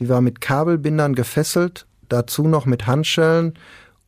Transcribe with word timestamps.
Sie 0.00 0.08
war 0.08 0.22
mit 0.22 0.40
Kabelbindern 0.40 1.14
gefesselt, 1.14 1.86
dazu 2.08 2.48
noch 2.48 2.64
mit 2.64 2.86
Handschellen 2.86 3.52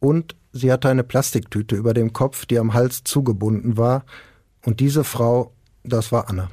und 0.01 0.35
sie 0.51 0.73
hatte 0.73 0.89
eine 0.89 1.05
Plastiktüte 1.05 1.77
über 1.77 1.93
dem 1.93 2.15
Kopf, 2.15 2.47
die 2.47 2.59
am 2.59 2.73
Hals 2.73 3.05
zugebunden 3.05 3.77
war. 3.77 4.07
Und 4.65 4.81
diese 4.81 5.05
Frau, 5.05 5.53
das 5.85 6.11
war 6.11 6.31
Anna. 6.31 6.49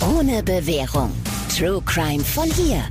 Ohne 0.00 0.42
Bewährung. 0.42 1.12
True 1.56 1.80
Crime 1.86 2.24
von 2.24 2.50
hier. 2.50 2.82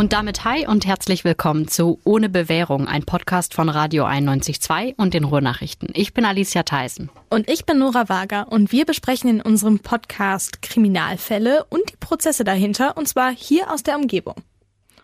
Und 0.00 0.14
damit 0.14 0.46
hi 0.46 0.66
und 0.66 0.86
herzlich 0.86 1.24
willkommen 1.24 1.68
zu 1.68 2.00
Ohne 2.04 2.30
Bewährung, 2.30 2.88
ein 2.88 3.02
Podcast 3.02 3.52
von 3.52 3.68
Radio 3.68 4.06
91.2 4.06 4.94
und 4.96 5.12
den 5.12 5.24
Ruhrnachrichten. 5.24 5.90
Ich 5.92 6.14
bin 6.14 6.24
Alicia 6.24 6.62
Theisen. 6.62 7.10
Und 7.28 7.50
ich 7.50 7.66
bin 7.66 7.80
Nora 7.80 8.08
Wager 8.08 8.50
und 8.50 8.72
wir 8.72 8.86
besprechen 8.86 9.28
in 9.28 9.42
unserem 9.42 9.80
Podcast 9.80 10.62
Kriminalfälle 10.62 11.66
und 11.68 11.82
die 11.92 11.98
Prozesse 11.98 12.44
dahinter 12.44 12.96
und 12.96 13.08
zwar 13.08 13.30
hier 13.30 13.70
aus 13.70 13.82
der 13.82 13.96
Umgebung. 13.96 14.36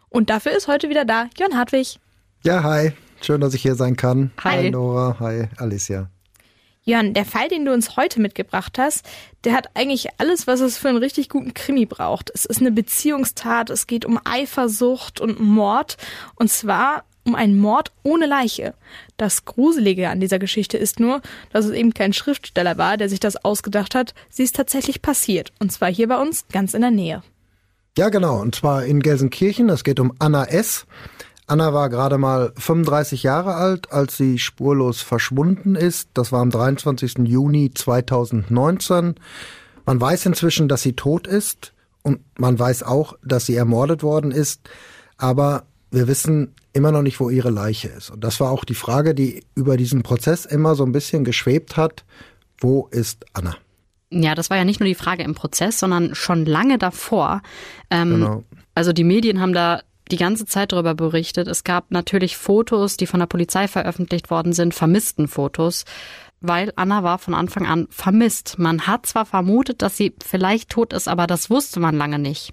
Und 0.09 0.31
dafür 0.31 0.57
ist 0.57 0.67
heute 0.67 0.89
wieder 0.89 1.05
da 1.05 1.29
Jörn 1.39 1.59
Hartwig. 1.59 1.99
Ja, 2.43 2.63
hi. 2.63 2.95
Schön, 3.21 3.43
dass 3.43 3.53
ich 3.53 3.61
hier 3.61 3.75
sein 3.75 3.97
kann. 3.97 4.31
Hi. 4.45 4.63
Hi 4.63 4.71
Nora, 4.71 5.19
hi 5.21 5.49
Alicia. 5.59 6.09
Jörn, 6.89 7.15
der 7.15 7.25
Fall, 7.25 7.49
den 7.49 7.65
du 7.65 7.73
uns 7.73 7.97
heute 7.97 8.21
mitgebracht 8.21 8.79
hast, 8.79 9.05
der 9.43 9.55
hat 9.55 9.71
eigentlich 9.75 10.07
alles, 10.19 10.47
was 10.47 10.61
es 10.61 10.79
für 10.79 10.89
einen 10.89 10.99
richtig 10.99 11.29
guten 11.29 11.53
Krimi 11.53 11.85
braucht. 11.85 12.31
Es 12.33 12.45
ist 12.45 12.61
eine 12.61 12.71
Beziehungstat, 12.71 13.71
es 13.71 13.89
geht 13.89 14.05
um 14.05 14.21
Eifersucht 14.25 15.21
und 15.21 15.41
Mord. 15.41 15.97
Und 16.37 16.49
zwar 16.49 17.03
um 17.25 17.35
einen 17.35 17.59
Mord 17.59 17.91
ohne 18.05 18.27
Leiche. 18.27 18.75
Das 19.17 19.45
Gruselige 19.45 20.11
an 20.11 20.21
dieser 20.21 20.39
Geschichte 20.39 20.79
ist 20.79 21.01
nur, 21.01 21.23
dass 21.53 21.65
es 21.65 21.73
eben 21.73 21.93
kein 21.93 22.13
Schriftsteller 22.13 22.79
war, 22.79 22.97
der 22.97 23.09
sich 23.09 23.19
das 23.19 23.45
ausgedacht 23.45 23.97
hat. 23.97 24.15
Sie 24.31 24.45
ist 24.45 24.55
tatsächlich 24.55 25.03
passiert. 25.03 25.53
Und 25.59 25.73
zwar 25.73 25.91
hier 25.91 26.07
bei 26.07 26.23
uns 26.23 26.47
ganz 26.53 26.73
in 26.73 26.83
der 26.83 26.93
Nähe. 26.93 27.25
Ja, 27.99 28.11
genau. 28.11 28.41
Und 28.41 28.55
zwar 28.55 28.85
in 28.85 29.01
Gelsenkirchen. 29.01 29.71
Es 29.71 29.83
geht 29.83 29.99
um 29.99 30.13
Anna 30.21 30.45
S. 30.45 30.87
Anna 31.49 31.73
war 31.73 31.89
gerade 31.91 32.19
mal 32.19 32.53
35 32.57 33.23
Jahre 33.23 33.55
alt, 33.55 33.93
als 33.93 34.17
sie 34.17 34.39
spurlos 34.39 35.01
verschwunden 35.01 35.77
ist. 35.77 36.09
Das 36.15 36.33
war 36.33 36.41
am 36.41 36.51
23. 36.51 37.19
Juni 37.25 37.71
2019. 37.73 39.15
Man 39.85 40.01
weiß 40.01 40.27
inzwischen, 40.27 40.69
dass 40.69 40.83
sie 40.83 40.95
tot 40.95 41.29
ist 41.29 41.73
und 42.03 42.21
man 42.39 42.59
weiß 42.59 42.83
auch, 42.83 43.15
dass 43.25 43.47
sie 43.47 43.55
ermordet 43.55 44.03
worden 44.03 44.33
ist. 44.33 44.69
Aber 45.19 45.65
wir 45.93 46.09
wissen 46.09 46.53
immer 46.73 46.91
noch 46.91 47.03
nicht, 47.03 47.21
wo 47.21 47.31
ihre 47.31 47.51
Leiche 47.51 47.89
ist. 47.89 48.11
Und 48.11 48.25
das 48.25 48.41
war 48.41 48.51
auch 48.51 48.65
die 48.65 48.75
Frage, 48.75 49.15
die 49.15 49.45
über 49.55 49.77
diesen 49.77 50.03
Prozess 50.03 50.45
immer 50.45 50.75
so 50.75 50.85
ein 50.85 50.93
bisschen 50.93 51.25
geschwebt 51.25 51.77
hat. 51.77 52.05
Wo 52.59 52.89
ist 52.91 53.25
Anna? 53.35 53.57
Ja, 54.11 54.35
das 54.35 54.51
war 54.51 54.57
ja 54.57 54.65
nicht 54.65 54.81
nur 54.81 54.89
die 54.89 54.95
Frage 54.95 55.23
im 55.23 55.35
Prozess, 55.35 55.79
sondern 55.79 56.15
schon 56.15 56.45
lange 56.45 56.79
davor. 56.79 57.43
Ähm, 57.91 58.11
Genau. 58.11 58.45
Also 58.75 58.93
die 58.93 59.05
Medien 59.05 59.41
haben 59.41 59.55
da 59.55 59.81
die 60.11 60.17
ganze 60.17 60.47
Zeit 60.47 60.73
darüber 60.73 60.95
berichtet. 60.95 61.49
Es 61.49 61.65
gab 61.65 61.91
natürlich 61.91 62.37
Fotos, 62.37 62.97
die 62.97 63.07
von 63.07 63.21
der 63.21 63.27
Polizei 63.27 63.69
veröffentlicht 63.69 64.31
worden 64.31 64.53
sind, 64.53 64.75
vermissten 64.75 65.29
Fotos, 65.29 65.85
weil 66.41 66.73
Anna 66.77 67.03
war 67.03 67.19
von 67.19 67.35
Anfang 67.35 67.67
an 67.67 67.89
vermisst. 67.91 68.59
Man 68.59 68.87
hat 68.87 69.07
zwar 69.07 69.27
vermutet, 69.27 69.83
dass 69.83 69.97
sie 69.97 70.15
vielleicht 70.25 70.71
tot 70.71 70.93
ist, 70.93 71.09
aber 71.09 71.27
das 71.27 71.51
wusste 71.51 71.81
man 71.81 71.97
lange 71.97 72.19
nicht. 72.19 72.53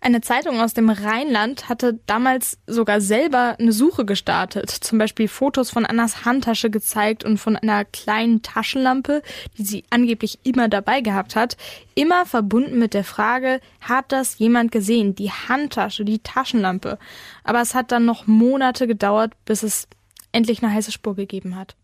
Eine 0.00 0.20
Zeitung 0.20 0.60
aus 0.60 0.74
dem 0.74 0.90
Rheinland 0.90 1.68
hatte 1.68 1.98
damals 2.06 2.58
sogar 2.68 3.00
selber 3.00 3.56
eine 3.58 3.72
Suche 3.72 4.04
gestartet. 4.04 4.70
Zum 4.70 4.96
Beispiel 4.96 5.26
Fotos 5.26 5.70
von 5.70 5.84
Annas 5.84 6.24
Handtasche 6.24 6.70
gezeigt 6.70 7.24
und 7.24 7.38
von 7.38 7.56
einer 7.56 7.84
kleinen 7.84 8.42
Taschenlampe, 8.42 9.22
die 9.56 9.64
sie 9.64 9.84
angeblich 9.90 10.38
immer 10.44 10.68
dabei 10.68 11.00
gehabt 11.00 11.34
hat. 11.34 11.56
Immer 11.96 12.26
verbunden 12.26 12.78
mit 12.78 12.94
der 12.94 13.02
Frage, 13.02 13.60
hat 13.80 14.12
das 14.12 14.38
jemand 14.38 14.70
gesehen? 14.70 15.16
Die 15.16 15.32
Handtasche, 15.32 16.04
die 16.04 16.20
Taschenlampe. 16.20 16.98
Aber 17.42 17.60
es 17.60 17.74
hat 17.74 17.90
dann 17.90 18.04
noch 18.04 18.28
Monate 18.28 18.86
gedauert, 18.86 19.32
bis 19.46 19.64
es 19.64 19.88
endlich 20.30 20.62
eine 20.62 20.72
heiße 20.72 20.92
Spur 20.92 21.16
gegeben 21.16 21.56
hat. 21.56 21.74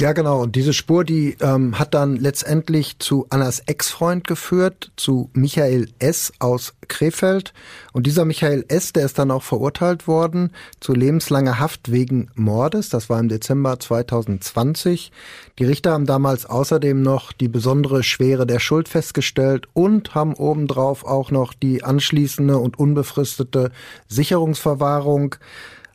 Ja, 0.00 0.14
genau. 0.14 0.40
Und 0.40 0.56
diese 0.56 0.72
Spur, 0.72 1.04
die 1.04 1.36
ähm, 1.40 1.78
hat 1.78 1.92
dann 1.92 2.16
letztendlich 2.16 2.98
zu 2.98 3.26
Annas 3.28 3.60
Ex-Freund 3.66 4.26
geführt, 4.26 4.90
zu 4.96 5.28
Michael 5.34 5.90
S. 5.98 6.32
aus 6.38 6.72
Krefeld. 6.88 7.52
Und 7.92 8.06
dieser 8.06 8.24
Michael 8.24 8.64
S., 8.68 8.94
der 8.94 9.04
ist 9.04 9.18
dann 9.18 9.30
auch 9.30 9.42
verurteilt 9.42 10.08
worden 10.08 10.52
zu 10.80 10.94
lebenslanger 10.94 11.58
Haft 11.58 11.92
wegen 11.92 12.30
Mordes. 12.34 12.88
Das 12.88 13.10
war 13.10 13.20
im 13.20 13.28
Dezember 13.28 13.78
2020. 13.78 15.12
Die 15.58 15.64
Richter 15.64 15.92
haben 15.92 16.06
damals 16.06 16.46
außerdem 16.46 17.02
noch 17.02 17.32
die 17.32 17.48
besondere 17.48 18.02
Schwere 18.02 18.46
der 18.46 18.60
Schuld 18.60 18.88
festgestellt 18.88 19.68
und 19.74 20.14
haben 20.14 20.32
obendrauf 20.32 21.04
auch 21.04 21.30
noch 21.30 21.52
die 21.52 21.84
anschließende 21.84 22.56
und 22.56 22.78
unbefristete 22.78 23.70
Sicherungsverwahrung 24.08 25.36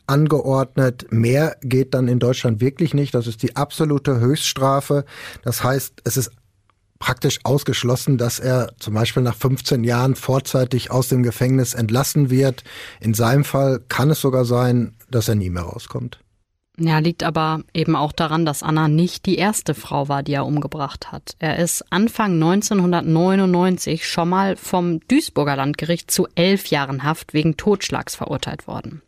angeordnet. 0.07 1.07
Mehr 1.11 1.57
geht 1.61 1.93
dann 1.93 2.07
in 2.07 2.19
Deutschland 2.19 2.61
wirklich 2.61 2.93
nicht. 2.93 3.13
Das 3.13 3.27
ist 3.27 3.43
die 3.43 3.55
absolute 3.55 4.19
Höchststrafe. 4.19 5.05
Das 5.43 5.63
heißt, 5.63 6.01
es 6.03 6.17
ist 6.17 6.31
praktisch 6.99 7.39
ausgeschlossen, 7.43 8.17
dass 8.17 8.39
er 8.39 8.73
zum 8.79 8.93
Beispiel 8.93 9.23
nach 9.23 9.35
15 9.35 9.83
Jahren 9.83 10.15
vorzeitig 10.15 10.91
aus 10.91 11.09
dem 11.09 11.23
Gefängnis 11.23 11.73
entlassen 11.73 12.29
wird. 12.29 12.63
In 12.99 13.13
seinem 13.13 13.43
Fall 13.43 13.81
kann 13.87 14.09
es 14.09 14.21
sogar 14.21 14.45
sein, 14.45 14.95
dass 15.09 15.27
er 15.27 15.35
nie 15.35 15.49
mehr 15.49 15.63
rauskommt. 15.63 16.19
Ja, 16.79 16.99
liegt 16.99 17.23
aber 17.23 17.63
eben 17.73 17.95
auch 17.95 18.11
daran, 18.11 18.45
dass 18.45 18.61
Anna 18.61 18.87
nicht 18.87 19.25
die 19.25 19.37
erste 19.37 19.73
Frau 19.73 20.09
war, 20.09 20.21
die 20.21 20.33
er 20.33 20.45
umgebracht 20.45 21.11
hat. 21.11 21.35
Er 21.39 21.57
ist 21.57 21.83
Anfang 21.91 22.33
1999 22.33 24.07
schon 24.07 24.29
mal 24.29 24.55
vom 24.55 24.99
Duisburger 25.07 25.55
Landgericht 25.55 26.11
zu 26.11 26.27
elf 26.35 26.67
Jahren 26.67 27.01
Haft 27.01 27.33
wegen 27.33 27.57
Totschlags 27.57 28.15
verurteilt 28.15 28.67
worden. 28.67 29.01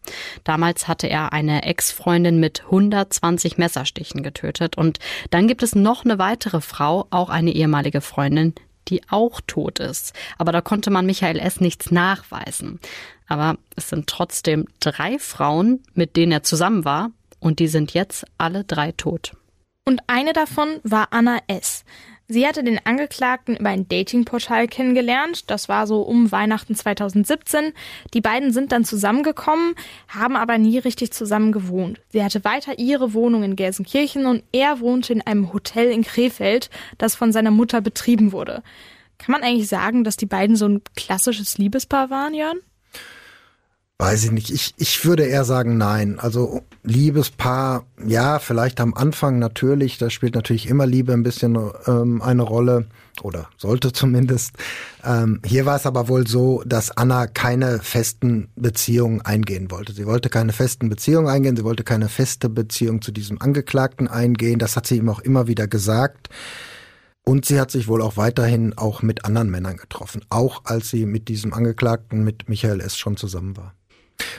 Damals 0.43 0.87
hatte 0.87 1.07
er 1.07 1.31
eine 1.31 1.61
Ex-Freundin 1.61 2.39
mit 2.39 2.63
120 2.65 3.59
Messerstichen 3.59 4.23
getötet 4.23 4.75
und 4.75 4.97
dann 5.29 5.47
gibt 5.47 5.61
es 5.61 5.75
noch 5.75 6.03
eine 6.03 6.17
weitere 6.17 6.61
Frau, 6.61 7.05
auch 7.11 7.29
eine 7.29 7.51
ehemalige 7.51 8.01
Freundin, 8.01 8.55
die 8.87 9.03
auch 9.11 9.41
tot 9.45 9.77
ist. 9.77 10.13
Aber 10.39 10.51
da 10.51 10.61
konnte 10.61 10.89
man 10.89 11.05
Michael 11.05 11.37
S. 11.37 11.61
nichts 11.61 11.91
nachweisen. 11.91 12.79
Aber 13.27 13.59
es 13.75 13.89
sind 13.89 14.07
trotzdem 14.07 14.65
drei 14.79 15.19
Frauen, 15.19 15.83
mit 15.93 16.15
denen 16.15 16.31
er 16.31 16.41
zusammen 16.41 16.83
war, 16.83 17.11
und 17.39 17.59
die 17.59 17.67
sind 17.67 17.93
jetzt 17.93 18.25
alle 18.37 18.63
drei 18.63 18.91
tot. 18.91 19.33
Und 19.85 20.01
eine 20.07 20.33
davon 20.33 20.79
war 20.83 21.07
Anna 21.11 21.39
S. 21.47 21.83
Sie 22.31 22.45
hatte 22.45 22.63
den 22.63 22.79
Angeklagten 22.85 23.57
über 23.57 23.69
ein 23.69 23.87
Datingportal 23.87 24.67
kennengelernt. 24.67 25.49
Das 25.49 25.67
war 25.67 25.87
so 25.87 26.03
um 26.03 26.31
Weihnachten 26.31 26.75
2017. 26.75 27.73
Die 28.13 28.21
beiden 28.21 28.53
sind 28.53 28.71
dann 28.71 28.85
zusammengekommen, 28.85 29.73
haben 30.07 30.35
aber 30.35 30.59
nie 30.59 30.77
richtig 30.77 31.11
zusammen 31.11 31.51
gewohnt. 31.51 31.99
Sie 32.09 32.23
hatte 32.23 32.43
weiter 32.43 32.77
ihre 32.77 33.15
Wohnung 33.15 33.41
in 33.41 33.55
Gelsenkirchen 33.55 34.27
und 34.27 34.43
er 34.51 34.79
wohnte 34.79 35.11
in 35.11 35.25
einem 35.25 35.51
Hotel 35.53 35.89
in 35.89 36.03
Krefeld, 36.03 36.69
das 36.99 37.15
von 37.15 37.31
seiner 37.31 37.49
Mutter 37.49 37.81
betrieben 37.81 38.31
wurde. 38.31 38.61
Kann 39.17 39.33
man 39.33 39.41
eigentlich 39.41 39.67
sagen, 39.67 40.03
dass 40.03 40.15
die 40.15 40.27
beiden 40.27 40.55
so 40.55 40.67
ein 40.67 40.81
klassisches 40.95 41.57
Liebespaar 41.57 42.11
waren, 42.11 42.35
Jörn? 42.35 42.59
Weiß 44.01 44.23
ich 44.23 44.31
nicht. 44.31 44.49
Ich, 44.49 44.73
ich 44.77 45.03
würde 45.03 45.25
eher 45.25 45.43
sagen, 45.43 45.77
nein. 45.77 46.19
Also 46.19 46.61
Liebespaar, 46.83 47.85
ja, 48.05 48.39
vielleicht 48.39 48.79
am 48.79 48.93
Anfang 48.93 49.39
natürlich. 49.39 49.97
Da 49.97 50.09
spielt 50.09 50.35
natürlich 50.35 50.69
immer 50.69 50.85
Liebe 50.85 51.11
ein 51.11 51.21
bisschen 51.21 51.59
ähm, 51.85 52.21
eine 52.21 52.43
Rolle 52.43 52.87
oder 53.23 53.49
sollte 53.57 53.91
zumindest. 53.93 54.53
Ähm, 55.03 55.41
hier 55.45 55.65
war 55.65 55.75
es 55.75 55.85
aber 55.85 56.07
wohl 56.07 56.25
so, 56.25 56.63
dass 56.65 56.91
Anna 56.91 57.27
keine 57.27 57.79
festen 57.79 58.47
Beziehungen 58.55 59.19
eingehen 59.19 59.69
wollte. 59.69 59.91
Sie 59.91 60.05
wollte 60.05 60.29
keine 60.29 60.53
festen 60.53 60.87
Beziehungen 60.87 61.27
eingehen. 61.27 61.57
Sie 61.57 61.65
wollte 61.65 61.83
keine 61.83 62.07
feste 62.07 62.47
Beziehung 62.47 63.01
zu 63.01 63.11
diesem 63.11 63.41
Angeklagten 63.41 64.07
eingehen. 64.07 64.59
Das 64.59 64.77
hat 64.77 64.87
sie 64.87 64.95
ihm 64.95 65.09
auch 65.09 65.19
immer 65.19 65.47
wieder 65.47 65.67
gesagt. 65.67 66.29
Und 67.25 67.43
sie 67.43 67.59
hat 67.59 67.69
sich 67.69 67.89
wohl 67.89 68.01
auch 68.01 68.15
weiterhin 68.15 68.77
auch 68.77 69.01
mit 69.01 69.25
anderen 69.25 69.49
Männern 69.49 69.75
getroffen, 69.75 70.21
auch 70.29 70.61
als 70.63 70.89
sie 70.89 71.05
mit 71.05 71.27
diesem 71.27 71.53
Angeklagten, 71.53 72.23
mit 72.23 72.47
Michael 72.47 72.79
S. 72.79 72.97
schon 72.97 73.17
zusammen 73.17 73.57
war. 73.57 73.75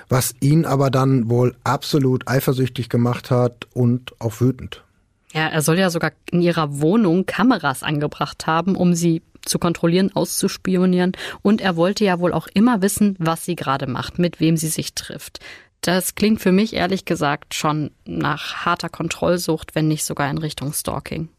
Was 0.09 0.35
ihn 0.41 0.65
aber 0.65 0.91
dann 0.91 1.31
wohl 1.31 1.55
absolut 1.65 2.29
eifersüchtig 2.29 2.88
gemacht 2.88 3.31
hat 3.31 3.67
und 3.73 4.12
auch 4.21 4.41
wütend. 4.41 4.85
Ja, 5.32 5.47
er 5.47 5.62
soll 5.62 5.79
ja 5.79 5.91
sogar 5.91 6.12
in 6.31 6.43
ihrer 6.43 6.81
Wohnung 6.81 7.25
Kameras 7.27 7.82
angebracht 7.82 8.47
haben, 8.47 8.75
um 8.75 8.94
sie 8.94 9.23
zu 9.43 9.59
kontrollieren, 9.59 10.15
auszuspionieren. 10.15 11.12
Und 11.43 11.61
er 11.61 11.77
wollte 11.77 12.05
ja 12.05 12.19
wohl 12.21 12.32
auch 12.32 12.49
immer 12.53 12.82
wissen, 12.82 13.17
was 13.19 13.44
sie 13.44 13.56
gerade 13.56 13.87
macht, 13.87 14.19
mit 14.19 14.41
wem 14.41 14.56
sie 14.56 14.69
sich 14.69 14.94
trifft. 14.94 15.41
Das 15.81 16.15
klingt 16.15 16.41
für 16.41 16.53
mich 16.53 16.75
ehrlich 16.75 17.05
gesagt 17.05 17.55
schon 17.55 17.91
nach 18.05 18.67
harter 18.67 18.91
Kontrollsucht, 18.91 19.75
wenn 19.75 19.88
nicht 19.88 20.05
sogar 20.05 20.31
in 20.31 20.38
Richtung 20.38 20.73
Stalking. 20.73 21.31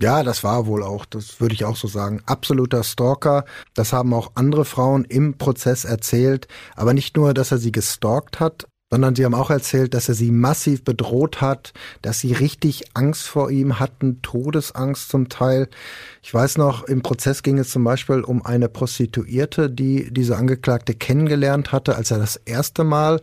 Ja, 0.00 0.22
das 0.22 0.44
war 0.44 0.66
wohl 0.66 0.82
auch, 0.82 1.04
das 1.04 1.40
würde 1.40 1.54
ich 1.54 1.64
auch 1.64 1.76
so 1.76 1.88
sagen, 1.88 2.22
absoluter 2.26 2.84
Stalker. 2.84 3.44
Das 3.74 3.92
haben 3.92 4.14
auch 4.14 4.32
andere 4.34 4.64
Frauen 4.64 5.04
im 5.04 5.38
Prozess 5.38 5.84
erzählt. 5.84 6.48
Aber 6.76 6.94
nicht 6.94 7.16
nur, 7.16 7.34
dass 7.34 7.50
er 7.50 7.58
sie 7.58 7.72
gestalkt 7.72 8.40
hat, 8.40 8.66
sondern 8.90 9.14
sie 9.14 9.24
haben 9.24 9.34
auch 9.34 9.50
erzählt, 9.50 9.92
dass 9.92 10.08
er 10.08 10.14
sie 10.14 10.30
massiv 10.30 10.82
bedroht 10.82 11.40
hat, 11.40 11.72
dass 12.00 12.20
sie 12.20 12.32
richtig 12.32 12.84
Angst 12.94 13.28
vor 13.28 13.50
ihm 13.50 13.78
hatten, 13.78 14.22
Todesangst 14.22 15.10
zum 15.10 15.28
Teil. 15.28 15.68
Ich 16.22 16.32
weiß 16.32 16.56
noch, 16.56 16.84
im 16.84 17.02
Prozess 17.02 17.42
ging 17.42 17.58
es 17.58 17.70
zum 17.70 17.84
Beispiel 17.84 18.22
um 18.22 18.44
eine 18.44 18.68
Prostituierte, 18.68 19.68
die 19.68 20.10
diese 20.10 20.36
Angeklagte 20.36 20.94
kennengelernt 20.94 21.72
hatte, 21.72 21.96
als 21.96 22.10
er 22.10 22.18
das 22.18 22.36
erste 22.36 22.82
Mal 22.82 23.20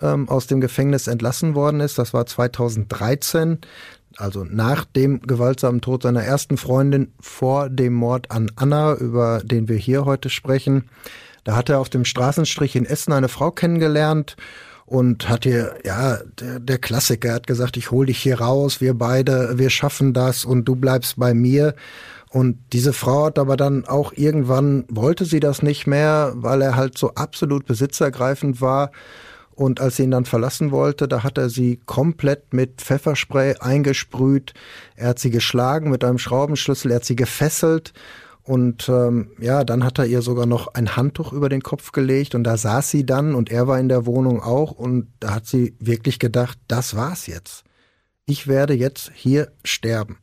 ähm, 0.00 0.28
aus 0.28 0.48
dem 0.48 0.60
Gefängnis 0.60 1.06
entlassen 1.06 1.54
worden 1.54 1.80
ist. 1.80 1.98
Das 1.98 2.12
war 2.12 2.26
2013 2.26 3.58
also 4.18 4.44
nach 4.44 4.84
dem 4.84 5.22
gewaltsamen 5.22 5.80
Tod 5.80 6.02
seiner 6.02 6.24
ersten 6.24 6.56
Freundin 6.56 7.12
vor 7.20 7.70
dem 7.70 7.94
Mord 7.94 8.30
an 8.30 8.50
Anna, 8.56 8.94
über 8.94 9.40
den 9.44 9.68
wir 9.68 9.76
hier 9.76 10.04
heute 10.04 10.28
sprechen. 10.28 10.88
Da 11.44 11.56
hat 11.56 11.68
er 11.68 11.78
auf 11.78 11.88
dem 11.88 12.04
Straßenstrich 12.04 12.74
in 12.76 12.84
Essen 12.84 13.12
eine 13.12 13.28
Frau 13.28 13.50
kennengelernt 13.50 14.36
und 14.86 15.28
hat 15.28 15.44
hier, 15.44 15.76
ja, 15.84 16.18
der, 16.40 16.58
der 16.60 16.78
Klassiker 16.78 17.32
hat 17.32 17.46
gesagt, 17.46 17.76
ich 17.76 17.90
hol 17.90 18.06
dich 18.06 18.18
hier 18.18 18.40
raus, 18.40 18.80
wir 18.80 18.94
beide, 18.94 19.58
wir 19.58 19.70
schaffen 19.70 20.14
das 20.14 20.44
und 20.44 20.64
du 20.64 20.74
bleibst 20.74 21.16
bei 21.16 21.32
mir. 21.32 21.74
Und 22.30 22.58
diese 22.72 22.92
Frau 22.92 23.26
hat 23.26 23.38
aber 23.38 23.56
dann 23.56 23.86
auch 23.86 24.12
irgendwann, 24.14 24.84
wollte 24.88 25.24
sie 25.24 25.40
das 25.40 25.62
nicht 25.62 25.86
mehr, 25.86 26.32
weil 26.34 26.60
er 26.60 26.76
halt 26.76 26.98
so 26.98 27.14
absolut 27.14 27.66
besitzergreifend 27.66 28.60
war. 28.60 28.90
Und 29.58 29.80
als 29.80 29.96
sie 29.96 30.04
ihn 30.04 30.12
dann 30.12 30.24
verlassen 30.24 30.70
wollte, 30.70 31.08
da 31.08 31.24
hat 31.24 31.36
er 31.36 31.48
sie 31.48 31.80
komplett 31.84 32.54
mit 32.54 32.80
Pfefferspray 32.80 33.56
eingesprüht. 33.58 34.54
Er 34.94 35.08
hat 35.08 35.18
sie 35.18 35.30
geschlagen 35.30 35.90
mit 35.90 36.04
einem 36.04 36.18
Schraubenschlüssel, 36.18 36.92
er 36.92 36.98
hat 36.98 37.04
sie 37.04 37.16
gefesselt 37.16 37.92
und 38.44 38.88
ähm, 38.88 39.32
ja, 39.40 39.64
dann 39.64 39.82
hat 39.82 39.98
er 39.98 40.06
ihr 40.06 40.22
sogar 40.22 40.46
noch 40.46 40.74
ein 40.74 40.94
Handtuch 40.94 41.32
über 41.32 41.48
den 41.48 41.62
Kopf 41.62 41.90
gelegt 41.90 42.36
und 42.36 42.44
da 42.44 42.56
saß 42.56 42.88
sie 42.88 43.04
dann 43.04 43.34
und 43.34 43.50
er 43.50 43.66
war 43.66 43.80
in 43.80 43.88
der 43.88 44.06
Wohnung 44.06 44.40
auch 44.40 44.70
und 44.70 45.08
da 45.18 45.34
hat 45.34 45.46
sie 45.46 45.74
wirklich 45.80 46.20
gedacht, 46.20 46.56
das 46.68 46.94
war's 46.94 47.26
jetzt. 47.26 47.64
Ich 48.26 48.46
werde 48.46 48.74
jetzt 48.74 49.10
hier 49.12 49.50
sterben. 49.64 50.18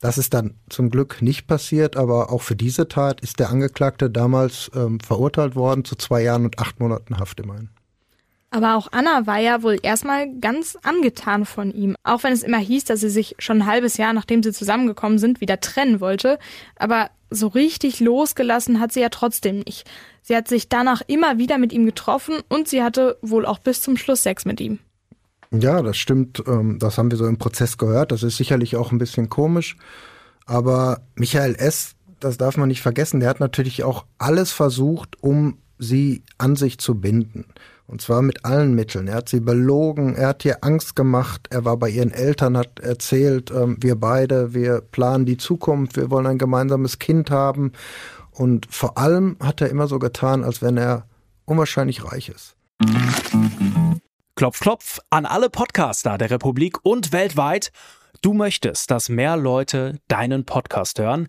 Das 0.00 0.18
ist 0.18 0.34
dann 0.34 0.52
zum 0.68 0.90
Glück 0.90 1.22
nicht 1.22 1.46
passiert, 1.46 1.96
aber 1.96 2.30
auch 2.30 2.42
für 2.42 2.56
diese 2.56 2.88
Tat 2.88 3.22
ist 3.22 3.38
der 3.38 3.48
Angeklagte 3.48 4.10
damals 4.10 4.70
ähm, 4.74 5.00
verurteilt 5.00 5.56
worden 5.56 5.86
zu 5.86 5.96
zwei 5.96 6.22
Jahren 6.22 6.44
und 6.44 6.58
acht 6.58 6.78
Monaten 6.78 7.18
Haft 7.18 7.40
immerhin. 7.40 7.70
Aber 8.56 8.76
auch 8.76 8.88
Anna 8.90 9.26
war 9.26 9.38
ja 9.38 9.62
wohl 9.62 9.76
erstmal 9.82 10.32
ganz 10.40 10.78
angetan 10.82 11.44
von 11.44 11.74
ihm. 11.74 11.94
Auch 12.04 12.22
wenn 12.22 12.32
es 12.32 12.42
immer 12.42 12.56
hieß, 12.56 12.84
dass 12.84 13.00
sie 13.00 13.10
sich 13.10 13.36
schon 13.38 13.58
ein 13.58 13.66
halbes 13.66 13.98
Jahr, 13.98 14.14
nachdem 14.14 14.42
sie 14.42 14.50
zusammengekommen 14.50 15.18
sind, 15.18 15.42
wieder 15.42 15.60
trennen 15.60 16.00
wollte. 16.00 16.38
Aber 16.74 17.10
so 17.28 17.48
richtig 17.48 18.00
losgelassen 18.00 18.80
hat 18.80 18.92
sie 18.92 19.00
ja 19.02 19.10
trotzdem 19.10 19.58
nicht. 19.58 19.86
Sie 20.22 20.34
hat 20.34 20.48
sich 20.48 20.70
danach 20.70 21.02
immer 21.06 21.36
wieder 21.36 21.58
mit 21.58 21.70
ihm 21.74 21.84
getroffen 21.84 22.36
und 22.48 22.66
sie 22.66 22.82
hatte 22.82 23.18
wohl 23.20 23.44
auch 23.44 23.58
bis 23.58 23.82
zum 23.82 23.98
Schluss 23.98 24.22
Sex 24.22 24.46
mit 24.46 24.58
ihm. 24.62 24.78
Ja, 25.50 25.82
das 25.82 25.98
stimmt. 25.98 26.42
Ähm, 26.46 26.78
das 26.78 26.96
haben 26.96 27.10
wir 27.10 27.18
so 27.18 27.26
im 27.26 27.36
Prozess 27.36 27.76
gehört. 27.76 28.10
Das 28.10 28.22
ist 28.22 28.38
sicherlich 28.38 28.76
auch 28.76 28.90
ein 28.90 28.96
bisschen 28.96 29.28
komisch. 29.28 29.76
Aber 30.46 31.02
Michael 31.14 31.56
S., 31.56 31.94
das 32.20 32.38
darf 32.38 32.56
man 32.56 32.68
nicht 32.68 32.80
vergessen, 32.80 33.20
der 33.20 33.28
hat 33.28 33.38
natürlich 33.38 33.84
auch 33.84 34.06
alles 34.16 34.50
versucht, 34.50 35.22
um 35.22 35.58
sie 35.78 36.22
an 36.38 36.56
sich 36.56 36.78
zu 36.78 36.98
binden. 36.98 37.44
Und 37.86 38.02
zwar 38.02 38.20
mit 38.20 38.44
allen 38.44 38.74
Mitteln. 38.74 39.06
Er 39.06 39.16
hat 39.16 39.28
sie 39.28 39.40
belogen, 39.40 40.16
er 40.16 40.28
hat 40.28 40.44
ihr 40.44 40.64
Angst 40.64 40.96
gemacht, 40.96 41.46
er 41.50 41.64
war 41.64 41.76
bei 41.76 41.88
ihren 41.88 42.10
Eltern, 42.10 42.56
hat 42.56 42.80
erzählt, 42.80 43.52
ähm, 43.52 43.76
wir 43.80 43.94
beide, 43.94 44.54
wir 44.54 44.80
planen 44.80 45.24
die 45.24 45.36
Zukunft, 45.36 45.96
wir 45.96 46.10
wollen 46.10 46.26
ein 46.26 46.38
gemeinsames 46.38 46.98
Kind 46.98 47.30
haben. 47.30 47.72
Und 48.32 48.66
vor 48.70 48.98
allem 48.98 49.36
hat 49.40 49.60
er 49.60 49.70
immer 49.70 49.86
so 49.86 49.98
getan, 49.98 50.42
als 50.42 50.62
wenn 50.62 50.76
er 50.76 51.06
unwahrscheinlich 51.44 52.04
reich 52.04 52.28
ist. 52.28 52.56
Klopf, 54.34 54.60
klopf 54.60 54.98
an 55.10 55.24
alle 55.24 55.48
Podcaster 55.48 56.18
der 56.18 56.30
Republik 56.30 56.84
und 56.84 57.12
weltweit. 57.12 57.70
Du 58.20 58.32
möchtest, 58.32 58.90
dass 58.90 59.08
mehr 59.08 59.36
Leute 59.36 60.00
deinen 60.08 60.44
Podcast 60.44 60.98
hören 60.98 61.28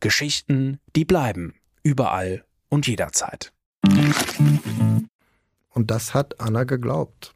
Geschichten, 0.00 0.80
die 0.96 1.04
bleiben. 1.04 1.54
Überall 1.82 2.44
und 2.68 2.86
jederzeit. 2.86 3.52
Und 5.70 5.90
das 5.90 6.14
hat 6.14 6.40
Anna 6.40 6.64
geglaubt. 6.64 7.34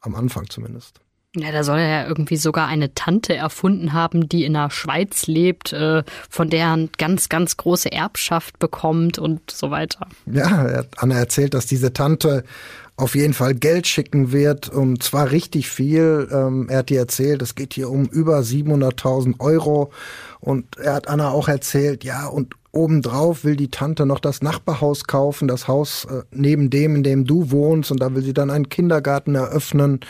Am 0.00 0.14
Anfang 0.14 0.48
zumindest. 0.48 1.00
Ja, 1.36 1.52
da 1.52 1.62
soll 1.62 1.78
er 1.78 1.88
ja 1.88 2.08
irgendwie 2.08 2.36
sogar 2.36 2.66
eine 2.66 2.92
Tante 2.94 3.36
erfunden 3.36 3.92
haben, 3.92 4.28
die 4.28 4.44
in 4.44 4.54
der 4.54 4.70
Schweiz 4.70 5.28
lebt, 5.28 5.72
äh, 5.72 6.02
von 6.28 6.50
der 6.50 6.66
er 6.66 6.88
ganz, 6.98 7.28
ganz 7.28 7.56
große 7.56 7.92
Erbschaft 7.92 8.58
bekommt 8.58 9.18
und 9.18 9.48
so 9.48 9.70
weiter. 9.70 10.08
Ja, 10.26 10.66
er 10.66 10.78
hat 10.78 10.88
Anna 10.96 11.16
erzählt, 11.16 11.54
dass 11.54 11.66
diese 11.66 11.92
Tante 11.92 12.42
auf 13.00 13.14
jeden 13.14 13.32
Fall 13.32 13.54
Geld 13.54 13.86
schicken 13.86 14.30
wird, 14.30 14.68
und 14.68 15.02
zwar 15.02 15.30
richtig 15.30 15.70
viel. 15.70 16.28
Ähm, 16.30 16.68
er 16.68 16.78
hat 16.78 16.90
ihr 16.90 16.98
erzählt, 16.98 17.40
es 17.40 17.54
geht 17.54 17.72
hier 17.72 17.88
um 17.88 18.04
über 18.04 18.40
700.000 18.40 19.40
Euro. 19.40 19.90
Und 20.38 20.76
er 20.76 20.94
hat 20.94 21.08
Anna 21.08 21.30
auch 21.30 21.48
erzählt, 21.48 22.04
ja, 22.04 22.26
und 22.26 22.54
obendrauf 22.72 23.42
will 23.42 23.56
die 23.56 23.70
Tante 23.70 24.04
noch 24.04 24.20
das 24.20 24.42
Nachbarhaus 24.42 25.04
kaufen, 25.04 25.48
das 25.48 25.66
Haus 25.66 26.04
äh, 26.04 26.22
neben 26.30 26.68
dem, 26.68 26.96
in 26.96 27.02
dem 27.02 27.24
du 27.24 27.50
wohnst. 27.50 27.90
Und 27.90 28.00
da 28.00 28.14
will 28.14 28.22
sie 28.22 28.34
dann 28.34 28.50
einen 28.50 28.68
Kindergarten 28.68 29.34
eröffnen. 29.34 30.00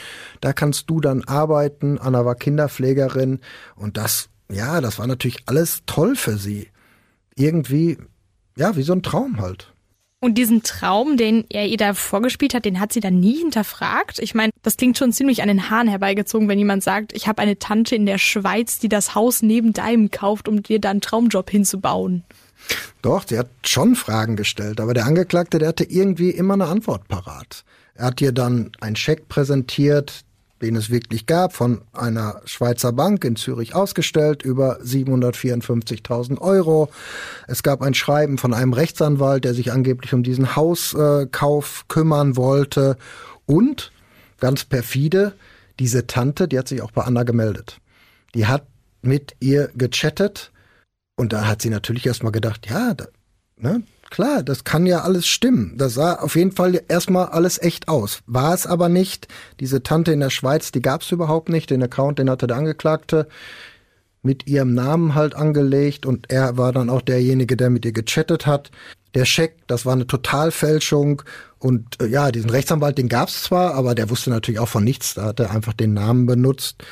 Da 0.41 0.53
kannst 0.53 0.91
du 0.91 1.01
dann 1.01 1.23
arbeiten. 1.25 1.97
Anna 1.97 2.25
war 2.25 2.35
Kinderpflegerin. 2.35 3.39
Und 3.77 3.97
das, 3.99 4.31
ja, 4.51 4.81
das 4.81 4.99
war 4.99 5.07
natürlich 5.07 5.45
alles 5.47 5.83
toll 5.87 6.17
für 6.17 6.37
sie. 6.37 6.69
Irgendwie, 7.37 7.99
ja, 8.57 8.75
wie 8.75 8.83
so 8.83 8.93
ein 8.93 9.05
Traum 9.05 9.41
halt. 9.41 9.70
Und 10.23 10.37
diesen 10.37 10.63
Traum, 10.63 11.17
den 11.17 11.47
er 11.49 11.67
ihr 11.67 11.79
da 11.79 11.95
vorgespielt 11.95 12.53
hat, 12.53 12.67
den 12.67 12.79
hat 12.79 12.93
sie 12.93 13.01
dann 13.01 13.21
nie 13.21 13.39
hinterfragt. 13.39 14.19
Ich 14.19 14.35
meine, 14.35 14.53
das 14.63 14.77
klingt 14.77 14.99
schon 14.99 15.15
ziemlich 15.15 15.41
an 15.41 15.49
den 15.49 15.71
Haaren 15.71 15.89
herbeigezogen, 15.89 16.47
wenn 16.47 16.59
jemand 16.59 16.83
sagt, 16.83 17.15
ich 17.15 17.27
habe 17.27 17.41
eine 17.41 17.59
Tante 17.59 17.97
in 17.97 18.05
der 18.05 18.19
Schweiz, 18.19 18.79
die 18.79 18.91
das 18.91 19.15
Haus 19.15 19.41
neben 19.41 19.73
deinem 19.73 20.11
kauft, 20.11 20.47
um 20.47 20.63
dir 20.63 20.79
da 20.79 20.91
einen 20.91 21.01
Traumjob 21.01 21.49
hinzubauen. 21.49 22.23
Doch, 23.01 23.25
sie 23.27 23.39
hat 23.39 23.49
schon 23.65 23.97
Fragen 23.97 24.37
gestellt, 24.37 24.79
aber 24.79 24.93
der 24.93 25.07
Angeklagte, 25.07 25.59
der 25.59 25.69
hatte 25.69 25.85
irgendwie 25.85 26.31
immer 26.31 26.53
eine 26.53 26.67
Antwort 26.67 27.09
parat. 27.09 27.65
Er 27.95 28.07
hat 28.07 28.21
ihr 28.21 28.33
dann 28.33 28.73
einen 28.81 28.97
Scheck 28.97 29.29
präsentiert, 29.29 30.25
den 30.63 30.77
es 30.77 30.91
wirklich 30.91 31.27
gab, 31.27 31.53
von 31.55 31.83
einer 31.93 32.43
Schweizer 32.45 32.93
Bank 32.93 33.25
in 33.25 33.37
Zürich 33.37 33.75
ausgestellt, 33.75 34.43
über 34.43 34.81
754.000 34.81 36.39
Euro. 36.41 36.91
Es 37.47 37.63
gab 37.63 37.83
ein 37.83 37.95
Schreiben 37.95 38.39
von 38.39 38.53
einem 38.53 38.73
Rechtsanwalt, 38.73 39.45
der 39.45 39.55
sich 39.55 39.73
angeblich 39.73 40.13
um 40.13 40.23
diesen 40.23 40.57
Hauskauf 40.57 41.87
kümmern 41.89 42.37
wollte. 42.37 42.97
Und, 43.47 43.93
ganz 44.39 44.65
perfide, 44.65 45.33
diese 45.79 46.07
Tante, 46.07 46.47
die 46.47 46.59
hat 46.59 46.69
sich 46.69 46.83
auch 46.83 46.91
bei 46.91 47.03
Anna 47.03 47.23
gemeldet. 47.23 47.79
Die 48.35 48.47
hat 48.47 48.67
mit 49.03 49.35
ihr 49.41 49.71
gechattet 49.75 50.53
und 51.17 51.33
da 51.33 51.47
hat 51.47 51.63
sie 51.63 51.71
natürlich 51.71 52.07
erstmal 52.07 52.33
gedacht, 52.33 52.69
ja, 52.69 52.95
da, 52.95 53.07
ne, 53.57 53.83
Klar, 54.11 54.43
das 54.43 54.65
kann 54.65 54.87
ja 54.87 55.03
alles 55.03 55.29
stimmen. 55.29 55.75
Das 55.77 55.95
sah 55.95 56.15
auf 56.17 56.35
jeden 56.35 56.53
Fall 56.53 56.83
erstmal 56.89 57.27
alles 57.27 57.63
echt 57.63 57.89
aus. 57.89 58.21
War 58.27 58.53
es 58.53 58.67
aber 58.67 58.89
nicht. 58.89 59.29
Diese 59.61 59.83
Tante 59.83 60.13
in 60.13 60.21
der 60.21 60.31
Schweiz, 60.31 60.73
die 60.73 60.83
gab 60.83 61.03
es 61.03 61.13
überhaupt 61.13 61.49
nicht. 61.49 61.71
Den 61.71 61.83
Account, 61.83 62.19
den 62.19 62.29
hatte 62.29 62.49
der 62.49 62.57
Angeklagte 62.57 63.29
mit 64.23 64.47
ihrem 64.49 64.75
Namen 64.75 65.15
halt 65.15 65.35
angelegt 65.35 66.05
und 66.05 66.31
er 66.31 66.59
war 66.59 66.73
dann 66.73 66.91
auch 66.91 67.03
derjenige, 67.03 67.57
der 67.57 67.71
mit 67.71 67.85
ihr 67.85 67.93
gechattet 67.93 68.47
hat. 68.47 68.71
Der 69.15 69.25
Scheck, 69.25 69.67
das 69.67 69.87
war 69.87 69.95
eine 69.95 70.07
Totalfälschung 70.07 71.23
und 71.59 72.01
äh, 72.03 72.07
ja, 72.07 72.31
diesen 72.31 72.51
Rechtsanwalt, 72.51 72.99
den 72.99 73.09
gab 73.09 73.29
es 73.29 73.45
zwar, 73.45 73.75
aber 73.75 73.95
der 73.95 74.11
wusste 74.11 74.31
natürlich 74.31 74.61
auch 74.61 74.69
von 74.69 74.85
nichts, 74.85 75.15
da 75.15 75.27
hat 75.27 75.41
er 75.41 75.51
einfach 75.51 75.73
den 75.73 75.95
Namen 75.95 76.27
benutzt. 76.27 76.85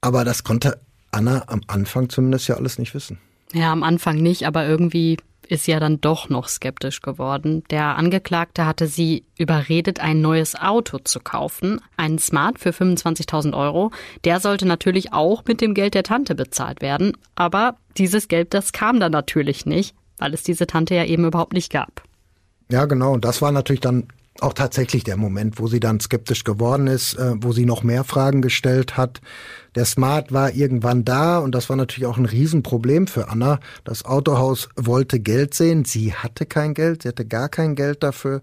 Aber 0.00 0.24
das 0.24 0.44
konnte 0.44 0.80
Anna 1.12 1.44
am 1.46 1.62
Anfang 1.66 2.08
zumindest 2.08 2.48
ja 2.48 2.56
alles 2.56 2.78
nicht 2.78 2.94
wissen. 2.94 3.18
Ja, 3.52 3.72
am 3.72 3.82
Anfang 3.82 4.16
nicht, 4.16 4.46
aber 4.46 4.66
irgendwie 4.66 5.16
ist 5.46 5.66
ja 5.66 5.80
dann 5.80 6.00
doch 6.00 6.28
noch 6.28 6.48
skeptisch 6.48 7.00
geworden. 7.00 7.64
Der 7.70 7.96
Angeklagte 7.96 8.66
hatte 8.66 8.86
sie 8.86 9.24
überredet, 9.38 10.00
ein 10.00 10.20
neues 10.20 10.54
Auto 10.54 10.98
zu 10.98 11.20
kaufen, 11.20 11.80
einen 11.96 12.18
Smart 12.18 12.58
für 12.58 12.70
25.000 12.70 13.56
Euro. 13.56 13.90
Der 14.24 14.40
sollte 14.40 14.66
natürlich 14.66 15.12
auch 15.12 15.44
mit 15.46 15.60
dem 15.60 15.74
Geld 15.74 15.94
der 15.94 16.02
Tante 16.02 16.34
bezahlt 16.34 16.82
werden, 16.82 17.16
aber 17.34 17.76
dieses 17.96 18.28
Geld, 18.28 18.54
das 18.54 18.72
kam 18.72 19.00
dann 19.00 19.12
natürlich 19.12 19.66
nicht, 19.66 19.94
weil 20.18 20.34
es 20.34 20.42
diese 20.42 20.66
Tante 20.66 20.94
ja 20.94 21.04
eben 21.04 21.24
überhaupt 21.24 21.52
nicht 21.52 21.72
gab. 21.72 22.02
Ja, 22.70 22.86
genau. 22.86 23.12
Und 23.12 23.24
das 23.24 23.42
war 23.42 23.52
natürlich 23.52 23.80
dann 23.80 24.08
auch 24.40 24.52
tatsächlich 24.52 25.04
der 25.04 25.16
Moment, 25.16 25.58
wo 25.58 25.68
sie 25.68 25.80
dann 25.80 26.00
skeptisch 26.00 26.44
geworden 26.44 26.86
ist, 26.86 27.14
äh, 27.14 27.34
wo 27.36 27.52
sie 27.52 27.64
noch 27.64 27.82
mehr 27.82 28.04
Fragen 28.04 28.42
gestellt 28.42 28.96
hat. 28.96 29.20
Der 29.74 29.84
Smart 29.84 30.32
war 30.32 30.52
irgendwann 30.52 31.04
da 31.04 31.38
und 31.38 31.54
das 31.54 31.68
war 31.68 31.76
natürlich 31.76 32.06
auch 32.06 32.18
ein 32.18 32.26
Riesenproblem 32.26 33.06
für 33.06 33.28
Anna. 33.28 33.60
Das 33.84 34.04
Autohaus 34.04 34.68
wollte 34.76 35.20
Geld 35.20 35.54
sehen. 35.54 35.84
Sie 35.84 36.14
hatte 36.14 36.46
kein 36.46 36.74
Geld, 36.74 37.02
sie 37.02 37.08
hatte 37.08 37.24
gar 37.24 37.48
kein 37.48 37.74
Geld 37.74 38.02
dafür 38.02 38.40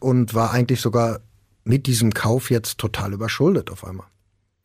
und 0.00 0.34
war 0.34 0.52
eigentlich 0.52 0.80
sogar 0.80 1.20
mit 1.64 1.86
diesem 1.86 2.14
Kauf 2.14 2.50
jetzt 2.50 2.78
total 2.78 3.12
überschuldet 3.12 3.70
auf 3.70 3.84
einmal. 3.84 4.06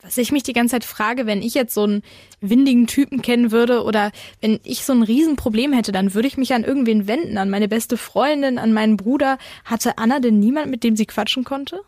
Was 0.02 0.18
ich 0.18 0.32
mich 0.32 0.42
die 0.42 0.52
ganze 0.52 0.72
Zeit 0.72 0.84
frage, 0.84 1.26
wenn 1.26 1.42
ich 1.42 1.54
jetzt 1.54 1.74
so 1.74 1.84
einen 1.84 2.02
windigen 2.40 2.88
Typen 2.88 3.22
kennen 3.22 3.52
würde 3.52 3.84
oder 3.84 4.10
wenn 4.40 4.58
ich 4.64 4.84
so 4.84 4.92
ein 4.92 5.04
Riesenproblem 5.04 5.72
hätte, 5.72 5.92
dann 5.92 6.12
würde 6.12 6.26
ich 6.26 6.36
mich 6.36 6.52
an 6.52 6.64
irgendwen 6.64 7.06
wenden, 7.06 7.38
an 7.38 7.50
meine 7.50 7.68
beste 7.68 7.96
Freundin, 7.96 8.58
an 8.58 8.72
meinen 8.72 8.96
Bruder. 8.96 9.38
Hatte 9.64 9.98
Anna 9.98 10.18
denn 10.18 10.40
niemand, 10.40 10.70
mit 10.70 10.82
dem 10.82 10.96
sie 10.96 11.06
quatschen 11.06 11.44
konnte? 11.44 11.80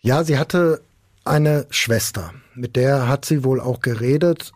Ja, 0.00 0.22
sie 0.22 0.38
hatte 0.38 0.80
eine 1.24 1.66
Schwester, 1.70 2.32
mit 2.54 2.76
der 2.76 3.08
hat 3.08 3.24
sie 3.24 3.42
wohl 3.42 3.60
auch 3.60 3.80
geredet. 3.80 4.52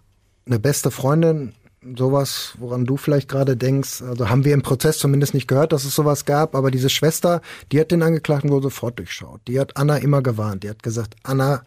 Eine 0.46 0.60
beste 0.60 0.92
Freundin, 0.92 1.54
sowas, 1.96 2.54
woran 2.58 2.84
du 2.84 2.96
vielleicht 2.96 3.28
gerade 3.28 3.56
denkst. 3.56 4.02
Also 4.02 4.28
haben 4.28 4.44
wir 4.44 4.54
im 4.54 4.62
Prozess 4.62 4.98
zumindest 4.98 5.34
nicht 5.34 5.48
gehört, 5.48 5.72
dass 5.72 5.84
es 5.84 5.96
sowas 5.96 6.26
gab, 6.26 6.54
aber 6.54 6.70
diese 6.70 6.90
Schwester, 6.90 7.40
die 7.72 7.80
hat 7.80 7.90
den 7.90 8.04
Angeklagten 8.04 8.50
wohl 8.50 8.62
sofort 8.62 9.00
durchschaut. 9.00 9.40
Die 9.48 9.58
hat 9.58 9.76
Anna 9.76 9.96
immer 9.96 10.22
gewarnt. 10.22 10.62
Die 10.62 10.70
hat 10.70 10.84
gesagt, 10.84 11.16
Anna, 11.24 11.64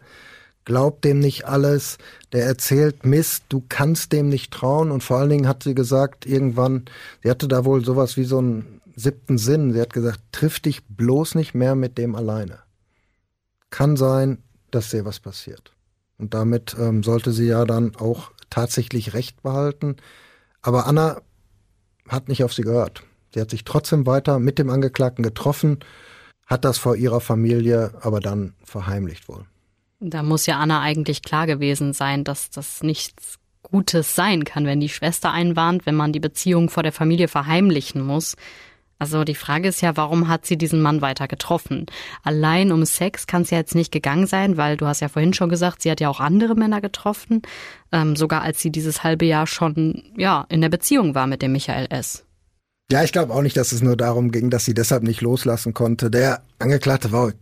glaub 0.64 1.02
dem 1.02 1.20
nicht 1.20 1.46
alles, 1.46 1.98
der 2.32 2.46
erzählt 2.46 3.04
Mist, 3.04 3.44
du 3.48 3.62
kannst 3.68 4.12
dem 4.12 4.28
nicht 4.28 4.52
trauen 4.52 4.90
und 4.90 5.02
vor 5.02 5.18
allen 5.18 5.30
Dingen 5.30 5.48
hat 5.48 5.62
sie 5.62 5.74
gesagt, 5.74 6.26
irgendwann, 6.26 6.84
sie 7.22 7.30
hatte 7.30 7.48
da 7.48 7.64
wohl 7.64 7.84
sowas 7.84 8.16
wie 8.16 8.24
so 8.24 8.38
einen 8.38 8.80
siebten 8.96 9.38
Sinn, 9.38 9.72
sie 9.72 9.80
hat 9.80 9.92
gesagt, 9.92 10.20
triff 10.32 10.60
dich 10.60 10.84
bloß 10.86 11.34
nicht 11.34 11.54
mehr 11.54 11.74
mit 11.74 11.98
dem 11.98 12.14
alleine. 12.14 12.60
Kann 13.70 13.96
sein, 13.96 14.38
dass 14.70 14.90
dir 14.90 15.04
was 15.04 15.20
passiert. 15.20 15.72
Und 16.18 16.34
damit 16.34 16.76
ähm, 16.78 17.02
sollte 17.02 17.32
sie 17.32 17.46
ja 17.46 17.64
dann 17.64 17.96
auch 17.96 18.30
tatsächlich 18.50 19.14
Recht 19.14 19.42
behalten. 19.42 19.96
Aber 20.62 20.86
Anna 20.86 21.20
hat 22.08 22.28
nicht 22.28 22.44
auf 22.44 22.54
sie 22.54 22.62
gehört. 22.62 23.02
Sie 23.34 23.40
hat 23.40 23.50
sich 23.50 23.64
trotzdem 23.64 24.06
weiter 24.06 24.38
mit 24.38 24.58
dem 24.58 24.70
Angeklagten 24.70 25.24
getroffen, 25.24 25.80
hat 26.46 26.64
das 26.64 26.78
vor 26.78 26.94
ihrer 26.94 27.20
Familie 27.20 27.92
aber 28.00 28.20
dann 28.20 28.54
verheimlicht 28.62 29.28
wohl. 29.28 29.44
Da 30.06 30.22
muss 30.22 30.44
ja 30.44 30.58
Anna 30.58 30.80
eigentlich 30.82 31.22
klar 31.22 31.46
gewesen 31.46 31.94
sein, 31.94 32.24
dass 32.24 32.50
das 32.50 32.82
nichts 32.82 33.38
Gutes 33.62 34.14
sein 34.14 34.44
kann, 34.44 34.66
wenn 34.66 34.78
die 34.78 34.90
Schwester 34.90 35.32
einwarnt, 35.32 35.86
wenn 35.86 35.94
man 35.94 36.12
die 36.12 36.20
Beziehung 36.20 36.68
vor 36.68 36.82
der 36.82 36.92
Familie 36.92 37.26
verheimlichen 37.26 38.02
muss. 38.02 38.36
Also 38.98 39.24
die 39.24 39.34
Frage 39.34 39.68
ist 39.68 39.80
ja, 39.80 39.96
warum 39.96 40.28
hat 40.28 40.46
sie 40.46 40.58
diesen 40.58 40.82
Mann 40.82 41.00
weiter 41.00 41.26
getroffen? 41.26 41.86
Allein 42.22 42.70
um 42.70 42.84
Sex 42.84 43.26
kann 43.26 43.42
es 43.42 43.50
ja 43.50 43.58
jetzt 43.58 43.74
nicht 43.74 43.92
gegangen 43.92 44.26
sein, 44.26 44.56
weil 44.56 44.76
du 44.76 44.86
hast 44.86 45.00
ja 45.00 45.08
vorhin 45.08 45.32
schon 45.32 45.48
gesagt, 45.48 45.82
sie 45.82 45.90
hat 45.90 46.00
ja 46.00 46.08
auch 46.08 46.20
andere 46.20 46.54
Männer 46.54 46.80
getroffen, 46.80 47.42
ähm, 47.90 48.14
sogar 48.14 48.42
als 48.42 48.60
sie 48.60 48.70
dieses 48.70 49.02
halbe 49.02 49.24
Jahr 49.24 49.46
schon 49.46 50.04
ja 50.16 50.44
in 50.48 50.60
der 50.60 50.68
Beziehung 50.68 51.14
war 51.14 51.26
mit 51.26 51.42
dem 51.42 51.52
Michael 51.52 51.86
S. 51.90 52.24
Ja, 52.90 53.02
ich 53.02 53.12
glaube 53.12 53.32
auch 53.32 53.42
nicht, 53.42 53.56
dass 53.56 53.72
es 53.72 53.82
nur 53.82 53.96
darum 53.96 54.30
ging, 54.30 54.50
dass 54.50 54.66
sie 54.66 54.74
deshalb 54.74 55.02
nicht 55.02 55.22
loslassen 55.22 55.72
konnte. 55.72 56.10
Der 56.10 56.42
Angeklagte 56.58 57.12
war 57.12 57.32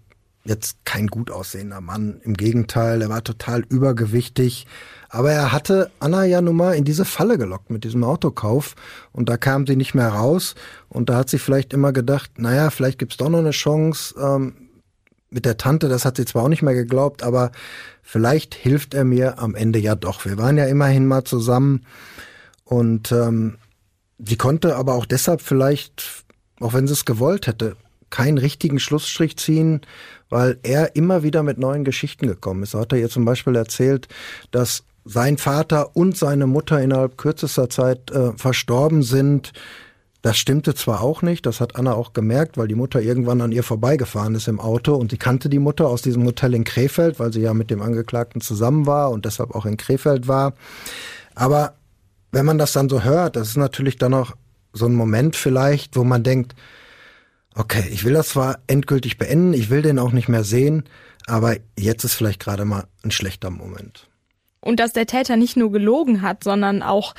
jetzt 0.45 0.85
kein 0.85 1.07
gut 1.07 1.31
aussehender 1.31 1.81
Mann. 1.81 2.21
Im 2.25 2.35
Gegenteil, 2.35 3.03
er 3.03 3.09
war 3.09 3.23
total 3.23 3.61
übergewichtig. 3.69 4.67
Aber 5.09 5.31
er 5.31 5.53
hatte 5.53 5.91
Anna 6.01 6.25
ja 6.25 6.41
nun 6.41 6.57
mal 6.57 6.75
in 6.75 6.85
diese 6.85 7.05
Falle 7.05 7.39
gelockt 7.39 7.71
mit 7.71 7.85
diesem 7.85 8.03
Autokauf. 8.03 8.75
Und 9.13 9.29
da 9.29 9.37
kam 9.37 9.67
sie 9.67 9.77
nicht 9.77 9.95
mehr 9.95 10.09
raus. 10.09 10.55
Und 10.89 11.11
da 11.11 11.17
hat 11.17 11.29
sie 11.29 11.39
vielleicht 11.39 11.73
immer 11.73 11.93
gedacht, 11.93 12.39
naja, 12.39 12.71
vielleicht 12.71 12.99
gibt's 12.99 13.19
doch 13.19 13.29
noch 13.29 13.39
eine 13.39 13.51
Chance. 13.51 14.15
Ähm, 14.19 14.55
mit 15.31 15.45
der 15.45 15.57
Tante, 15.57 15.89
das 15.89 16.05
hat 16.05 16.17
sie 16.17 16.25
zwar 16.25 16.45
auch 16.45 16.49
nicht 16.49 16.63
mehr 16.63 16.75
geglaubt, 16.75 17.23
aber 17.23 17.53
vielleicht 18.03 18.55
hilft 18.55 18.93
er 18.93 19.05
mir 19.05 19.39
am 19.39 19.55
Ende 19.55 19.79
ja 19.79 19.95
doch. 19.95 20.25
Wir 20.25 20.37
waren 20.37 20.59
ja 20.59 20.67
immerhin 20.67 21.07
mal 21.07 21.25
zusammen. 21.25 21.87
Und 22.65 23.13
ähm, 23.13 23.59
sie 24.19 24.37
konnte 24.37 24.77
aber 24.77 24.95
auch 24.95 25.07
deshalb 25.07 25.41
vielleicht, 25.41 26.25
auch 26.61 26.75
wenn 26.75 26.87
sie 26.87 26.93
es 26.93 27.05
gewollt 27.05 27.47
hätte, 27.47 27.77
keinen 28.12 28.38
richtigen 28.38 28.78
Schlussstrich 28.78 29.37
ziehen, 29.37 29.81
weil 30.28 30.59
er 30.62 30.95
immer 30.95 31.25
wieder 31.25 31.42
mit 31.42 31.59
neuen 31.59 31.85
Geschichten 31.85 32.28
gekommen 32.28 32.62
ist. 32.62 32.71
So 32.71 32.78
hat 32.78 32.92
er 32.92 33.00
ihr 33.00 33.09
zum 33.09 33.25
Beispiel 33.25 33.57
erzählt, 33.57 34.07
dass 34.52 34.85
sein 35.04 35.37
Vater 35.37 35.97
und 35.97 36.16
seine 36.16 36.47
Mutter 36.47 36.81
innerhalb 36.81 37.19
kürzester 37.19 37.69
Zeit 37.69 38.12
äh, 38.12 38.33
verstorben 38.37 39.02
sind. 39.02 39.52
Das 40.21 40.38
stimmte 40.38 40.76
zwar 40.76 41.00
auch 41.00 41.23
nicht, 41.23 41.47
das 41.47 41.61
hat 41.61 41.75
Anna 41.75 41.95
auch 41.95 42.12
gemerkt, 42.12 42.57
weil 42.57 42.69
die 42.69 42.76
Mutter 42.76 43.02
irgendwann 43.02 43.40
an 43.40 43.50
ihr 43.50 43.64
vorbeigefahren 43.64 44.37
ist 44.37 44.47
im 44.47 44.61
Auto 44.61 44.95
und 44.95 45.11
sie 45.11 45.16
kannte 45.16 45.49
die 45.49 45.59
Mutter 45.59 45.88
aus 45.88 46.02
diesem 46.02 46.25
Hotel 46.25 46.54
in 46.54 46.62
Krefeld, 46.62 47.19
weil 47.19 47.33
sie 47.33 47.40
ja 47.40 47.54
mit 47.54 47.71
dem 47.71 47.83
Angeklagten 47.83 48.40
zusammen 48.40 48.87
war 48.87 49.11
und 49.11 49.25
deshalb 49.25 49.52
auch 49.52 49.66
in 49.66 49.76
Krefeld 49.76 50.28
war. 50.28 50.54
Aber 51.35 51.75
wenn 52.31 52.47
man 52.47 52.59
das 52.59 52.73
dann 52.73 52.88
so 52.88 53.02
hört, 53.02 53.35
das 53.35 53.49
ist 53.49 53.57
natürlich 53.57 53.97
dann 53.97 54.14
auch 54.14 54.37
so 54.73 54.87
ein 54.87 54.95
Moment 54.95 55.35
vielleicht, 55.35 55.97
wo 55.97 56.04
man 56.04 56.23
denkt, 56.23 56.54
okay, 57.55 57.85
ich 57.91 58.05
will 58.05 58.15
das 58.15 58.31
zwar 58.31 58.59
endgültig 58.67 59.19
beenden, 59.19 59.53
ich 59.53 59.71
will 59.71 59.83
den 59.83 59.99
auch 59.99 60.13
nicht 60.13 60.29
mehr 60.29 60.45
sehen, 60.45 60.85
aber 61.27 61.57
jetzt 61.79 62.05
ist 62.05 62.15
vielleicht 62.15 62.41
gerade 62.41 62.65
mal 62.65 62.85
ein 63.05 63.11
schlechter 63.11 63.51
Moment. 63.51 64.09
Und 64.61 64.81
dass 64.81 64.93
der 64.93 65.07
Täter 65.07 65.37
nicht 65.37 65.57
nur 65.57 65.73
gelogen 65.73 66.23
hat, 66.23 66.45
sondern 66.45 66.83
auch 66.83 67.15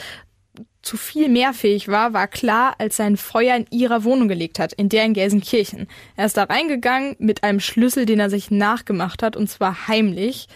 zu 0.81 0.97
viel 0.97 1.29
mehr 1.29 1.53
fähig 1.53 1.87
war, 1.87 2.13
war 2.13 2.27
klar, 2.27 2.75
als 2.77 2.97
sein 2.97 3.15
Feuer 3.15 3.55
in 3.55 3.65
ihrer 3.71 4.03
Wohnung 4.03 4.27
gelegt 4.27 4.59
hat, 4.59 4.73
in 4.73 4.89
der 4.89 5.05
in 5.05 5.13
Gelsenkirchen. 5.13 5.87
Er 6.15 6.25
ist 6.25 6.37
da 6.37 6.43
reingegangen 6.43 7.15
mit 7.19 7.43
einem 7.43 7.61
Schlüssel, 7.61 8.05
den 8.05 8.19
er 8.19 8.29
sich 8.29 8.51
nachgemacht 8.51 9.23
hat, 9.23 9.37
und 9.37 9.49
zwar 9.49 9.87
heimlich 9.87 10.47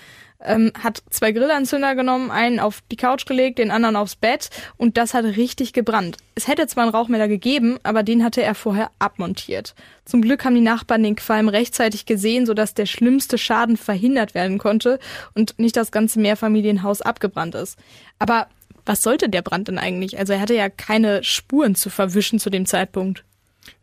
ähm, 0.48 0.72
hat 0.82 1.04
zwei 1.10 1.32
Grillanzünder 1.32 1.96
genommen, 1.96 2.32
einen 2.32 2.60
auf 2.60 2.82
die 2.92 2.96
Couch 2.96 3.26
gelegt, 3.26 3.60
den 3.60 3.72
anderen 3.72 3.96
aufs 3.96 4.16
Bett 4.16 4.50
und 4.78 4.98
das 4.98 5.14
hat 5.14 5.26
richtig 5.26 5.74
gebrannt. 5.74 6.18
Es 6.36 6.48
hätte 6.48 6.68
zwar 6.68 6.84
einen 6.84 6.94
Rauchmelder 6.94 7.28
gegeben, 7.28 7.78
aber 7.84 8.04
den 8.04 8.24
hatte 8.24 8.42
er 8.42 8.56
vorher 8.56 8.92
abmontiert. 9.00 9.76
Zum 10.06 10.22
Glück 10.22 10.46
haben 10.46 10.56
die 10.56 10.62
Nachbarn 10.62 11.04
den 11.04 11.16
Qualm 11.16 11.50
rechtzeitig 11.50 12.06
gesehen, 12.06 12.46
sodass 12.46 12.74
der 12.74 12.86
schlimmste 12.86 13.38
Schaden 13.38 13.78
verhindert 13.78 14.34
werden 14.34 14.58
konnte 14.58 15.00
und 15.36 15.60
nicht 15.60 15.76
das 15.76 15.92
ganze 15.92 16.20
Mehrfamilienhaus 16.20 17.02
abgebrannt 17.02 17.56
ist. 17.56 17.78
Aber 18.20 18.48
was 18.86 19.04
sollte 19.04 19.30
der 19.30 19.42
Brand 19.42 19.68
denn 19.68 19.78
eigentlich? 19.78 20.18
Also 20.18 20.34
er 20.34 20.40
hatte 20.40 20.56
ja 20.56 20.70
keine 20.70 21.24
Spuren 21.24 21.76
zu 21.76 21.90
verwischen 21.90 22.40
zu 22.40 22.50
dem 22.50 22.66
Zeitpunkt. 22.66 23.24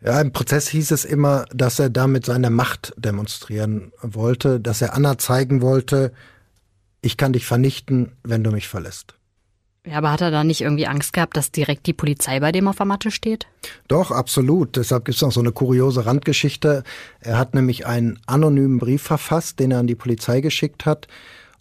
Ja, 0.02 0.20
im 0.20 0.32
Prozess 0.32 0.68
hieß 0.68 0.90
es 0.92 1.04
immer, 1.04 1.44
dass 1.52 1.78
er 1.78 1.90
damit 1.90 2.26
seine 2.26 2.50
Macht 2.50 2.94
demonstrieren 2.96 3.92
wollte, 4.00 4.60
dass 4.60 4.80
er 4.80 4.94
Anna 4.94 5.18
zeigen 5.18 5.60
wollte, 5.60 6.12
ich 7.04 7.16
kann 7.16 7.32
dich 7.32 7.46
vernichten, 7.46 8.12
wenn 8.22 8.42
du 8.42 8.50
mich 8.50 8.66
verlässt. 8.66 9.14
Ja, 9.86 9.98
aber 9.98 10.10
hat 10.10 10.22
er 10.22 10.30
da 10.30 10.44
nicht 10.44 10.62
irgendwie 10.62 10.86
Angst 10.86 11.12
gehabt, 11.12 11.36
dass 11.36 11.52
direkt 11.52 11.86
die 11.86 11.92
Polizei 11.92 12.40
bei 12.40 12.50
dem 12.50 12.66
auf 12.66 12.76
der 12.76 12.86
Matte 12.86 13.10
steht? 13.10 13.46
Doch, 13.86 14.10
absolut. 14.10 14.76
Deshalb 14.76 15.04
gibt 15.04 15.16
es 15.16 15.22
noch 15.22 15.32
so 15.32 15.40
eine 15.40 15.52
kuriose 15.52 16.06
Randgeschichte. 16.06 16.84
Er 17.20 17.36
hat 17.36 17.54
nämlich 17.54 17.84
einen 17.84 18.18
anonymen 18.24 18.78
Brief 18.78 19.02
verfasst, 19.02 19.60
den 19.60 19.72
er 19.72 19.80
an 19.80 19.86
die 19.86 19.94
Polizei 19.94 20.40
geschickt 20.40 20.86
hat. 20.86 21.06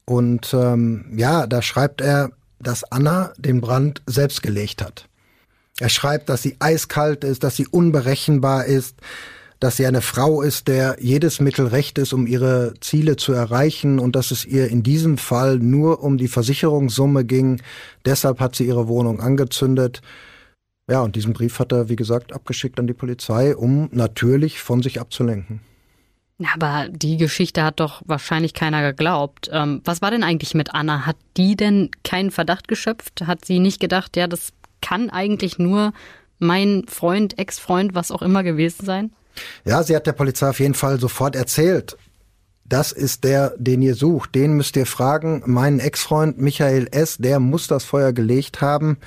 Und 0.05 0.53
ähm, 0.53 1.13
ja, 1.17 1.47
da 1.47 1.62
schreibt 1.62 2.00
er, 2.00 2.31
dass 2.59 2.85
Anna 2.85 3.33
den 3.38 3.59
Brand 3.59 4.01
selbst 4.05 4.41
gelegt 4.41 4.81
hat. 4.81 5.09
Er 5.79 5.89
schreibt, 5.89 6.29
dass 6.29 6.41
sie 6.41 6.55
eiskalt 6.59 7.25
ist, 7.25 7.43
dass 7.43 7.57
sie 7.57 7.67
unberechenbar 7.67 8.65
ist, 8.65 8.95
dass 9.63 9.77
sie 9.77 9.88
eine 9.88 10.01
Frau 10.01 10.41
ist, 10.41 10.67
der 10.67 10.98
jedes 11.00 11.39
Mittel 11.39 11.67
recht 11.67 11.98
ist, 11.98 12.12
um 12.12 12.27
ihre 12.27 12.74
Ziele 12.82 13.15
zu 13.15 13.32
erreichen 13.32 13.98
und 13.98 14.13
dass 14.13 14.32
es 14.32 14.43
ihr 14.46 14.67
in 14.67 14.84
diesem 14.84 15.17
Fall 15.17 15.58
nur 15.58 16.03
um 16.03 16.17
die 16.17 16.27
Versicherungssumme 16.27 17.24
ging. 17.24 17.62
Deshalb 18.03 18.41
hat 18.41 18.58
sie 18.58 18.65
ihre 18.65 18.89
Wohnung 18.89 19.22
angezündet. 19.22 20.01
Ja, 20.89 21.00
und 21.00 21.15
diesen 21.15 21.32
Brief 21.32 21.60
hat 21.60 21.72
er, 21.72 21.88
wie 21.88 21.96
gesagt, 21.96 22.34
abgeschickt 22.34 22.77
an 22.77 22.88
die 22.88 22.93
Polizei, 22.93 23.55
um 23.55 23.88
natürlich 23.93 24.60
von 24.60 24.84
sich 24.84 25.00
abzulenken. 25.00 25.62
Aber 26.53 26.89
die 26.89 27.15
Geschichte 27.15 27.63
hat 27.63 27.79
doch 27.79 28.01
wahrscheinlich 28.03 28.53
keiner 28.53 28.82
geglaubt. 28.82 29.50
Ähm, 29.53 29.79
was 29.86 30.01
war 30.01 30.12
denn 30.12 30.25
eigentlich 30.25 30.55
mit 30.55 30.75
Anna? 30.75 31.05
Hat 31.05 31.15
die 31.38 31.55
denn 31.55 31.89
keinen 32.03 32.32
Verdacht 32.32 32.67
geschöpft? 32.67 33.25
Hat 33.27 33.46
sie 33.46 33.60
nicht 33.60 33.79
gedacht, 33.79 34.17
ja, 34.17 34.27
das 34.27 34.51
kann 34.82 35.10
eigentlich 35.10 35.58
nur 35.58 35.93
mein 36.38 36.84
Freund, 36.89 37.39
Ex-Freund, 37.39 37.96
was 37.96 38.12
auch 38.12 38.22
immer 38.22 38.43
gewesen 38.43 38.86
sein? 38.86 39.13
Ja, 39.66 39.84
sie 39.84 39.96
hat 39.96 40.08
der 40.08 40.13
Polizei 40.13 40.50
auf 40.50 40.60
jeden 40.60 40.74
Fall 40.74 41.00
sofort 41.00 41.36
erzählt. 41.36 41.98
Das 42.66 42.92
ist 42.92 43.24
der, 43.24 43.54
den 43.58 43.82
ihr 43.82 43.96
sucht. 43.96 44.36
Den 44.36 44.54
müsst 44.54 44.75
ihr 44.75 44.86
fragen. 44.86 45.44
Mein 45.46 45.80
Ex-Freund 45.80 46.40
Michael 46.40 46.88
S., 46.92 47.18
der 47.18 47.40
muss 47.40 47.68
das 47.68 47.84
Feuer 47.84 48.13
gelegt 48.13 48.62
haben. 48.62 48.98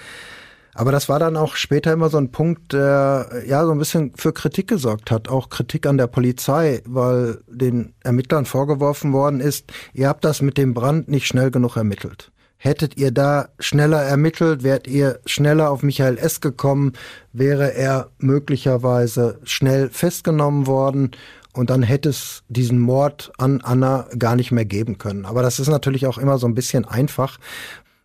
Aber 0.74 0.92
das 0.92 1.08
war 1.08 1.18
dann 1.18 1.38
auch 1.38 1.56
später 1.56 1.90
immer 1.94 2.10
so 2.10 2.18
ein 2.18 2.30
Punkt, 2.30 2.74
der 2.74 3.44
ja 3.46 3.64
so 3.64 3.72
ein 3.72 3.78
bisschen 3.78 4.12
für 4.14 4.34
Kritik 4.34 4.68
gesorgt 4.68 5.10
hat, 5.10 5.30
auch 5.30 5.48
Kritik 5.48 5.86
an 5.86 5.96
der 5.96 6.06
Polizei, 6.06 6.82
weil 6.84 7.40
den 7.48 7.94
Ermittlern 8.04 8.44
vorgeworfen 8.44 9.14
worden 9.14 9.40
ist, 9.40 9.72
ihr 9.94 10.06
habt 10.06 10.22
das 10.22 10.42
mit 10.42 10.58
dem 10.58 10.74
Brand 10.74 11.08
nicht 11.08 11.26
schnell 11.26 11.50
genug 11.50 11.76
ermittelt. 11.76 12.30
Hättet 12.58 12.96
ihr 12.96 13.10
da 13.10 13.48
schneller 13.58 14.02
ermittelt, 14.02 14.62
wärt 14.62 14.86
ihr 14.86 15.20
schneller 15.26 15.70
auf 15.70 15.82
Michael 15.82 16.18
S. 16.18 16.40
gekommen, 16.40 16.94
wäre 17.32 17.74
er 17.74 18.08
möglicherweise 18.18 19.38
schnell 19.44 19.90
festgenommen 19.90 20.66
worden. 20.66 21.10
und 21.52 21.70
dann 21.70 21.82
hätte 21.82 22.10
es 22.10 22.42
diesen 22.48 22.78
Mord 22.78 23.32
an 23.38 23.62
Anna 23.62 24.06
gar 24.18 24.36
nicht 24.36 24.52
mehr 24.52 24.66
geben 24.66 24.98
können. 24.98 25.24
Aber 25.24 25.42
das 25.42 25.58
ist 25.58 25.68
natürlich 25.68 26.06
auch 26.06 26.18
immer 26.18 26.38
so 26.38 26.46
ein 26.46 26.54
bisschen 26.54 26.84
einfach. 26.84 27.38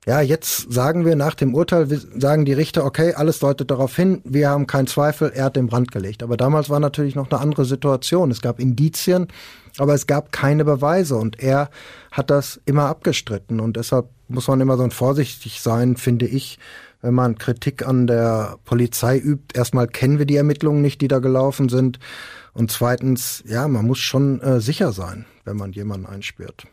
Ja, 0.08 0.20
jetzt 0.20 0.72
sagen 0.72 1.06
wir 1.06 1.16
nach 1.16 1.36
dem 1.36 1.54
Urteil, 1.54 1.88
sagen 2.18 2.44
die 2.44 2.54
Richter, 2.54 2.86
okay, 2.86 3.14
alles 3.14 3.38
deutet 3.38 3.70
darauf 3.70 3.96
hin, 3.96 4.22
wir 4.24 4.50
haben 4.50 4.66
keinen 4.66 4.88
Zweifel, 4.88 5.32
er 5.36 5.46
hat 5.46 5.56
den 5.56 5.68
Brand 5.68 5.92
gelegt. 5.92 6.24
Aber 6.24 6.38
damals 6.38 6.72
war 6.72 6.80
natürlich 6.80 7.14
noch 7.14 7.30
eine 7.30 7.40
andere 7.40 7.66
Situation. 7.66 8.32
Es 8.32 8.42
gab 8.42 8.60
Indizien, 8.60 9.28
aber 9.78 9.94
es 9.94 10.08
gab 10.08 10.32
keine 10.32 10.66
Beweise 10.66 11.18
und 11.18 11.40
er 11.40 11.70
hat 12.12 12.32
das 12.32 12.60
immer 12.66 12.88
abgestritten 12.88 13.60
und 13.60 13.78
deshalb 13.78 14.10
muss 14.32 14.48
man 14.48 14.62
immer 14.62 14.78
so 14.78 14.90
vorsichtig 14.90 15.62
sein, 15.62 15.98
finde 15.98 16.28
ich, 16.28 16.60
wenn 17.02 17.14
man 17.14 17.38
Kritik 17.38 17.88
an 17.88 18.08
der 18.08 18.58
Polizei 18.66 19.18
übt. 19.18 19.58
Erstmal 19.58 19.88
kennen 19.88 20.20
wir 20.20 20.26
die 20.26 20.36
Ermittlungen 20.36 20.82
nicht, 20.82 21.02
die 21.02 21.08
da 21.08 21.20
gelaufen 21.20 21.70
sind. 21.70 22.00
Und 22.54 22.72
zweitens, 22.72 23.44
ja, 23.48 23.68
man 23.68 23.86
muss 23.86 24.00
schon 24.00 24.42
äh, 24.42 24.60
sicher 24.60 24.92
sein, 24.92 25.26
wenn 25.46 25.58
man 25.58 25.72
jemanden 25.72 26.06
einsperrt. 26.06 26.66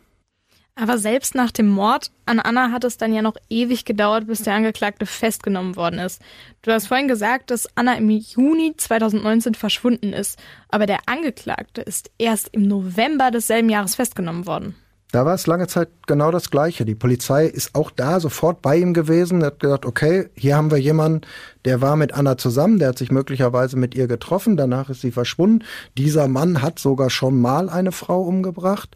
Aber 0.79 0.97
selbst 0.97 1.35
nach 1.35 1.51
dem 1.51 1.67
Mord 1.67 2.09
an 2.25 2.39
Anna 2.39 2.71
hat 2.71 2.85
es 2.85 2.95
dann 2.95 3.13
ja 3.13 3.21
noch 3.21 3.35
ewig 3.49 3.83
gedauert, 3.83 4.27
bis 4.27 4.43
der 4.43 4.53
Angeklagte 4.53 5.05
festgenommen 5.05 5.75
worden 5.75 5.99
ist. 5.99 6.21
Du 6.61 6.71
hast 6.71 6.87
vorhin 6.87 7.09
gesagt, 7.09 7.51
dass 7.51 7.67
Anna 7.75 7.95
im 7.95 8.09
Juni 8.09 8.73
2019 8.77 9.55
verschwunden 9.55 10.13
ist, 10.13 10.39
aber 10.69 10.85
der 10.85 10.99
Angeklagte 11.07 11.81
ist 11.81 12.11
erst 12.17 12.49
im 12.53 12.61
November 12.61 13.29
desselben 13.29 13.69
Jahres 13.69 13.95
festgenommen 13.95 14.45
worden. 14.45 14.75
Da 15.11 15.25
war 15.25 15.33
es 15.33 15.47
lange 15.47 15.65
Zeit 15.65 15.89
genau 16.05 16.29
das 16.29 16.51
Gleiche. 16.51 16.85
Die 16.85 16.93
Polizei 16.93 17.47
ist 17.47 17.73
auch 17.73 17.89
da 17.89 18.19
sofort 18.19 18.61
bei 18.61 18.77
ihm 18.77 18.93
gewesen, 18.93 19.43
hat 19.43 19.59
gesagt, 19.59 19.87
okay, 19.87 20.29
hier 20.35 20.55
haben 20.55 20.69
wir 20.69 20.77
jemanden, 20.77 21.21
der 21.65 21.81
war 21.81 21.95
mit 21.95 22.13
Anna 22.13 22.37
zusammen, 22.37 22.77
der 22.77 22.89
hat 22.89 22.99
sich 22.99 23.11
möglicherweise 23.11 23.75
mit 23.75 23.95
ihr 23.95 24.07
getroffen, 24.07 24.55
danach 24.55 24.89
ist 24.89 25.01
sie 25.01 25.11
verschwunden. 25.11 25.65
Dieser 25.97 26.27
Mann 26.27 26.61
hat 26.61 26.77
sogar 26.77 27.09
schon 27.09 27.41
mal 27.41 27.69
eine 27.69 27.91
Frau 27.91 28.21
umgebracht 28.21 28.95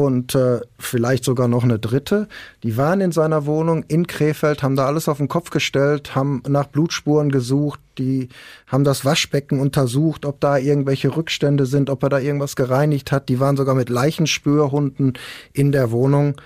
und 0.00 0.34
äh, 0.34 0.60
vielleicht 0.78 1.24
sogar 1.24 1.48
noch 1.48 1.64
eine 1.64 1.78
dritte. 1.78 2.28
Die 2.62 2.76
waren 2.76 3.00
in 3.00 3.12
seiner 3.12 3.46
Wohnung 3.46 3.84
in 3.88 4.06
Krefeld, 4.06 4.62
haben 4.62 4.76
da 4.76 4.86
alles 4.86 5.08
auf 5.08 5.18
den 5.18 5.28
Kopf 5.28 5.50
gestellt, 5.50 6.14
haben 6.14 6.42
nach 6.48 6.66
Blutspuren 6.66 7.30
gesucht, 7.30 7.80
die 7.98 8.28
haben 8.66 8.84
das 8.84 9.04
Waschbecken 9.04 9.60
untersucht, 9.60 10.24
ob 10.24 10.40
da 10.40 10.56
irgendwelche 10.56 11.14
Rückstände 11.16 11.66
sind, 11.66 11.90
ob 11.90 12.02
er 12.02 12.08
da 12.08 12.18
irgendwas 12.18 12.56
gereinigt 12.56 13.12
hat. 13.12 13.28
Die 13.28 13.40
waren 13.40 13.56
sogar 13.56 13.74
mit 13.74 13.88
Leichenspürhunden 13.88 15.14
in 15.52 15.72
der 15.72 15.90
Wohnung. 15.90 16.40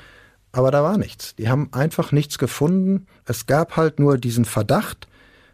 Aber 0.53 0.71
da 0.71 0.83
war 0.83 0.99
nichts. 0.99 1.35
Die 1.37 1.49
haben 1.49 1.69
einfach 1.73 2.13
nichts 2.13 2.39
gefunden. 2.39 3.07
Es 3.25 3.47
gab 3.47 3.77
halt 3.77 3.99
nur 3.99 4.19
diesen 4.19 4.45
Verdacht, 4.45 5.09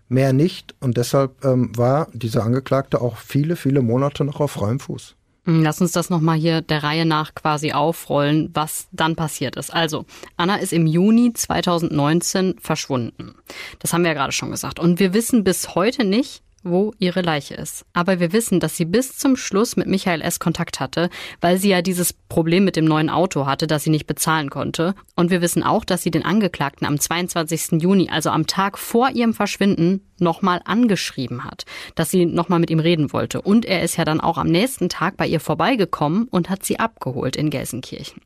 mehr 0.08 0.32
nicht. 0.32 0.74
Und 0.80 0.96
deshalb 0.96 1.44
ähm, 1.44 1.76
war 1.76 2.08
dieser 2.12 2.44
Angeklagte 2.44 3.00
auch 3.00 3.16
viele, 3.16 3.56
viele 3.56 3.82
Monate 3.82 4.24
noch 4.24 4.40
auf 4.40 4.52
freiem 4.52 4.80
Fuß. 4.80 5.16
Hm, 5.44 5.62
lass 5.62 5.80
uns 5.80 5.92
das 5.92 6.10
nochmal 6.10 6.36
hier 6.36 6.60
der 6.60 6.82
Reihe 6.82 7.06
nach 7.06 7.34
quasi 7.34 7.72
aufrollen, 7.72 8.50
was 8.52 8.88
dann 8.92 9.16
passiert 9.16 9.56
ist. 9.56 9.72
Also, 9.72 10.04
Anna 10.36 10.56
ist 10.56 10.72
im 10.72 10.86
Juni 10.86 11.32
2019 11.32 12.56
verschwunden. 12.60 13.34
Das 13.78 13.92
haben 13.92 14.02
wir 14.02 14.08
ja 14.08 14.14
gerade 14.14 14.32
schon 14.32 14.50
gesagt. 14.50 14.78
Und 14.78 14.98
wir 15.00 15.14
wissen 15.14 15.44
bis 15.44 15.74
heute 15.74 16.04
nicht, 16.04 16.42
wo 16.62 16.92
ihre 16.98 17.22
Leiche 17.22 17.54
ist. 17.54 17.84
Aber 17.92 18.20
wir 18.20 18.32
wissen, 18.32 18.60
dass 18.60 18.76
sie 18.76 18.84
bis 18.84 19.16
zum 19.16 19.36
Schluss 19.36 19.76
mit 19.76 19.86
Michael 19.86 20.22
S. 20.22 20.38
Kontakt 20.38 20.80
hatte, 20.80 21.10
weil 21.40 21.58
sie 21.58 21.70
ja 21.70 21.82
dieses 21.82 22.12
Problem 22.12 22.64
mit 22.64 22.76
dem 22.76 22.84
neuen 22.84 23.10
Auto 23.10 23.46
hatte, 23.46 23.66
das 23.66 23.84
sie 23.84 23.90
nicht 23.90 24.06
bezahlen 24.06 24.50
konnte. 24.50 24.94
Und 25.16 25.30
wir 25.30 25.40
wissen 25.40 25.62
auch, 25.62 25.84
dass 25.84 26.02
sie 26.02 26.10
den 26.10 26.24
Angeklagten 26.24 26.86
am 26.86 26.98
22. 26.98 27.82
Juni, 27.82 28.10
also 28.10 28.30
am 28.30 28.46
Tag 28.46 28.78
vor 28.78 29.10
ihrem 29.10 29.34
Verschwinden, 29.34 30.02
nochmal 30.18 30.60
angeschrieben 30.64 31.44
hat, 31.44 31.64
dass 31.94 32.10
sie 32.10 32.26
nochmal 32.26 32.58
mit 32.58 32.70
ihm 32.70 32.80
reden 32.80 33.12
wollte. 33.12 33.40
Und 33.40 33.64
er 33.64 33.82
ist 33.82 33.96
ja 33.96 34.04
dann 34.04 34.20
auch 34.20 34.38
am 34.38 34.48
nächsten 34.48 34.88
Tag 34.88 35.16
bei 35.16 35.26
ihr 35.26 35.40
vorbeigekommen 35.40 36.28
und 36.28 36.50
hat 36.50 36.64
sie 36.64 36.78
abgeholt 36.78 37.36
in 37.36 37.50
Gelsenkirchen. 37.50 38.20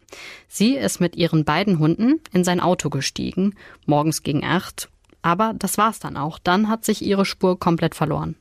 Sie 0.48 0.74
ist 0.74 1.00
mit 1.00 1.16
ihren 1.16 1.44
beiden 1.44 1.78
Hunden 1.78 2.20
in 2.32 2.44
sein 2.44 2.60
Auto 2.60 2.90
gestiegen, 2.90 3.54
morgens 3.86 4.22
gegen 4.22 4.44
acht 4.44 4.88
aber 5.24 5.54
das 5.58 5.78
war's 5.78 5.98
dann 5.98 6.18
auch. 6.18 6.38
Dann 6.38 6.68
hat 6.68 6.84
sich 6.84 7.02
ihre 7.02 7.24
Spur 7.24 7.58
komplett 7.58 7.94
verloren. 7.94 8.36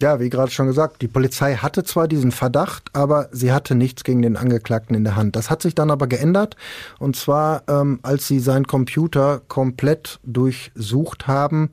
Ja, 0.00 0.18
wie 0.18 0.30
gerade 0.30 0.50
schon 0.50 0.66
gesagt, 0.66 1.02
die 1.02 1.06
Polizei 1.06 1.56
hatte 1.56 1.84
zwar 1.84 2.08
diesen 2.08 2.32
Verdacht, 2.32 2.90
aber 2.94 3.28
sie 3.30 3.52
hatte 3.52 3.74
nichts 3.74 4.02
gegen 4.02 4.22
den 4.22 4.36
Angeklagten 4.36 4.96
in 4.96 5.04
der 5.04 5.16
Hand. 5.16 5.36
Das 5.36 5.50
hat 5.50 5.60
sich 5.60 5.74
dann 5.74 5.90
aber 5.90 6.06
geändert. 6.06 6.56
Und 6.98 7.14
zwar, 7.14 7.62
ähm, 7.68 8.00
als 8.02 8.26
sie 8.26 8.40
seinen 8.40 8.66
Computer 8.66 9.42
komplett 9.46 10.18
durchsucht 10.24 11.26
haben, 11.26 11.70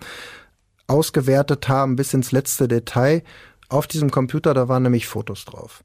ausgewertet 0.86 1.70
haben 1.70 1.96
bis 1.96 2.14
ins 2.14 2.34
letzte 2.34 2.68
Detail. 2.68 3.24
Auf 3.70 3.88
diesem 3.88 4.12
Computer, 4.12 4.54
da 4.54 4.68
waren 4.68 4.84
nämlich 4.84 5.08
Fotos 5.08 5.46
drauf. 5.46 5.84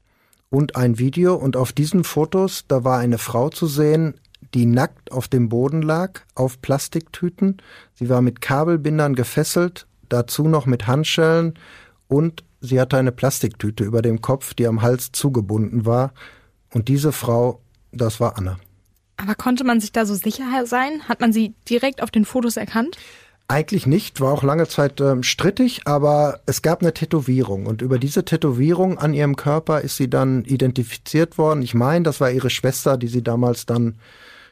Und 0.49 0.75
ein 0.75 0.99
Video. 0.99 1.35
Und 1.35 1.55
auf 1.55 1.71
diesen 1.71 2.03
Fotos, 2.03 2.65
da 2.67 2.83
war 2.83 2.99
eine 2.99 3.17
Frau 3.17 3.49
zu 3.49 3.65
sehen, 3.65 4.19
die 4.55 4.65
nackt 4.65 5.11
auf 5.11 5.27
dem 5.27 5.49
Boden 5.49 5.81
lag, 5.81 6.21
auf 6.33 6.61
Plastiktüten. 6.61 7.57
Sie 7.93 8.09
war 8.09 8.21
mit 8.21 8.39
Kabelbindern 8.39 9.13
gefesselt, 9.13 9.85
dazu 10.07 10.47
noch 10.47 10.65
mit 10.65 10.87
Handschellen 10.87 11.55
und 12.07 12.45
sie 12.61 12.79
hatte 12.79 12.97
eine 12.97 13.11
Plastiktüte 13.11 13.83
über 13.83 14.01
dem 14.01 14.21
Kopf, 14.21 14.53
die 14.53 14.65
am 14.65 14.81
Hals 14.81 15.11
zugebunden 15.11 15.85
war. 15.85 16.13
Und 16.73 16.87
diese 16.87 17.11
Frau, 17.11 17.59
das 17.91 18.21
war 18.21 18.37
Anna. 18.37 18.57
Aber 19.17 19.35
konnte 19.35 19.65
man 19.65 19.81
sich 19.81 19.91
da 19.91 20.05
so 20.05 20.15
sicher 20.15 20.65
sein? 20.65 21.01
Hat 21.07 21.19
man 21.19 21.33
sie 21.33 21.53
direkt 21.69 22.01
auf 22.01 22.11
den 22.11 22.23
Fotos 22.23 22.55
erkannt? 22.55 22.97
Eigentlich 23.49 23.85
nicht, 23.85 24.21
war 24.21 24.31
auch 24.31 24.41
lange 24.41 24.67
Zeit 24.67 25.01
ähm, 25.01 25.21
strittig, 25.21 25.81
aber 25.85 26.39
es 26.45 26.61
gab 26.61 26.81
eine 26.81 26.93
Tätowierung 26.93 27.67
und 27.67 27.81
über 27.81 27.99
diese 27.99 28.25
Tätowierung 28.25 28.97
an 28.97 29.13
ihrem 29.13 29.35
Körper 29.35 29.81
ist 29.81 29.97
sie 29.97 30.09
dann 30.09 30.45
identifiziert 30.45 31.37
worden. 31.37 31.61
Ich 31.61 31.75
meine, 31.75 32.03
das 32.03 32.21
war 32.21 32.31
ihre 32.31 32.49
Schwester, 32.49 32.97
die 32.97 33.07
sie 33.07 33.21
damals 33.21 33.65
dann 33.65 33.97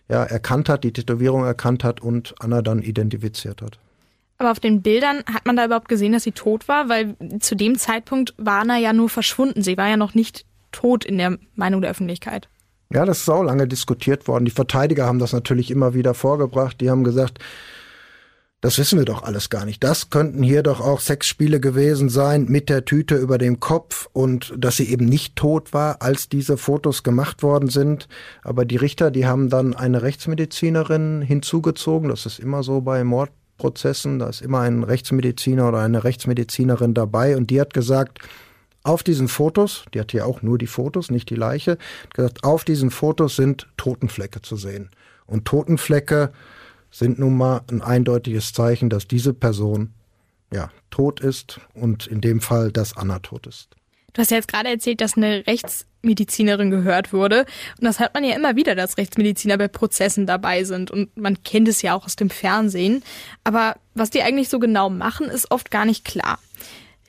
ja, 0.10 0.24
erkannt 0.24 0.70
hat, 0.70 0.84
die 0.84 0.94
Tätowierung 0.94 1.46
erkannt 1.46 1.84
hat 1.84 2.02
und 2.02 2.36
Anna 2.40 2.62
dann 2.62 2.82
identifiziert 2.82 3.62
hat. 3.62 3.80
Aber 4.38 4.52
auf 4.52 4.60
den 4.60 4.82
Bildern 4.82 5.24
hat 5.32 5.46
man 5.46 5.56
da 5.56 5.66
überhaupt 5.66 5.88
gesehen, 5.88 6.12
dass 6.12 6.24
sie 6.24 6.32
tot 6.32 6.68
war? 6.68 6.90
Weil 6.90 7.16
zu 7.40 7.56
dem 7.56 7.78
Zeitpunkt 7.78 8.34
war 8.38 8.62
Anna 8.62 8.78
ja 8.78 8.92
nur 8.92 9.10
verschwunden. 9.10 9.62
Sie 9.62 9.78
war 9.78 9.88
ja 9.88 9.98
noch 9.98 10.16
nicht 10.16 10.46
tot 10.72 11.06
in 11.06 11.18
der 11.18 11.38
Meinung 11.56 11.82
der 11.82 11.92
Öffentlichkeit. 11.92 12.50
Ja, 12.92 13.06
das 13.06 13.22
ist 13.22 13.30
auch 13.30 13.44
lange 13.44 13.68
diskutiert 13.68 14.28
worden. 14.28 14.46
Die 14.46 14.52
Verteidiger 14.52 15.06
haben 15.06 15.20
das 15.20 15.34
natürlich 15.34 15.72
immer 15.72 15.94
wieder 15.94 16.14
vorgebracht. 16.14 16.82
Die 16.82 16.90
haben 16.90 17.04
gesagt, 17.04 17.40
das 18.64 18.78
wissen 18.78 18.98
wir 18.98 19.04
doch 19.04 19.24
alles 19.24 19.50
gar 19.50 19.66
nicht. 19.66 19.84
Das 19.84 20.10
könnten 20.10 20.42
hier 20.42 20.64
doch 20.64 20.80
auch 20.80 21.02
Sexspiele 21.02 21.60
gewesen 21.60 22.08
sein 22.08 22.46
mit 22.46 22.70
der 22.70 22.86
Tüte 22.86 23.16
über 23.16 23.38
dem 23.38 23.60
Kopf 23.60 24.08
und 24.14 24.54
dass 24.58 24.78
sie 24.78 24.90
eben 24.90 25.04
nicht 25.04 25.36
tot 25.36 25.74
war, 25.74 26.02
als 26.02 26.30
diese 26.30 26.56
Fotos 26.56 27.04
gemacht 27.04 27.44
worden 27.44 27.68
sind. 27.68 28.08
Aber 28.42 28.64
die 28.64 28.78
Richter, 28.78 29.12
die 29.12 29.26
haben 29.26 29.50
dann 29.50 29.76
eine 29.76 30.02
Rechtsmedizinerin 30.02 31.22
hinzugezogen. 31.22 32.08
Das 32.08 32.26
ist 32.26 32.40
immer 32.40 32.64
so 32.64 32.80
bei 32.80 33.04
Mordprozessen. 33.04 34.20
Da 34.20 34.30
ist 34.30 34.42
immer 34.42 34.62
ein 34.62 34.86
Rechtsmediziner 34.86 35.68
oder 35.68 35.80
eine 35.80 36.06
Rechtsmedizinerin 36.06 36.94
dabei 36.94 37.36
und 37.36 37.50
die 37.50 37.60
hat 37.60 37.74
gesagt, 37.74 38.20
auf 38.84 39.04
diesen 39.04 39.28
Fotos, 39.28 39.84
die 39.94 40.00
hat 40.00 40.12
hier 40.12 40.26
auch 40.26 40.42
nur 40.42 40.58
die 40.58 40.68
Fotos, 40.68 41.12
nicht 41.12 41.30
die 41.30 41.36
Leiche, 41.36 41.78
gesagt, 42.14 42.46
auf 42.46 42.64
diesen 42.64 42.92
Fotos 42.92 43.36
sind 43.36 43.68
Totenflecke 43.76 44.42
zu 44.42 44.56
sehen. 44.56 44.90
Und 45.26 45.44
Totenflecke, 45.44 46.32
sind 46.94 47.18
nun 47.18 47.36
mal 47.36 47.62
ein 47.72 47.82
eindeutiges 47.82 48.54
Zeichen, 48.54 48.90
dass 48.90 49.08
diese 49.08 49.34
Person 49.34 49.94
ja 50.54 50.70
tot 50.92 51.20
ist 51.20 51.60
und 51.74 52.06
in 52.06 52.22
dem 52.22 52.40
Fall, 52.40 52.72
dass 52.72 52.96
Anna 52.96 53.20
tot 53.20 53.48
ist. 53.48 53.70
Du 54.14 54.22
hast 54.22 54.30
ja 54.30 54.38
jetzt 54.38 54.48
gerade 54.48 54.70
erzählt, 54.70 55.02
dass 55.02 55.18
eine 55.18 55.48
Rechtsmedizinerin 55.48 56.70
gehört 56.70 57.12
wurde. 57.12 57.48
Und 57.80 57.86
das 57.86 58.00
hat 58.00 58.14
man 58.14 58.24
ja 58.24 58.36
immer 58.36 58.56
wieder, 58.56 58.76
dass 58.76 58.98
Rechtsmediziner 58.98 59.58
bei 59.58 59.68
Prozessen 59.68 60.28
dabei 60.28 60.66
sind. 60.66 60.92
Und 60.92 61.18
man 61.18 61.42
kennt 61.42 61.68
es 61.68 61.82
ja 61.82 61.96
auch 61.96 62.06
aus 62.06 62.16
dem 62.16 62.30
Fernsehen. 62.30 63.02
Aber 63.44 63.76
was 63.96 64.12
die 64.12 64.22
eigentlich 64.22 64.50
so 64.50 64.60
genau 64.60 64.92
machen, 64.92 65.30
ist 65.30 65.50
oft 65.50 65.72
gar 65.72 65.86
nicht 65.86 66.06
klar. 66.06 66.38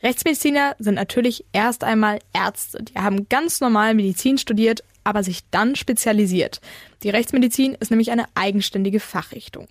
Rechtsmediziner 0.03 0.77
sind 0.79 0.95
natürlich 0.95 1.45
erst 1.53 1.85
einmal 1.85 2.21
Ärzte. 2.33 2.83
Die 2.83 2.95
haben 2.95 3.29
ganz 3.29 3.61
normal 3.61 3.95
Medizin 3.95 4.39
studiert, 4.39 4.83
aber 5.05 5.23
sich 5.23 5.41
dann 5.51 5.77
spezialisiert. 5.77 6.61
Die 7.03 7.11
Rechtsmedizin 7.11 7.77
ist 7.79 7.91
nämlich 7.91 8.11
eine 8.11 8.25
eigenständige 8.35 9.01
Fachrichtung. 9.01 9.69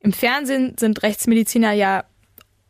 Im 0.00 0.12
Fernsehen 0.12 0.76
sind 0.78 1.02
Rechtsmediziner 1.02 1.72
ja 1.72 2.04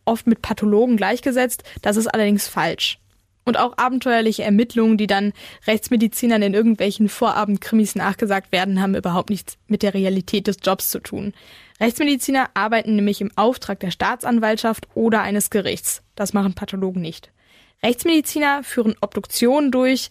oft 0.04 0.26
mit 0.26 0.42
Pathologen 0.42 0.96
gleichgesetzt, 0.96 1.62
das 1.82 1.96
ist 1.96 2.08
allerdings 2.08 2.48
falsch. 2.48 2.98
Und 3.44 3.58
auch 3.58 3.78
abenteuerliche 3.78 4.42
Ermittlungen, 4.42 4.96
die 4.96 5.06
dann 5.06 5.32
Rechtsmedizinern 5.66 6.42
in 6.42 6.54
irgendwelchen 6.54 7.08
Vorabendkrimis 7.08 7.94
nachgesagt 7.94 8.52
werden, 8.52 8.82
haben 8.82 8.94
überhaupt 8.94 9.30
nichts 9.30 9.56
mit 9.66 9.82
der 9.82 9.94
Realität 9.94 10.46
des 10.46 10.58
Jobs 10.62 10.90
zu 10.90 11.00
tun. 11.00 11.32
Rechtsmediziner 11.80 12.50
arbeiten 12.54 12.96
nämlich 12.96 13.20
im 13.20 13.30
Auftrag 13.36 13.80
der 13.80 13.90
Staatsanwaltschaft 13.90 14.88
oder 14.94 15.22
eines 15.22 15.48
Gerichts. 15.50 16.02
Das 16.14 16.34
machen 16.34 16.54
Pathologen 16.54 17.00
nicht. 17.00 17.32
Rechtsmediziner 17.82 18.62
führen 18.62 18.94
Obduktionen 19.00 19.70
durch 19.70 20.10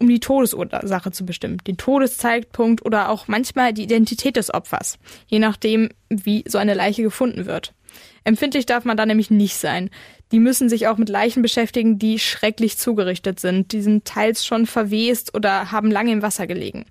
um 0.00 0.08
die 0.08 0.20
Todesursache 0.20 1.10
zu 1.10 1.26
bestimmen, 1.26 1.58
den 1.66 1.76
Todeszeitpunkt 1.76 2.84
oder 2.84 3.08
auch 3.08 3.28
manchmal 3.28 3.72
die 3.72 3.82
Identität 3.82 4.36
des 4.36 4.52
Opfers, 4.52 4.98
je 5.26 5.38
nachdem, 5.38 5.90
wie 6.08 6.44
so 6.46 6.58
eine 6.58 6.74
Leiche 6.74 7.02
gefunden 7.02 7.46
wird. 7.46 7.74
Empfindlich 8.22 8.66
darf 8.66 8.84
man 8.84 8.96
da 8.96 9.06
nämlich 9.06 9.30
nicht 9.30 9.56
sein, 9.56 9.90
Die 10.30 10.40
müssen 10.40 10.68
sich 10.68 10.88
auch 10.88 10.98
mit 10.98 11.08
Leichen 11.08 11.42
beschäftigen, 11.42 11.98
die 11.98 12.18
schrecklich 12.18 12.76
zugerichtet 12.76 13.40
sind. 13.40 13.72
Die 13.72 13.80
sind 13.80 14.04
teils 14.04 14.44
schon 14.44 14.66
verwest 14.66 15.34
oder 15.34 15.72
haben 15.72 15.90
lange 15.90 16.12
im 16.12 16.22
Wasser 16.22 16.46
gelegen. 16.46 16.84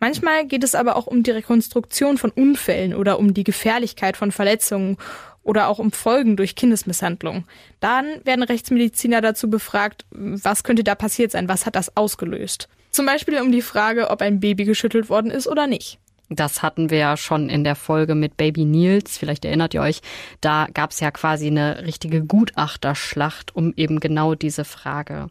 Manchmal 0.00 0.46
geht 0.46 0.64
es 0.64 0.74
aber 0.74 0.96
auch 0.96 1.06
um 1.06 1.22
die 1.22 1.30
Rekonstruktion 1.30 2.16
von 2.18 2.30
Unfällen 2.30 2.94
oder 2.94 3.18
um 3.18 3.34
die 3.34 3.44
Gefährlichkeit 3.44 4.16
von 4.16 4.32
Verletzungen 4.32 4.96
oder 5.42 5.68
auch 5.68 5.78
um 5.78 5.92
Folgen 5.92 6.36
durch 6.36 6.54
Kindesmisshandlung. 6.54 7.44
Dann 7.80 8.06
werden 8.24 8.42
Rechtsmediziner 8.42 9.20
dazu 9.20 9.48
befragt, 9.48 10.04
was 10.10 10.64
könnte 10.64 10.84
da 10.84 10.94
passiert 10.94 11.32
sein, 11.32 11.48
was 11.48 11.66
hat 11.66 11.76
das 11.76 11.96
ausgelöst. 11.96 12.68
Zum 12.90 13.06
Beispiel 13.06 13.40
um 13.40 13.52
die 13.52 13.62
Frage, 13.62 14.10
ob 14.10 14.20
ein 14.20 14.40
Baby 14.40 14.64
geschüttelt 14.64 15.08
worden 15.08 15.30
ist 15.30 15.46
oder 15.46 15.66
nicht. 15.66 15.98
Das 16.32 16.62
hatten 16.62 16.90
wir 16.90 16.98
ja 16.98 17.16
schon 17.16 17.48
in 17.48 17.64
der 17.64 17.74
Folge 17.74 18.14
mit 18.14 18.36
Baby 18.36 18.64
Nils, 18.64 19.18
vielleicht 19.18 19.44
erinnert 19.44 19.74
ihr 19.74 19.82
euch. 19.82 20.00
Da 20.40 20.68
gab 20.72 20.92
es 20.92 21.00
ja 21.00 21.10
quasi 21.10 21.48
eine 21.48 21.84
richtige 21.84 22.22
Gutachterschlacht 22.24 23.54
um 23.54 23.74
eben 23.76 23.98
genau 23.98 24.36
diese 24.36 24.64
Frage. 24.64 25.26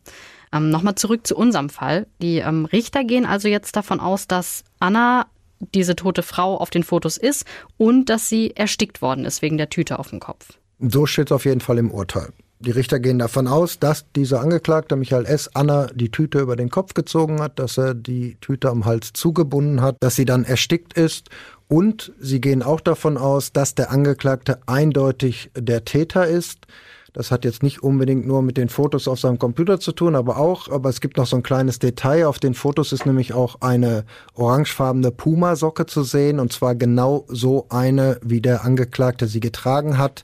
Ähm, 0.51 0.69
Nochmal 0.69 0.95
zurück 0.95 1.25
zu 1.25 1.37
unserem 1.37 1.69
Fall. 1.69 2.07
Die 2.21 2.39
ähm, 2.39 2.65
Richter 2.65 3.05
gehen 3.05 3.25
also 3.25 3.47
jetzt 3.47 3.77
davon 3.77 4.01
aus, 4.01 4.27
dass 4.27 4.65
Anna 4.79 5.27
diese 5.59 5.95
tote 5.95 6.23
Frau 6.23 6.57
auf 6.57 6.69
den 6.69 6.83
Fotos 6.83 7.17
ist 7.17 7.45
und 7.77 8.09
dass 8.09 8.29
sie 8.29 8.51
erstickt 8.55 9.01
worden 9.01 9.25
ist 9.25 9.41
wegen 9.41 9.57
der 9.57 9.69
Tüte 9.69 9.99
auf 9.99 10.09
dem 10.09 10.19
Kopf. 10.19 10.57
So 10.79 11.05
steht 11.05 11.27
es 11.27 11.31
auf 11.31 11.45
jeden 11.45 11.61
Fall 11.61 11.77
im 11.77 11.91
Urteil. 11.91 12.29
Die 12.61 12.71
Richter 12.71 12.99
gehen 12.99 13.19
davon 13.19 13.47
aus, 13.47 13.79
dass 13.79 14.11
dieser 14.11 14.41
Angeklagte 14.41 14.97
Michael 14.97 15.25
S. 15.25 15.49
Anna 15.53 15.87
die 15.93 16.11
Tüte 16.11 16.39
über 16.39 16.57
den 16.57 16.69
Kopf 16.69 16.93
gezogen 16.93 17.41
hat, 17.41 17.57
dass 17.57 17.77
er 17.77 17.93
die 17.93 18.35
Tüte 18.41 18.69
am 18.69 18.83
Hals 18.83 19.13
zugebunden 19.13 19.81
hat, 19.81 19.95
dass 20.01 20.15
sie 20.17 20.25
dann 20.25 20.43
erstickt 20.43 20.93
ist 20.93 21.29
und 21.69 22.11
sie 22.19 22.41
gehen 22.41 22.61
auch 22.61 22.81
davon 22.81 23.17
aus, 23.17 23.53
dass 23.53 23.75
der 23.75 23.91
Angeklagte 23.91 24.59
eindeutig 24.65 25.51
der 25.55 25.85
Täter 25.85 26.27
ist. 26.27 26.65
Das 27.13 27.31
hat 27.31 27.43
jetzt 27.45 27.63
nicht 27.63 27.81
unbedingt 27.81 28.27
nur 28.27 28.41
mit 28.41 28.57
den 28.57 28.69
Fotos 28.69 29.07
auf 29.07 29.19
seinem 29.19 29.39
Computer 29.39 29.79
zu 29.79 29.91
tun, 29.91 30.15
aber 30.15 30.37
auch, 30.37 30.69
aber 30.69 30.89
es 30.89 31.01
gibt 31.01 31.17
noch 31.17 31.25
so 31.25 31.35
ein 31.35 31.43
kleines 31.43 31.79
Detail. 31.79 32.27
Auf 32.27 32.39
den 32.39 32.53
Fotos 32.53 32.91
ist 32.91 33.05
nämlich 33.05 33.33
auch 33.33 33.61
eine 33.61 34.05
orangefarbene 34.35 35.11
Puma-Socke 35.11 35.85
zu 35.85 36.03
sehen 36.03 36.39
und 36.39 36.53
zwar 36.53 36.75
genau 36.75 37.25
so 37.27 37.65
eine, 37.69 38.19
wie 38.23 38.41
der 38.41 38.63
Angeklagte 38.63 39.27
sie 39.27 39.39
getragen 39.39 39.97
hat. 39.97 40.23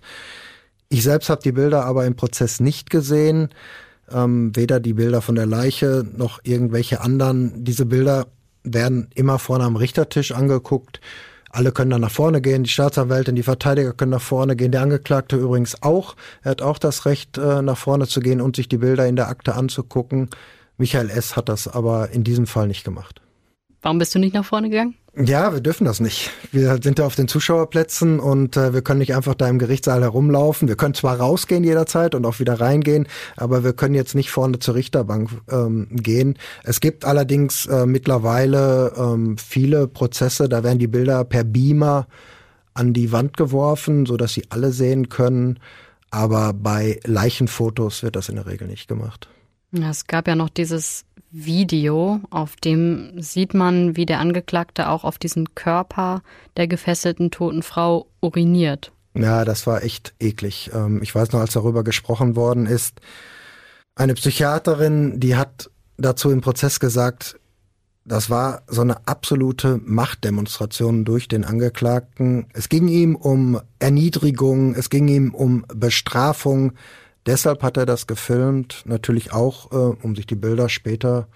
Ich 0.89 1.03
selbst 1.03 1.29
habe 1.29 1.41
die 1.41 1.51
Bilder 1.51 1.85
aber 1.85 2.05
im 2.05 2.15
Prozess 2.15 2.59
nicht 2.59 2.89
gesehen. 2.89 3.49
Ähm, 4.11 4.55
weder 4.55 4.79
die 4.79 4.93
Bilder 4.93 5.21
von 5.21 5.33
der 5.33 5.47
Leiche 5.47 6.05
noch 6.15 6.39
irgendwelche 6.43 7.01
anderen. 7.01 7.63
Diese 7.63 7.87
Bilder 7.87 8.27
werden 8.63 9.09
immer 9.15 9.39
vorne 9.39 9.63
am 9.63 9.75
Richtertisch 9.75 10.31
angeguckt. 10.31 11.01
Alle 11.55 11.71
können 11.71 11.91
dann 11.91 12.01
nach 12.01 12.11
vorne 12.11 12.41
gehen, 12.41 12.63
die 12.65 12.69
Staatsanwältin, 12.69 13.37
die 13.37 13.43
Verteidiger 13.43 13.93
können 13.93 14.11
nach 14.11 14.21
vorne 14.21 14.57
gehen, 14.57 14.73
der 14.73 14.81
Angeklagte 14.81 15.37
übrigens 15.37 15.81
auch. 15.81 16.17
Er 16.43 16.51
hat 16.51 16.61
auch 16.61 16.77
das 16.77 17.05
Recht, 17.05 17.37
äh, 17.37 17.61
nach 17.61 17.77
vorne 17.77 18.07
zu 18.07 18.19
gehen 18.19 18.41
und 18.41 18.57
sich 18.57 18.67
die 18.67 18.79
Bilder 18.79 19.07
in 19.07 19.15
der 19.15 19.29
Akte 19.29 19.55
anzugucken. 19.55 20.29
Michael 20.77 21.09
S. 21.09 21.37
hat 21.37 21.47
das 21.47 21.69
aber 21.69 22.09
in 22.09 22.25
diesem 22.25 22.45
Fall 22.45 22.67
nicht 22.67 22.83
gemacht. 22.83 23.21
Warum 23.81 23.99
bist 23.99 24.13
du 24.13 24.19
nicht 24.19 24.33
nach 24.33 24.43
vorne 24.43 24.69
gegangen? 24.69 24.95
Ja, 25.17 25.53
wir 25.53 25.61
dürfen 25.61 25.85
das 25.85 26.01
nicht. 26.01 26.31
Wir 26.51 26.77
sind 26.83 26.99
ja 26.99 27.05
auf 27.05 27.15
den 27.15 27.29
Zuschauerplätzen 27.29 28.19
und 28.19 28.57
äh, 28.57 28.73
wir 28.73 28.81
können 28.81 28.99
nicht 28.99 29.15
einfach 29.15 29.33
da 29.33 29.47
im 29.47 29.59
Gerichtssaal 29.59 30.01
herumlaufen. 30.01 30.67
Wir 30.67 30.75
können 30.75 30.93
zwar 30.93 31.17
rausgehen 31.19 31.63
jederzeit 31.63 32.15
und 32.15 32.25
auch 32.25 32.39
wieder 32.39 32.59
reingehen, 32.59 33.07
aber 33.37 33.63
wir 33.63 33.71
können 33.71 33.95
jetzt 33.95 34.13
nicht 34.13 34.29
vorne 34.29 34.59
zur 34.59 34.75
Richterbank 34.75 35.29
ähm, 35.49 35.87
gehen. 35.89 36.37
Es 36.63 36.81
gibt 36.81 37.05
allerdings 37.05 37.65
äh, 37.67 37.85
mittlerweile 37.85 38.91
ähm, 38.97 39.37
viele 39.37 39.87
Prozesse, 39.87 40.49
da 40.49 40.63
werden 40.65 40.79
die 40.79 40.87
Bilder 40.87 41.23
per 41.23 41.45
Beamer 41.45 42.07
an 42.73 42.91
die 42.91 43.13
Wand 43.13 43.37
geworfen, 43.37 44.05
so 44.05 44.17
dass 44.17 44.33
sie 44.33 44.43
alle 44.49 44.71
sehen 44.71 45.07
können. 45.07 45.59
Aber 46.11 46.51
bei 46.51 46.99
Leichenfotos 47.05 48.03
wird 48.03 48.17
das 48.17 48.27
in 48.27 48.35
der 48.35 48.47
Regel 48.47 48.67
nicht 48.67 48.89
gemacht. 48.89 49.29
Es 49.71 50.07
gab 50.07 50.27
ja 50.27 50.35
noch 50.35 50.49
dieses 50.49 51.05
Video, 51.37 52.21
auf 52.29 52.55
dem 52.55 53.21
sieht 53.21 53.53
man, 53.53 53.97
wie 53.97 54.05
der 54.05 54.19
Angeklagte 54.19 54.87
auch 54.87 55.03
auf 55.03 55.17
diesen 55.17 55.53
Körper 55.53 56.21
der 56.55 56.67
gefesselten 56.67 57.29
toten 57.29 57.61
Frau 57.61 58.07
uriniert. 58.21 58.93
Ja, 59.13 59.43
das 59.43 59.67
war 59.67 59.83
echt 59.83 60.13
eklig. 60.19 60.71
Ähm, 60.73 61.01
ich 61.01 61.13
weiß 61.13 61.33
noch, 61.33 61.41
als 61.41 61.53
darüber 61.53 61.83
gesprochen 61.83 62.35
worden 62.35 62.65
ist, 62.65 63.01
eine 63.95 64.13
Psychiaterin, 64.13 65.19
die 65.19 65.35
hat 65.35 65.69
dazu 65.97 66.31
im 66.31 66.41
Prozess 66.41 66.79
gesagt, 66.79 67.37
das 68.05 68.29
war 68.29 68.61
so 68.67 68.81
eine 68.81 69.07
absolute 69.07 69.81
Machtdemonstration 69.83 71.05
durch 71.05 71.27
den 71.27 71.43
Angeklagten. 71.43 72.45
Es 72.53 72.69
ging 72.69 72.87
ihm 72.87 73.15
um 73.15 73.59
Erniedrigung, 73.79 74.75
es 74.75 74.89
ging 74.89 75.07
ihm 75.07 75.33
um 75.33 75.65
Bestrafung, 75.73 76.73
Deshalb 77.25 77.63
hat 77.63 77.77
er 77.77 77.85
das 77.85 78.07
gefilmt, 78.07 78.83
natürlich 78.85 79.33
auch, 79.33 79.71
äh, 79.71 79.95
um 80.03 80.15
sich 80.15 80.27
die 80.27 80.35
Bilder 80.35 80.69
später 80.69 81.27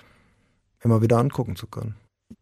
immer 0.83 1.01
wieder 1.01 1.17
angucken 1.17 1.55
zu 1.55 1.67
können. 1.67 1.95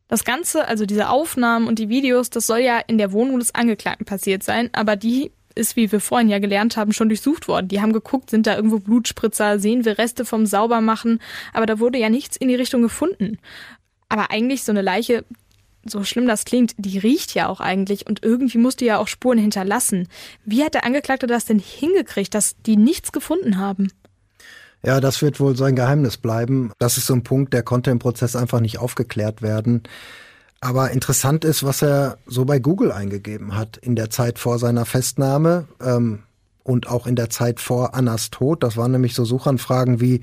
Das 0.08 0.24
Ganze, 0.24 0.68
also 0.68 0.86
diese 0.86 1.10
Aufnahmen 1.10 1.68
und 1.68 1.80
die 1.80 1.90
Videos, 1.90 2.30
das 2.30 2.48
soll 2.48 2.60
ja 2.60 2.80
in 2.80 2.98
der 2.98 3.12
Wohnung 3.12 3.40
des 3.40 3.56
Angeklagten 3.56 4.06
passiert 4.06 4.44
sein, 4.44 4.70
aber 4.74 4.96
die 4.96 5.32
ist, 5.56 5.76
wie 5.76 5.92
wir 5.92 6.00
vorhin 6.00 6.30
ja 6.30 6.40
gelernt 6.40 6.78
haben, 6.78 6.94
schon 6.94 7.10
durchsucht 7.10 7.48
worden. 7.48 7.68
Die 7.68 7.82
haben 7.82 7.92
geguckt, 7.92 8.30
sind 8.30 8.48
da 8.48 8.56
irgendwo 8.56 8.80
Blutspritzer, 8.80 9.60
sehen 9.60 9.86
wir 9.86 9.98
Reste 9.98 10.24
vom 10.24 10.46
Saubermachen, 10.46 11.20
aber 11.52 11.66
da 11.66 11.80
wurde 11.80 11.98
ja 11.98 12.10
nichts 12.10 12.38
in 12.38 12.48
die 12.48 12.56
Richtung 12.56 12.82
gefunden. 12.82 13.40
Aber 14.08 14.32
eigentlich 14.32 14.64
so 14.64 14.72
eine 14.72 14.82
Leiche, 14.82 15.26
so 15.86 16.04
schlimm 16.04 16.28
das 16.28 16.46
klingt, 16.46 16.74
die 16.78 16.98
riecht 16.98 17.34
ja 17.34 17.48
auch 17.48 17.60
eigentlich 17.60 18.08
und 18.08 18.24
irgendwie 18.24 18.58
musste 18.58 18.86
ja 18.86 18.98
auch 18.98 19.08
Spuren 19.08 19.38
hinterlassen. 19.38 20.08
Wie 20.46 20.63
hat 20.63 20.74
der 20.74 20.86
Angeklagte 20.86 21.28
das 21.28 21.46
denn 21.46 21.60
hingekriegt, 21.60 22.34
dass 22.34 22.56
die 22.66 22.78
nichts 22.78 23.12
gefunden 23.12 23.58
haben? 23.58 23.90
Ja, 24.84 25.00
das 25.00 25.22
wird 25.22 25.40
wohl 25.40 25.56
sein 25.56 25.76
Geheimnis 25.76 26.18
bleiben. 26.18 26.72
Das 26.80 26.98
ist 26.98 27.08
so 27.08 27.13
ein 27.13 27.24
Punkt, 27.24 27.54
der 27.54 27.63
konnte 27.63 27.92
im 27.92 28.00
Prozess 28.00 28.36
einfach 28.36 28.60
nicht 28.60 28.78
aufgeklärt 28.78 29.42
werden. 29.42 29.84
Aber 30.60 30.92
interessant 30.92 31.46
ist, 31.46 31.63
was 31.63 31.82
er 31.82 32.18
so 32.26 32.46
bei 32.46 32.60
Google 32.60 32.92
eingegeben 32.92 33.56
hat 33.56 33.78
in 33.78 33.96
der 33.96 34.10
Zeit 34.10 34.40
vor 34.40 34.60
seiner 34.60 34.86
Festnahme 34.86 35.68
ähm, 35.82 36.24
und 36.63 36.88
auch 36.88 37.06
in 37.08 37.16
der 37.16 37.30
Zeit 37.30 37.60
vor 37.60 37.96
Annas 37.96 38.30
Tod. 38.30 38.63
Das 38.63 38.78
waren 38.78 38.92
nämlich 38.92 39.13
so 39.13 39.24
Suchanfragen 39.24 40.02
wie 40.02 40.22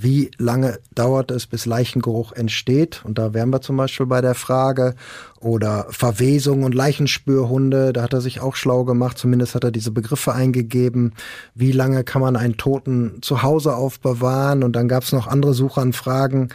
wie 0.00 0.30
lange 0.38 0.78
dauert 0.94 1.32
es, 1.32 1.48
bis 1.48 1.66
Leichengeruch 1.66 2.32
entsteht? 2.32 3.02
Und 3.04 3.18
da 3.18 3.34
wären 3.34 3.50
wir 3.50 3.60
zum 3.60 3.76
Beispiel 3.76 4.06
bei 4.06 4.20
der 4.20 4.36
Frage. 4.36 4.94
Oder 5.40 5.86
Verwesung 5.90 6.62
und 6.62 6.72
Leichenspürhunde, 6.72 7.92
da 7.92 8.02
hat 8.02 8.12
er 8.12 8.20
sich 8.20 8.40
auch 8.40 8.54
schlau 8.54 8.84
gemacht, 8.84 9.18
zumindest 9.18 9.56
hat 9.56 9.64
er 9.64 9.72
diese 9.72 9.90
Begriffe 9.90 10.32
eingegeben. 10.32 11.14
Wie 11.56 11.72
lange 11.72 12.04
kann 12.04 12.22
man 12.22 12.36
einen 12.36 12.56
Toten 12.56 13.18
zu 13.22 13.42
Hause 13.42 13.74
aufbewahren? 13.74 14.62
Und 14.62 14.76
dann 14.76 14.86
gab 14.86 15.02
es 15.02 15.10
noch 15.10 15.26
andere 15.26 15.52
Suchanfragen. 15.52 16.50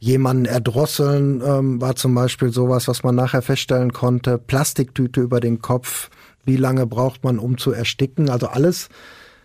Jemanden 0.00 0.46
erdrosseln 0.46 1.40
ähm, 1.46 1.80
war 1.80 1.94
zum 1.94 2.16
Beispiel 2.16 2.52
sowas, 2.52 2.88
was 2.88 3.04
man 3.04 3.14
nachher 3.14 3.42
feststellen 3.42 3.92
konnte. 3.92 4.38
Plastiktüte 4.38 5.20
über 5.20 5.38
den 5.38 5.62
Kopf. 5.62 6.10
Wie 6.44 6.56
lange 6.56 6.84
braucht 6.84 7.22
man, 7.22 7.38
um 7.38 7.58
zu 7.58 7.70
ersticken? 7.70 8.28
Also 8.28 8.48
alles 8.48 8.88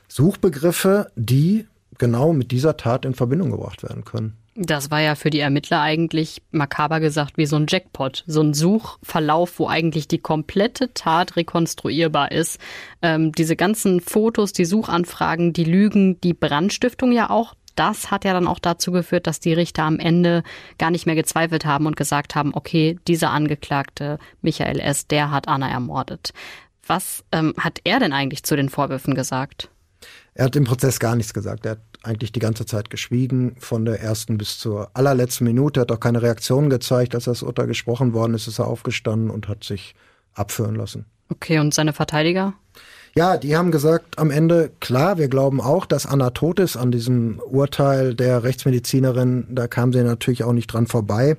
Suchbegriffe, 0.08 1.12
die 1.16 1.68
genau 1.98 2.34
mit 2.34 2.52
dieser 2.52 2.78
Tat 2.78 3.06
in 3.06 3.14
Verbindung 3.14 3.52
gebracht 3.52 3.84
werden 3.84 4.06
können. 4.06 4.38
Das 4.56 4.92
war 4.92 5.02
ja 5.02 5.16
für 5.16 5.32
die 5.32 5.40
Ermittler 5.40 5.82
eigentlich 5.82 6.44
makaber 6.52 7.00
gesagt 7.00 7.38
wie 7.38 7.48
so 7.48 7.56
ein 7.56 7.66
Jackpot, 7.68 8.24
so 8.28 8.42
ein 8.42 8.54
Suchverlauf, 8.54 9.58
wo 9.58 9.68
eigentlich 9.68 10.08
die 10.08 10.20
komplette 10.20 10.94
Tat 10.94 11.36
rekonstruierbar 11.36 12.32
ist. 12.32 12.60
Ähm, 13.02 13.32
diese 13.32 13.56
ganzen 13.56 14.00
Fotos, 14.00 14.54
die 14.54 14.66
Suchanfragen, 14.66 15.54
die 15.54 15.64
Lügen, 15.64 16.22
die 16.22 16.36
Brandstiftung 16.36 17.12
ja 17.12 17.32
auch. 17.32 17.56
Das 17.76 18.12
hat 18.12 18.26
ja 18.26 18.34
dann 18.34 18.48
auch 18.48 18.60
dazu 18.60 18.92
geführt, 18.92 19.26
dass 19.26 19.40
die 19.40 19.54
Richter 19.54 19.84
am 19.84 19.98
Ende 19.98 20.44
gar 20.78 20.92
nicht 20.92 21.08
mehr 21.08 21.16
gezweifelt 21.16 21.66
haben 21.66 21.88
und 21.88 21.98
gesagt 21.98 22.36
haben, 22.36 22.54
okay, 22.54 23.00
dieser 23.08 23.32
Angeklagte 23.32 24.20
Michael 24.44 24.80
S., 24.80 25.08
der 25.08 25.32
hat 25.32 25.48
Anna 25.48 25.68
ermordet. 25.68 26.34
Was 26.86 27.24
ähm, 27.32 27.56
hat 27.58 27.80
er 27.86 28.00
denn 28.00 28.14
eigentlich 28.14 28.44
zu 28.44 28.56
den 28.56 28.70
Vorwürfen 28.70 29.16
gesagt? 29.16 29.70
Er 30.36 30.46
hat 30.46 30.56
im 30.56 30.64
Prozess 30.64 31.00
gar 31.00 31.16
nichts 31.16 31.34
gesagt. 31.34 31.66
Er 31.66 31.74
hat 31.74 31.82
eigentlich 32.02 32.32
die 32.32 32.40
ganze 32.40 32.66
Zeit 32.66 32.90
geschwiegen, 32.90 33.56
von 33.60 33.86
der 33.86 34.02
ersten 34.02 34.38
bis 34.38 34.58
zur 34.60 34.90
allerletzten 34.94 35.46
Minute. 35.46 35.80
Er 35.80 35.82
hat 35.82 35.92
auch 35.92 36.00
keine 36.00 36.22
Reaktion 36.22 36.70
gezeigt. 36.70 37.16
Als 37.16 37.26
das 37.26 37.44
Urteil 37.44 37.68
gesprochen 37.68 38.14
worden 38.14 38.34
ist, 38.34 38.48
ist 38.48 38.60
er 38.60 38.68
aufgestanden 38.68 39.30
und 39.30 39.48
hat 39.48 39.64
sich 39.64 39.96
abführen 40.34 40.76
lassen. 40.76 41.06
Okay, 41.30 41.60
und 41.60 41.74
seine 41.74 41.94
Verteidiger? 41.94 42.54
Ja, 43.16 43.38
die 43.38 43.56
haben 43.56 43.72
gesagt 43.72 44.18
am 44.18 44.32
Ende, 44.32 44.72
klar, 44.80 45.20
wir 45.20 45.28
glauben 45.28 45.62
auch, 45.62 45.86
dass 45.86 46.08
Anna 46.08 46.32
tot 46.32 46.60
ist. 46.60 46.78
An 46.78 46.92
diesem 46.92 47.40
Urteil 47.40 48.16
der 48.16 48.44
Rechtsmedizinerin, 48.44 49.46
da 49.52 49.68
kam 49.68 49.94
sie 49.94 50.04
natürlich 50.04 50.44
auch 50.44 50.54
nicht 50.54 50.68
dran 50.68 50.88
vorbei. 50.88 51.38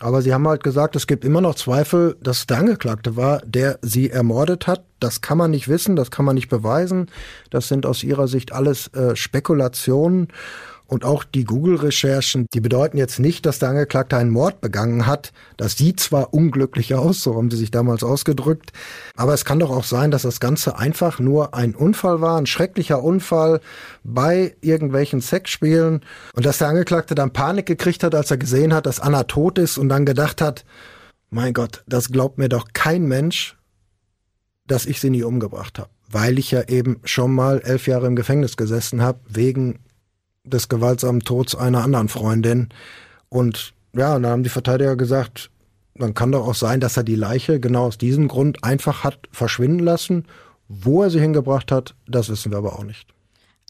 Aber 0.00 0.22
sie 0.22 0.34
haben 0.34 0.46
halt 0.48 0.62
gesagt, 0.62 0.96
es 0.96 1.06
gibt 1.06 1.24
immer 1.24 1.40
noch 1.40 1.54
Zweifel, 1.54 2.16
dass 2.20 2.46
der 2.46 2.58
Angeklagte 2.58 3.16
war, 3.16 3.40
der 3.44 3.78
sie 3.82 4.10
ermordet 4.10 4.66
hat. 4.66 4.84
Das 5.00 5.20
kann 5.20 5.38
man 5.38 5.50
nicht 5.50 5.68
wissen, 5.68 5.96
das 5.96 6.10
kann 6.10 6.24
man 6.24 6.34
nicht 6.34 6.48
beweisen. 6.48 7.10
Das 7.50 7.68
sind 7.68 7.86
aus 7.86 8.02
ihrer 8.02 8.26
Sicht 8.26 8.52
alles 8.52 8.88
äh, 8.88 9.14
Spekulationen. 9.14 10.28
Und 10.86 11.04
auch 11.04 11.24
die 11.24 11.44
Google-Recherchen, 11.44 12.46
die 12.52 12.60
bedeuten 12.60 12.98
jetzt 12.98 13.18
nicht, 13.18 13.46
dass 13.46 13.58
der 13.58 13.70
Angeklagte 13.70 14.18
einen 14.18 14.30
Mord 14.30 14.60
begangen 14.60 15.06
hat. 15.06 15.32
Das 15.56 15.78
sieht 15.78 15.98
zwar 15.98 16.34
unglücklich 16.34 16.94
aus, 16.94 17.22
so 17.22 17.36
haben 17.36 17.50
sie 17.50 17.56
sich 17.56 17.70
damals 17.70 18.04
ausgedrückt, 18.04 18.72
aber 19.16 19.32
es 19.32 19.46
kann 19.46 19.58
doch 19.58 19.70
auch 19.70 19.84
sein, 19.84 20.10
dass 20.10 20.22
das 20.22 20.40
Ganze 20.40 20.78
einfach 20.78 21.18
nur 21.18 21.54
ein 21.54 21.74
Unfall 21.74 22.20
war, 22.20 22.36
ein 22.36 22.46
schrecklicher 22.46 23.02
Unfall 23.02 23.60
bei 24.02 24.56
irgendwelchen 24.60 25.22
Sexspielen. 25.22 26.02
Und 26.34 26.44
dass 26.44 26.58
der 26.58 26.68
Angeklagte 26.68 27.14
dann 27.14 27.32
Panik 27.32 27.64
gekriegt 27.64 28.04
hat, 28.04 28.14
als 28.14 28.30
er 28.30 28.36
gesehen 28.36 28.74
hat, 28.74 28.84
dass 28.84 29.00
Anna 29.00 29.24
tot 29.24 29.58
ist 29.58 29.78
und 29.78 29.88
dann 29.88 30.04
gedacht 30.04 30.42
hat, 30.42 30.64
mein 31.30 31.54
Gott, 31.54 31.82
das 31.86 32.12
glaubt 32.12 32.38
mir 32.38 32.48
doch 32.48 32.68
kein 32.74 33.06
Mensch, 33.08 33.56
dass 34.66 34.86
ich 34.86 35.00
sie 35.00 35.10
nie 35.10 35.22
umgebracht 35.22 35.78
habe, 35.78 35.90
weil 36.10 36.38
ich 36.38 36.50
ja 36.50 36.62
eben 36.68 37.00
schon 37.04 37.34
mal 37.34 37.60
elf 37.60 37.86
Jahre 37.86 38.06
im 38.06 38.16
Gefängnis 38.16 38.56
gesessen 38.56 39.02
habe 39.02 39.20
wegen 39.28 39.80
des 40.44 40.68
gewaltsamen 40.68 41.22
Todes 41.22 41.54
einer 41.54 41.82
anderen 41.82 42.08
Freundin. 42.08 42.68
Und 43.28 43.74
ja, 43.94 44.12
dann 44.14 44.26
haben 44.26 44.42
die 44.42 44.50
Verteidiger 44.50 44.96
gesagt, 44.96 45.50
dann 45.94 46.14
kann 46.14 46.32
doch 46.32 46.46
auch 46.46 46.54
sein, 46.54 46.80
dass 46.80 46.96
er 46.96 47.04
die 47.04 47.16
Leiche 47.16 47.60
genau 47.60 47.86
aus 47.86 47.98
diesem 47.98 48.28
Grund 48.28 48.64
einfach 48.64 49.04
hat 49.04 49.18
verschwinden 49.30 49.80
lassen. 49.80 50.26
Wo 50.68 51.02
er 51.02 51.10
sie 51.10 51.20
hingebracht 51.20 51.70
hat, 51.70 51.94
das 52.06 52.28
wissen 52.28 52.50
wir 52.50 52.58
aber 52.58 52.78
auch 52.78 52.84
nicht. 52.84 53.14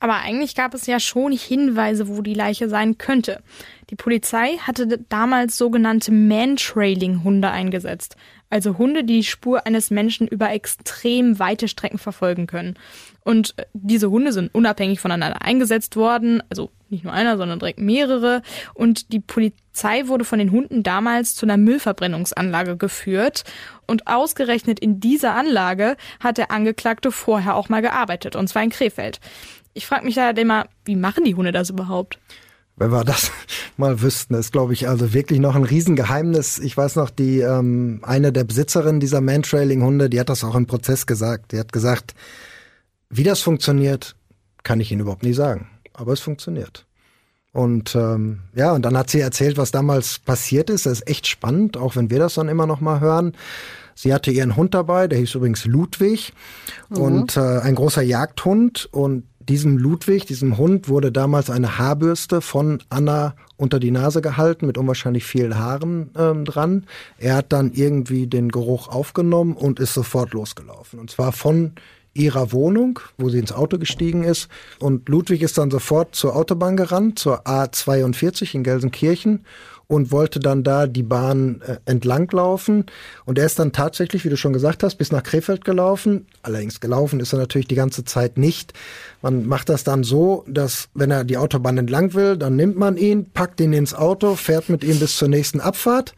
Aber 0.00 0.16
eigentlich 0.16 0.54
gab 0.54 0.74
es 0.74 0.86
ja 0.86 1.00
schon 1.00 1.32
Hinweise, 1.32 2.08
wo 2.08 2.20
die 2.20 2.34
Leiche 2.34 2.68
sein 2.68 2.98
könnte. 2.98 3.42
Die 3.90 3.96
Polizei 3.96 4.58
hatte 4.58 4.98
damals 5.08 5.56
sogenannte 5.56 6.12
Man-Trailing-Hunde 6.12 7.50
eingesetzt. 7.50 8.16
Also 8.50 8.76
Hunde, 8.78 9.04
die 9.04 9.16
die 9.18 9.24
Spur 9.24 9.66
eines 9.66 9.90
Menschen 9.90 10.28
über 10.28 10.50
extrem 10.52 11.38
weite 11.38 11.68
Strecken 11.68 11.98
verfolgen 11.98 12.46
können. 12.46 12.78
Und 13.24 13.54
äh, 13.56 13.64
diese 13.72 14.10
Hunde 14.10 14.32
sind 14.32 14.54
unabhängig 14.54 15.00
voneinander 15.00 15.42
eingesetzt 15.42 15.96
worden. 15.96 16.42
Also 16.50 16.70
nicht 16.90 17.04
nur 17.04 17.12
einer, 17.12 17.36
sondern 17.36 17.58
direkt 17.58 17.80
mehrere. 17.80 18.42
Und 18.74 19.12
die 19.12 19.20
Polizei 19.20 20.06
wurde 20.06 20.24
von 20.24 20.38
den 20.38 20.52
Hunden 20.52 20.82
damals 20.82 21.34
zu 21.34 21.46
einer 21.46 21.56
Müllverbrennungsanlage 21.56 22.76
geführt. 22.76 23.44
Und 23.86 24.06
ausgerechnet 24.06 24.78
in 24.78 25.00
dieser 25.00 25.34
Anlage 25.34 25.96
hat 26.20 26.38
der 26.38 26.50
Angeklagte 26.50 27.10
vorher 27.10 27.56
auch 27.56 27.68
mal 27.68 27.82
gearbeitet. 27.82 28.36
Und 28.36 28.48
zwar 28.48 28.62
in 28.62 28.70
Krefeld. 28.70 29.20
Ich 29.72 29.86
frage 29.86 30.04
mich 30.04 30.14
da 30.14 30.26
halt 30.26 30.38
immer, 30.38 30.66
wie 30.84 30.96
machen 30.96 31.24
die 31.24 31.34
Hunde 31.34 31.50
das 31.50 31.70
überhaupt? 31.70 32.18
Wenn 32.76 32.90
wir 32.90 33.04
das 33.04 33.32
mal 33.76 34.02
wüssten, 34.02 34.34
ist, 34.34 34.52
glaube 34.52 34.74
ich, 34.74 34.88
also 34.88 35.14
wirklich 35.14 35.40
noch 35.40 35.56
ein 35.56 35.64
Riesengeheimnis. 35.64 36.58
Ich 36.58 36.76
weiß 36.76 36.96
noch, 36.96 37.10
die 37.10 37.40
ähm, 37.40 38.00
eine 38.02 38.32
der 38.32 38.44
Besitzerinnen 38.44 39.00
dieser 39.00 39.20
Mantrailing-Hunde, 39.20 40.10
die 40.10 40.20
hat 40.20 40.28
das 40.28 40.44
auch 40.44 40.54
im 40.54 40.66
Prozess 40.66 41.06
gesagt. 41.06 41.52
Die 41.52 41.58
hat 41.58 41.72
gesagt, 41.72 42.14
wie 43.16 43.22
das 43.22 43.40
funktioniert, 43.40 44.16
kann 44.62 44.80
ich 44.80 44.90
Ihnen 44.90 45.02
überhaupt 45.02 45.22
nie 45.22 45.34
sagen. 45.34 45.68
Aber 45.92 46.12
es 46.12 46.20
funktioniert. 46.20 46.86
Und 47.52 47.94
ähm, 47.94 48.40
ja, 48.56 48.72
und 48.72 48.82
dann 48.82 48.98
hat 48.98 49.10
sie 49.10 49.20
erzählt, 49.20 49.56
was 49.56 49.70
damals 49.70 50.18
passiert 50.18 50.70
ist. 50.70 50.86
Das 50.86 50.94
ist 50.94 51.08
echt 51.08 51.28
spannend, 51.28 51.76
auch 51.76 51.94
wenn 51.94 52.10
wir 52.10 52.18
das 52.18 52.34
dann 52.34 52.48
immer 52.48 52.66
noch 52.66 52.80
mal 52.80 52.98
hören. 52.98 53.32
Sie 53.94 54.12
hatte 54.12 54.32
ihren 54.32 54.56
Hund 54.56 54.74
dabei, 54.74 55.06
der 55.06 55.20
hieß 55.20 55.36
übrigens 55.36 55.64
Ludwig 55.64 56.32
mhm. 56.88 56.96
und 56.96 57.36
äh, 57.36 57.60
ein 57.60 57.76
großer 57.76 58.02
Jagdhund 58.02 58.88
und 58.90 59.22
diesem 59.38 59.78
Ludwig, 59.78 60.26
diesem 60.26 60.56
Hund, 60.56 60.88
wurde 60.88 61.12
damals 61.12 61.48
eine 61.48 61.78
Haarbürste 61.78 62.40
von 62.40 62.82
Anna 62.88 63.36
unter 63.56 63.78
die 63.78 63.92
Nase 63.92 64.20
gehalten 64.20 64.66
mit 64.66 64.76
unwahrscheinlich 64.76 65.24
vielen 65.24 65.56
Haaren 65.56 66.10
ähm, 66.16 66.44
dran. 66.44 66.86
Er 67.18 67.36
hat 67.36 67.52
dann 67.52 67.72
irgendwie 67.72 68.26
den 68.26 68.48
Geruch 68.48 68.88
aufgenommen 68.88 69.52
und 69.52 69.78
ist 69.78 69.94
sofort 69.94 70.32
losgelaufen. 70.32 70.98
Und 70.98 71.10
zwar 71.10 71.30
von 71.30 71.74
ihrer 72.14 72.52
Wohnung, 72.52 73.00
wo 73.18 73.28
sie 73.28 73.38
ins 73.38 73.52
Auto 73.52 73.78
gestiegen 73.78 74.24
ist. 74.24 74.48
Und 74.78 75.08
Ludwig 75.08 75.42
ist 75.42 75.58
dann 75.58 75.70
sofort 75.70 76.14
zur 76.14 76.36
Autobahn 76.36 76.76
gerannt, 76.76 77.18
zur 77.18 77.46
A42 77.46 78.54
in 78.54 78.64
Gelsenkirchen 78.64 79.44
und 79.86 80.10
wollte 80.10 80.40
dann 80.40 80.64
da 80.64 80.86
die 80.86 81.02
Bahn 81.02 81.60
äh, 81.66 81.76
entlang 81.84 82.30
laufen. 82.32 82.86
Und 83.24 83.38
er 83.38 83.46
ist 83.46 83.58
dann 83.58 83.72
tatsächlich, 83.72 84.24
wie 84.24 84.28
du 84.28 84.36
schon 84.36 84.52
gesagt 84.52 84.82
hast, 84.82 84.96
bis 84.96 85.12
nach 85.12 85.22
Krefeld 85.22 85.64
gelaufen. 85.64 86.26
Allerdings 86.42 86.80
gelaufen 86.80 87.20
ist 87.20 87.32
er 87.32 87.38
natürlich 87.38 87.68
die 87.68 87.74
ganze 87.74 88.04
Zeit 88.04 88.38
nicht. 88.38 88.72
Man 89.22 89.46
macht 89.46 89.68
das 89.68 89.84
dann 89.84 90.04
so, 90.04 90.44
dass 90.48 90.88
wenn 90.94 91.10
er 91.10 91.24
die 91.24 91.36
Autobahn 91.36 91.78
entlang 91.78 92.14
will, 92.14 92.36
dann 92.36 92.56
nimmt 92.56 92.76
man 92.76 92.96
ihn, 92.96 93.30
packt 93.30 93.60
ihn 93.60 93.72
ins 93.72 93.94
Auto, 93.94 94.36
fährt 94.36 94.68
mit 94.68 94.84
ihm 94.84 94.98
bis 94.98 95.16
zur 95.16 95.28
nächsten 95.28 95.60
Abfahrt. 95.60 96.14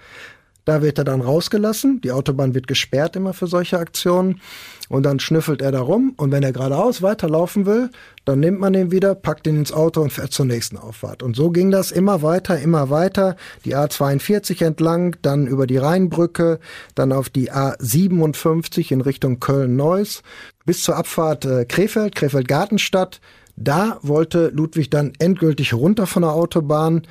Da 0.66 0.82
wird 0.82 0.98
er 0.98 1.04
dann 1.04 1.20
rausgelassen. 1.20 2.00
Die 2.00 2.10
Autobahn 2.10 2.54
wird 2.54 2.66
gesperrt 2.66 3.14
immer 3.14 3.32
für 3.32 3.46
solche 3.46 3.78
Aktionen. 3.78 4.40
Und 4.88 5.04
dann 5.04 5.20
schnüffelt 5.20 5.62
er 5.62 5.70
da 5.70 5.80
rum. 5.80 6.14
Und 6.16 6.32
wenn 6.32 6.42
er 6.42 6.52
geradeaus 6.52 7.02
weiterlaufen 7.02 7.66
will, 7.66 7.90
dann 8.24 8.40
nimmt 8.40 8.58
man 8.58 8.74
ihn 8.74 8.90
wieder, 8.90 9.14
packt 9.14 9.46
ihn 9.46 9.56
ins 9.56 9.72
Auto 9.72 10.02
und 10.02 10.12
fährt 10.12 10.32
zur 10.32 10.44
nächsten 10.44 10.76
Auffahrt. 10.76 11.22
Und 11.22 11.36
so 11.36 11.50
ging 11.50 11.70
das 11.70 11.92
immer 11.92 12.20
weiter, 12.20 12.58
immer 12.58 12.90
weiter. 12.90 13.36
Die 13.64 13.76
A42 13.76 14.64
entlang, 14.64 15.16
dann 15.22 15.46
über 15.46 15.68
die 15.68 15.76
Rheinbrücke, 15.76 16.58
dann 16.96 17.12
auf 17.12 17.30
die 17.30 17.52
A57 17.52 18.90
in 18.90 19.00
Richtung 19.00 19.38
Köln-Neuss, 19.38 20.24
bis 20.64 20.82
zur 20.82 20.96
Abfahrt 20.96 21.44
äh, 21.44 21.64
Krefeld, 21.64 22.16
Krefeld-Gartenstadt. 22.16 23.20
Da 23.56 23.98
wollte 24.02 24.48
Ludwig 24.48 24.90
dann 24.90 25.12
endgültig 25.18 25.74
runter 25.74 26.06
von 26.06 26.22
der 26.22 26.32
Autobahn. 26.32 27.06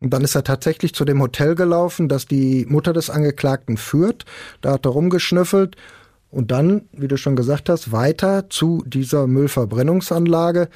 Und 0.00 0.10
dann 0.10 0.24
ist 0.24 0.34
er 0.34 0.44
tatsächlich 0.44 0.94
zu 0.94 1.04
dem 1.04 1.22
Hotel 1.22 1.54
gelaufen, 1.54 2.08
das 2.08 2.26
die 2.26 2.66
Mutter 2.68 2.92
des 2.92 3.08
Angeklagten 3.08 3.76
führt. 3.76 4.24
Da 4.60 4.72
hat 4.72 4.84
er 4.84 4.90
rumgeschnüffelt 4.90 5.76
und 6.30 6.50
dann, 6.50 6.82
wie 6.92 7.08
du 7.08 7.16
schon 7.16 7.36
gesagt 7.36 7.70
hast, 7.70 7.92
weiter 7.92 8.50
zu 8.50 8.84
dieser 8.86 9.26
Müllverbrennungsanlage. 9.26 10.68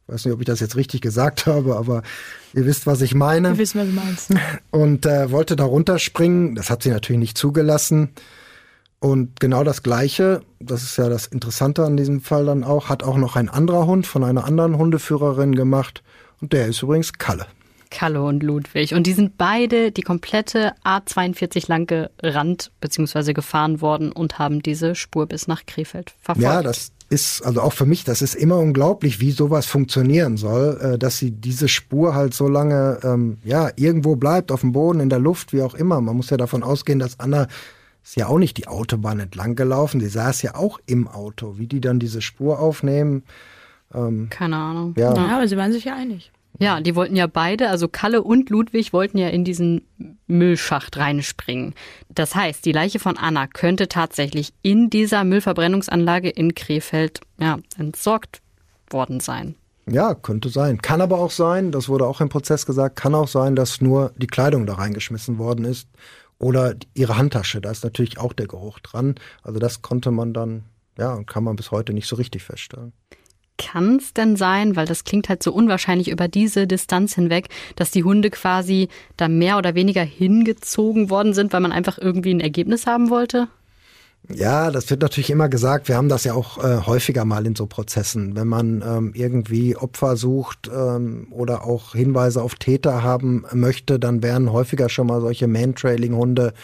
Ich 0.07 0.13
weiß 0.13 0.25
nicht, 0.25 0.35
ob 0.35 0.41
ich 0.41 0.47
das 0.47 0.61
jetzt 0.61 0.77
richtig 0.77 1.01
gesagt 1.01 1.47
habe, 1.47 1.75
aber 1.75 2.03
ihr 2.57 2.67
wisst, 2.67 2.87
was 2.87 3.03
ich 3.03 3.15
meine. 3.15 3.51
Wir 3.51 3.59
wissen, 3.59 3.81
was 3.81 3.87
du 3.87 3.93
meinst. 3.93 4.35
Und 4.71 5.07
äh, 5.07 5.31
wollte 5.31 5.55
da 5.55 5.65
runterspringen. 5.65 6.57
Das 6.57 6.71
hat 6.71 6.83
sie 6.83 6.91
natürlich 6.91 7.21
nicht 7.21 7.39
zugelassen. 7.39 8.11
Und 8.99 9.39
genau 9.39 9.63
das 9.63 9.83
Gleiche, 9.83 10.41
das 10.59 10.83
ist 10.83 10.97
ja 10.97 11.09
das 11.09 11.27
Interessante 11.27 11.85
an 11.85 11.97
diesem 11.97 12.23
Fall 12.23 12.47
dann 12.47 12.65
auch, 12.65 12.89
hat 12.89 13.03
auch 13.03 13.19
noch 13.19 13.37
ein 13.37 13.51
anderer 13.51 13.87
Hund 13.87 14.07
von 14.07 14.25
einer 14.25 14.45
anderen 14.45 14.79
Hundeführerin 14.79 15.55
gemacht. 15.55 16.03
Und 16.41 16.55
der 16.55 16.67
ist 16.67 16.83
übrigens 16.83 17.13
Kalle. 17.13 17.47
Kalle 17.91 18.23
und 18.23 18.43
Ludwig. 18.43 18.95
Und 18.95 19.07
die 19.07 19.13
sind 19.13 19.39
beide 19.39 19.93
die 19.93 20.03
komplette 20.03 20.73
A42 20.85 21.69
lang 21.69 21.87
gerannt 21.87 22.73
bzw. 22.81 23.33
gefahren 23.33 23.81
worden 23.81 24.13
und 24.13 24.39
haben 24.39 24.63
diese 24.63 24.95
Spur 24.95 25.27
bis 25.27 25.47
nach 25.47 25.67
Krefeld 25.67 26.15
verfolgt. 26.21 26.43
Ja, 26.43 26.63
das 26.63 26.91
ist, 27.09 27.43
also 27.43 27.61
auch 27.61 27.73
für 27.73 27.87
mich, 27.87 28.05
das 28.05 28.23
ist 28.23 28.35
immer 28.35 28.59
unglaublich, 28.59 29.21
wie 29.21 29.31
sowas 29.31 29.67
funktionieren 29.67 30.37
soll, 30.37 30.79
äh, 30.81 30.99
dass 30.99 31.19
sie 31.19 31.31
diese 31.31 31.69
Spur 31.69 32.15
halt 32.15 32.35
so 32.35 32.49
lange, 32.49 32.99
ähm, 33.05 33.39
ja, 33.45 33.71
irgendwo 33.77 34.17
bleibt, 34.17 34.51
auf 34.51 34.63
dem 34.63 34.73
Boden, 34.73 35.01
in 35.01 35.09
der 35.09 35.21
Luft, 35.21 35.53
wie 35.53 35.63
auch 35.63 35.75
immer. 35.75 36.01
Man 36.01 36.17
muss 36.17 36.31
ja 36.31 36.37
davon 36.37 36.63
ausgehen, 36.63 36.99
dass 36.99 37.21
Anna 37.21 37.47
ist 38.03 38.17
ja 38.17 38.27
auch 38.29 38.39
nicht 38.39 38.57
die 38.57 38.69
Autobahn 38.69 39.21
entlang 39.21 39.57
gelaufen, 39.57 40.01
sie 40.01 40.09
saß 40.09 40.43
ja 40.43 40.55
auch 40.55 40.79
im 40.87 41.09
Auto. 41.09 41.59
Wie 41.59 41.67
die 41.67 41.81
dann 41.81 41.99
diese 41.99 42.23
Spur 42.23 42.59
aufnehmen. 42.61 43.25
Ähm, 43.95 44.29
Keine 44.31 44.57
Ahnung. 44.57 44.95
Ja. 44.97 45.15
ja, 45.15 45.37
aber 45.37 45.49
sie 45.49 45.57
waren 45.57 45.73
sich 45.73 45.85
ja 45.85 45.95
einig. 45.97 46.31
Ja, 46.59 46.81
die 46.81 46.95
wollten 46.95 47.17
ja 47.17 47.27
beide, 47.27 47.69
also 47.69 47.89
Kalle 47.89 48.23
und 48.23 48.51
Ludwig 48.51 48.93
wollten 48.93 49.19
ja 49.19 49.29
in 49.29 49.45
diesen 49.45 49.83
Müllschacht 50.27 50.97
reinspringen. 50.97 51.75
Das 52.09 52.35
heißt, 52.35 52.65
die 52.65 52.73
Leiche 52.73 52.99
von 52.99 53.17
Anna 53.17 53.47
könnte 53.47 53.89
tatsächlich 53.89 54.53
in 54.63 54.91
dieser 54.91 55.25
Müllverbrennungsanlage 55.25 56.31
in 56.31 56.55
Krefeld 56.55 57.21
ja, 57.39 57.59
entsorgt 57.77 58.41
worden 58.91 59.21
sein. 59.21 59.55
Ja, 59.89 60.15
könnte 60.15 60.49
sein. 60.49 60.83
Kann 60.83 61.01
aber 61.01 61.19
auch 61.19 61.31
sein, 61.31 61.71
das 61.71 61.89
wurde 61.89 62.07
auch 62.07 62.21
im 62.21 62.29
Prozess 62.29 62.67
gesagt, 62.67 62.97
kann 62.97 63.15
auch 63.15 63.29
sein, 63.29 63.55
dass 63.55 63.81
nur 63.81 64.13
die 64.17 64.27
Kleidung 64.27 64.67
da 64.67 64.75
reingeschmissen 64.75 65.39
worden 65.39 65.65
ist 65.65 65.89
oder 66.39 66.75
ihre 66.95 67.17
Handtasche. 67.17 67.61
Da 67.61 67.71
ist 67.71 67.85
natürlich 67.85 68.19
auch 68.19 68.33
der 68.33 68.49
Geruch 68.49 68.81
dran. 68.81 69.15
Also 69.43 69.61
das 69.61 69.83
konnte 69.83 70.11
man 70.11 70.33
dann, 70.33 70.65
ja, 70.99 71.23
kann 71.25 71.45
man 71.45 71.55
bis 71.55 71.71
heute 71.71 71.93
nicht 71.93 72.09
so 72.09 72.17
richtig 72.17 72.43
feststellen. 72.43 72.93
Kann 73.59 73.97
es 73.97 74.13
denn 74.13 74.37
sein, 74.37 74.77
weil 74.77 74.87
das 74.87 75.05
klingt 75.05 75.29
halt 75.29 75.43
so 75.43 75.53
unwahrscheinlich 75.53 76.11
über 76.11 76.29
diese 76.29 76.67
Distanz 76.67 77.15
hinweg, 77.15 77.49
dass 77.75 77.91
die 77.91 78.05
Hunde 78.05 78.31
quasi 78.31 78.89
da 79.17 79.29
mehr 79.29 79.57
oder 79.57 79.75
weniger 79.75 80.03
hingezogen 80.03 81.09
worden 81.09 81.33
sind, 81.33 81.53
weil 81.53 81.61
man 81.61 81.73
einfach 81.73 81.99
irgendwie 81.99 82.35
ein 82.35 82.41
Ergebnis 82.41 82.87
haben 82.87 83.09
wollte? 83.09 83.49
Ja, 84.29 84.71
das 84.73 84.91
wird 84.91 85.03
natürlich 85.03 85.31
immer 85.31 85.49
gesagt. 85.49 85.89
Wir 85.89 85.97
haben 85.97 86.09
das 86.09 86.25
ja 86.25 86.35
auch 86.35 86.59
äh, 86.63 86.85
häufiger 86.85 87.25
mal 87.25 87.47
in 87.47 87.55
so 87.55 87.67
Prozessen. 87.67 88.35
Wenn 88.35 88.49
man 88.49 88.83
ähm, 88.85 89.13
irgendwie 89.15 89.77
Opfer 89.77 90.17
sucht 90.17 90.69
ähm, 90.75 91.29
oder 91.31 91.65
auch 91.65 91.93
Hinweise 91.93 92.43
auf 92.43 92.57
Täter 92.57 93.05
haben 93.05 93.45
möchte, 93.53 94.01
dann 94.01 94.23
werden 94.23 94.53
häufiger 94.53 94.89
schon 94.89 95.07
mal 95.07 95.21
solche 95.21 95.47
Man-Trailing-Hunde 95.47 96.55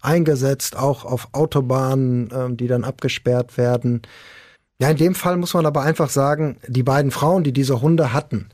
eingesetzt, 0.00 0.76
auch 0.76 1.04
auf 1.04 1.28
Autobahnen, 1.32 2.30
ähm, 2.32 2.56
die 2.56 2.68
dann 2.68 2.84
abgesperrt 2.84 3.58
werden. 3.58 4.02
Ja, 4.80 4.90
in 4.90 4.96
dem 4.96 5.14
Fall 5.16 5.36
muss 5.36 5.54
man 5.54 5.66
aber 5.66 5.82
einfach 5.82 6.08
sagen, 6.08 6.58
die 6.68 6.84
beiden 6.84 7.10
Frauen, 7.10 7.42
die 7.42 7.52
diese 7.52 7.80
Hunde 7.80 8.12
hatten, 8.12 8.48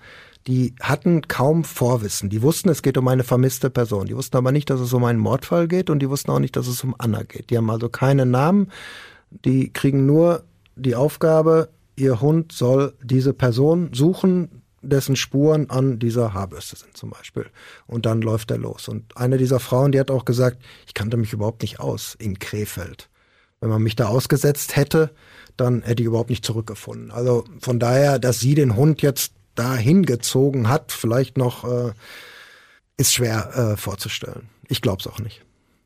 die 0.47 0.75
hatten 0.81 1.29
kaum 1.29 1.65
Vorwissen. 1.65 2.31
Die 2.31 2.41
wussten, 2.41 2.71
es 2.71 2.83
geht 2.83 2.97
um 2.97 3.09
eine 3.09 3.25
vermisste 3.25 3.69
Person. 3.69 4.07
Die 4.07 4.17
wussten 4.17 4.37
aber 4.37 4.51
nicht, 4.51 4.71
dass 4.71 4.81
es 4.81 4.93
um 4.95 5.05
einen 5.05 5.19
Mordfall 5.19 5.69
geht 5.69 5.91
und 5.91 6.01
die 6.01 6.09
wussten 6.09 6.31
auch 6.31 6.39
nicht, 6.39 6.57
dass 6.57 6.67
es 6.67 6.83
um 6.83 6.95
Anna 6.99 7.23
geht. 7.25 7.51
Die 7.51 7.59
haben 7.59 7.69
also 7.71 7.91
keine 7.91 8.25
Namen. 8.25 8.71
Die 9.31 9.71
kriegen 9.71 10.07
nur 10.07 10.45
die 10.77 10.95
Aufgabe, 10.95 11.69
ihr 11.97 12.21
Hund 12.23 12.53
soll 12.53 12.95
diese 13.03 13.35
Person 13.35 13.91
suchen, 13.93 14.63
dessen 14.81 15.17
Spuren 15.17 15.69
an 15.71 15.99
dieser 15.99 16.33
Haarbürste 16.33 16.77
sind 16.77 16.97
zum 16.97 17.11
Beispiel. 17.11 17.47
Und 17.87 18.07
dann 18.07 18.23
läuft 18.23 18.51
er 18.51 18.59
los. 18.59 18.89
Und 18.89 19.17
eine 19.17 19.37
dieser 19.37 19.61
Frauen, 19.61 19.93
die 19.93 20.01
hat 20.01 20.11
auch 20.11 20.25
gesagt, 20.25 20.59
ich 20.87 20.95
kannte 20.95 21.17
mich 21.19 21.35
überhaupt 21.35 21.63
nicht 21.63 21.81
aus 21.81 22.17
in 22.19 22.39
Krefeld. 22.39 23.11
Wenn 23.61 23.71
man 23.71 23.83
mich 23.83 23.97
da 23.97 24.09
ausgesetzt 24.09 24.77
hätte, 24.77 25.11
dann 25.57 25.83
hätte 25.83 26.03
ich 26.03 26.07
überhaupt 26.07 26.31
nicht 26.31 26.45
zurückgefunden. 26.45 27.11
Also 27.11 27.45
von 27.61 27.79
daher, 27.79 28.19
dass 28.19 28.41
sie 28.41 28.55
den 28.55 28.77
Hund 28.77 29.03
jetzt 29.03 29.33
dahin 29.55 30.05
gezogen 30.05 30.69
hat, 30.69 30.93
vielleicht 30.93 31.37
noch, 31.37 31.65
äh, 31.65 31.93
ist 32.97 33.15
schwer 33.15 33.73
äh, 33.75 33.77
vorzustellen. 33.77 34.49
Ich 34.69 34.83
glaube 34.83 35.01
es 35.01 35.07
auch 35.07 35.19
nicht. 35.19 35.43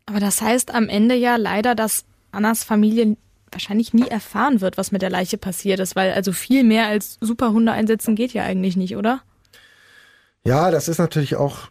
Aber 0.07 0.21
das 0.21 0.41
heißt 0.41 0.75
am 0.75 0.89
Ende 0.89 1.15
ja 1.15 1.37
leider, 1.37 1.75
dass 1.75 2.05
Annas 2.33 2.65
Familie 2.65 3.17
wahrscheinlich 3.51 3.95
nie 3.95 4.09
erfahren 4.09 4.61
wird, 4.61 4.77
was 4.77 4.93
mit 4.93 5.03
der 5.03 5.11
Leiche 5.11 5.39
passiert 5.39 5.81
ist, 5.81 5.97
weil 5.97 6.13
also 6.13 6.33
viel 6.33 6.65
mehr 6.65 6.87
als 6.87 7.19
Superhunde 7.21 7.73
einsetzen 7.73 8.15
geht 8.15 8.33
ja 8.33 8.45
eigentlich 8.45 8.77
nicht, 8.77 8.97
oder? 8.97 9.23
Ja, 10.45 10.71
das 10.71 10.89
ist 10.89 10.99
natürlich 10.99 11.37
auch 11.37 11.69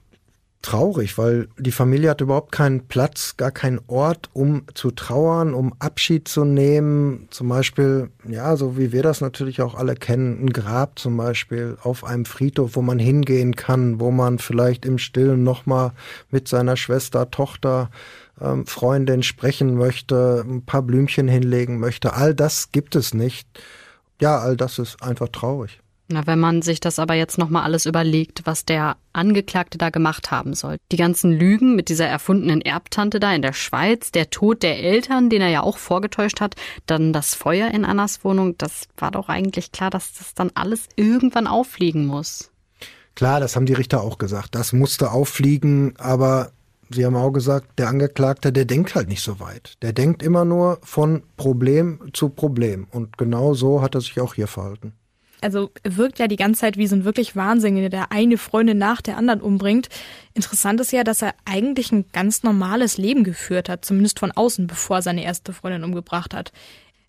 traurig, 0.61 1.17
weil 1.17 1.47
die 1.57 1.71
Familie 1.71 2.09
hat 2.09 2.21
überhaupt 2.21 2.51
keinen 2.51 2.87
Platz, 2.87 3.37
gar 3.37 3.51
keinen 3.51 3.79
Ort, 3.87 4.29
um 4.33 4.63
zu 4.73 4.91
trauern, 4.91 5.53
um 5.53 5.73
Abschied 5.79 6.27
zu 6.27 6.45
nehmen. 6.45 7.27
Zum 7.29 7.49
Beispiel, 7.49 8.09
ja, 8.27 8.55
so 8.57 8.77
wie 8.77 8.91
wir 8.91 9.03
das 9.03 9.21
natürlich 9.21 9.61
auch 9.61 9.75
alle 9.75 9.95
kennen, 9.95 10.45
ein 10.45 10.49
Grab 10.51 10.99
zum 10.99 11.15
Beispiel 11.15 11.77
auf 11.83 12.03
einem 12.03 12.25
Friedhof, 12.25 12.75
wo 12.75 12.81
man 12.81 12.99
hingehen 12.99 13.55
kann, 13.55 13.99
wo 13.99 14.11
man 14.11 14.39
vielleicht 14.39 14.85
im 14.85 14.97
Stillen 14.97 15.43
nochmal 15.43 15.91
mit 16.31 16.47
seiner 16.47 16.75
Schwester, 16.75 17.31
Tochter, 17.31 17.89
ähm, 18.41 18.65
Freundin 18.65 19.23
sprechen 19.23 19.75
möchte, 19.75 20.43
ein 20.47 20.63
paar 20.63 20.81
Blümchen 20.81 21.27
hinlegen 21.27 21.79
möchte. 21.79 22.13
All 22.13 22.33
das 22.35 22.71
gibt 22.71 22.95
es 22.95 23.13
nicht. 23.13 23.47
Ja, 24.19 24.39
all 24.39 24.57
das 24.57 24.79
ist 24.79 25.01
einfach 25.01 25.29
traurig. 25.29 25.79
Na, 26.09 26.25
wenn 26.25 26.39
man 26.39 26.61
sich 26.61 26.79
das 26.79 26.99
aber 26.99 27.15
jetzt 27.15 27.37
nochmal 27.37 27.63
alles 27.63 27.85
überlegt, 27.85 28.43
was 28.45 28.63
der 28.63 28.95
Angeklagte 29.11 29.77
da 29.77 29.89
gemacht 29.89 30.31
haben 30.31 30.53
soll. 30.53 30.77
Die 30.93 30.97
ganzen 30.97 31.33
Lügen 31.33 31.75
mit 31.75 31.89
dieser 31.89 32.07
erfundenen 32.07 32.61
Erbtante 32.61 33.19
da 33.19 33.33
in 33.33 33.41
der 33.41 33.51
Schweiz, 33.51 34.11
der 34.11 34.29
Tod 34.29 34.63
der 34.63 34.79
Eltern, 34.79 35.29
den 35.29 35.41
er 35.41 35.49
ja 35.49 35.63
auch 35.63 35.77
vorgetäuscht 35.77 36.39
hat, 36.39 36.55
dann 36.85 37.11
das 37.11 37.35
Feuer 37.35 37.71
in 37.71 37.83
Annas 37.83 38.23
Wohnung, 38.23 38.57
das 38.57 38.87
war 38.95 39.11
doch 39.11 39.27
eigentlich 39.27 39.73
klar, 39.73 39.89
dass 39.89 40.13
das 40.13 40.33
dann 40.33 40.51
alles 40.53 40.87
irgendwann 40.95 41.45
auffliegen 41.45 42.05
muss. 42.05 42.51
Klar, 43.15 43.41
das 43.41 43.57
haben 43.57 43.65
die 43.65 43.73
Richter 43.73 44.01
auch 44.01 44.17
gesagt. 44.17 44.55
Das 44.55 44.71
musste 44.71 45.11
auffliegen, 45.11 45.95
aber 45.97 46.51
Sie 46.89 47.05
haben 47.05 47.17
auch 47.17 47.31
gesagt, 47.31 47.79
der 47.79 47.89
Angeklagte, 47.89 48.53
der 48.53 48.63
denkt 48.63 48.95
halt 48.95 49.09
nicht 49.09 49.21
so 49.21 49.41
weit. 49.41 49.73
Der 49.81 49.91
denkt 49.91 50.23
immer 50.23 50.45
nur 50.45 50.79
von 50.83 51.21
Problem 51.35 51.99
zu 52.13 52.29
Problem. 52.29 52.87
Und 52.91 53.17
genau 53.17 53.53
so 53.55 53.81
hat 53.81 53.93
er 53.93 53.99
sich 53.99 54.21
auch 54.21 54.35
hier 54.35 54.47
verhalten 54.47 54.93
also 55.41 55.71
wirkt 55.83 56.19
ja 56.19 56.27
die 56.27 56.35
ganze 56.35 56.61
Zeit 56.61 56.77
wie 56.77 56.87
so 56.87 56.95
ein 56.95 57.05
wirklich 57.05 57.35
Wahnsinniger, 57.35 57.89
der 57.89 58.11
eine 58.11 58.37
Freundin 58.37 58.77
nach 58.77 59.01
der 59.01 59.17
anderen 59.17 59.41
umbringt. 59.41 59.89
Interessant 60.33 60.79
ist 60.81 60.91
ja, 60.91 61.03
dass 61.03 61.21
er 61.21 61.33
eigentlich 61.45 61.91
ein 61.91 62.05
ganz 62.11 62.43
normales 62.43 62.97
Leben 62.97 63.23
geführt 63.23 63.69
hat, 63.69 63.85
zumindest 63.85 64.19
von 64.19 64.31
außen, 64.31 64.67
bevor 64.67 64.97
er 64.97 65.01
seine 65.01 65.23
erste 65.23 65.53
Freundin 65.53 65.83
umgebracht 65.83 66.33
hat. 66.33 66.51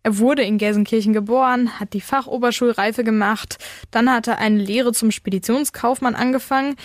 Er 0.03 0.19
wurde 0.19 0.43
in 0.43 0.59
Gelsenkirchen 0.59 1.13
geboren, 1.13 1.81
hat 1.81 1.93
die 1.93 2.01
Fachoberschulreife 2.01 3.05
gemacht, 3.05 3.59
dann 3.91 4.11
hat 4.11 4.29
er 4.29 4.39
eine 4.39 4.59
Lehre 4.59 4.93
zum 4.93 5.11
Speditionskaufmann 5.11 6.15
angefangen, 6.15 6.77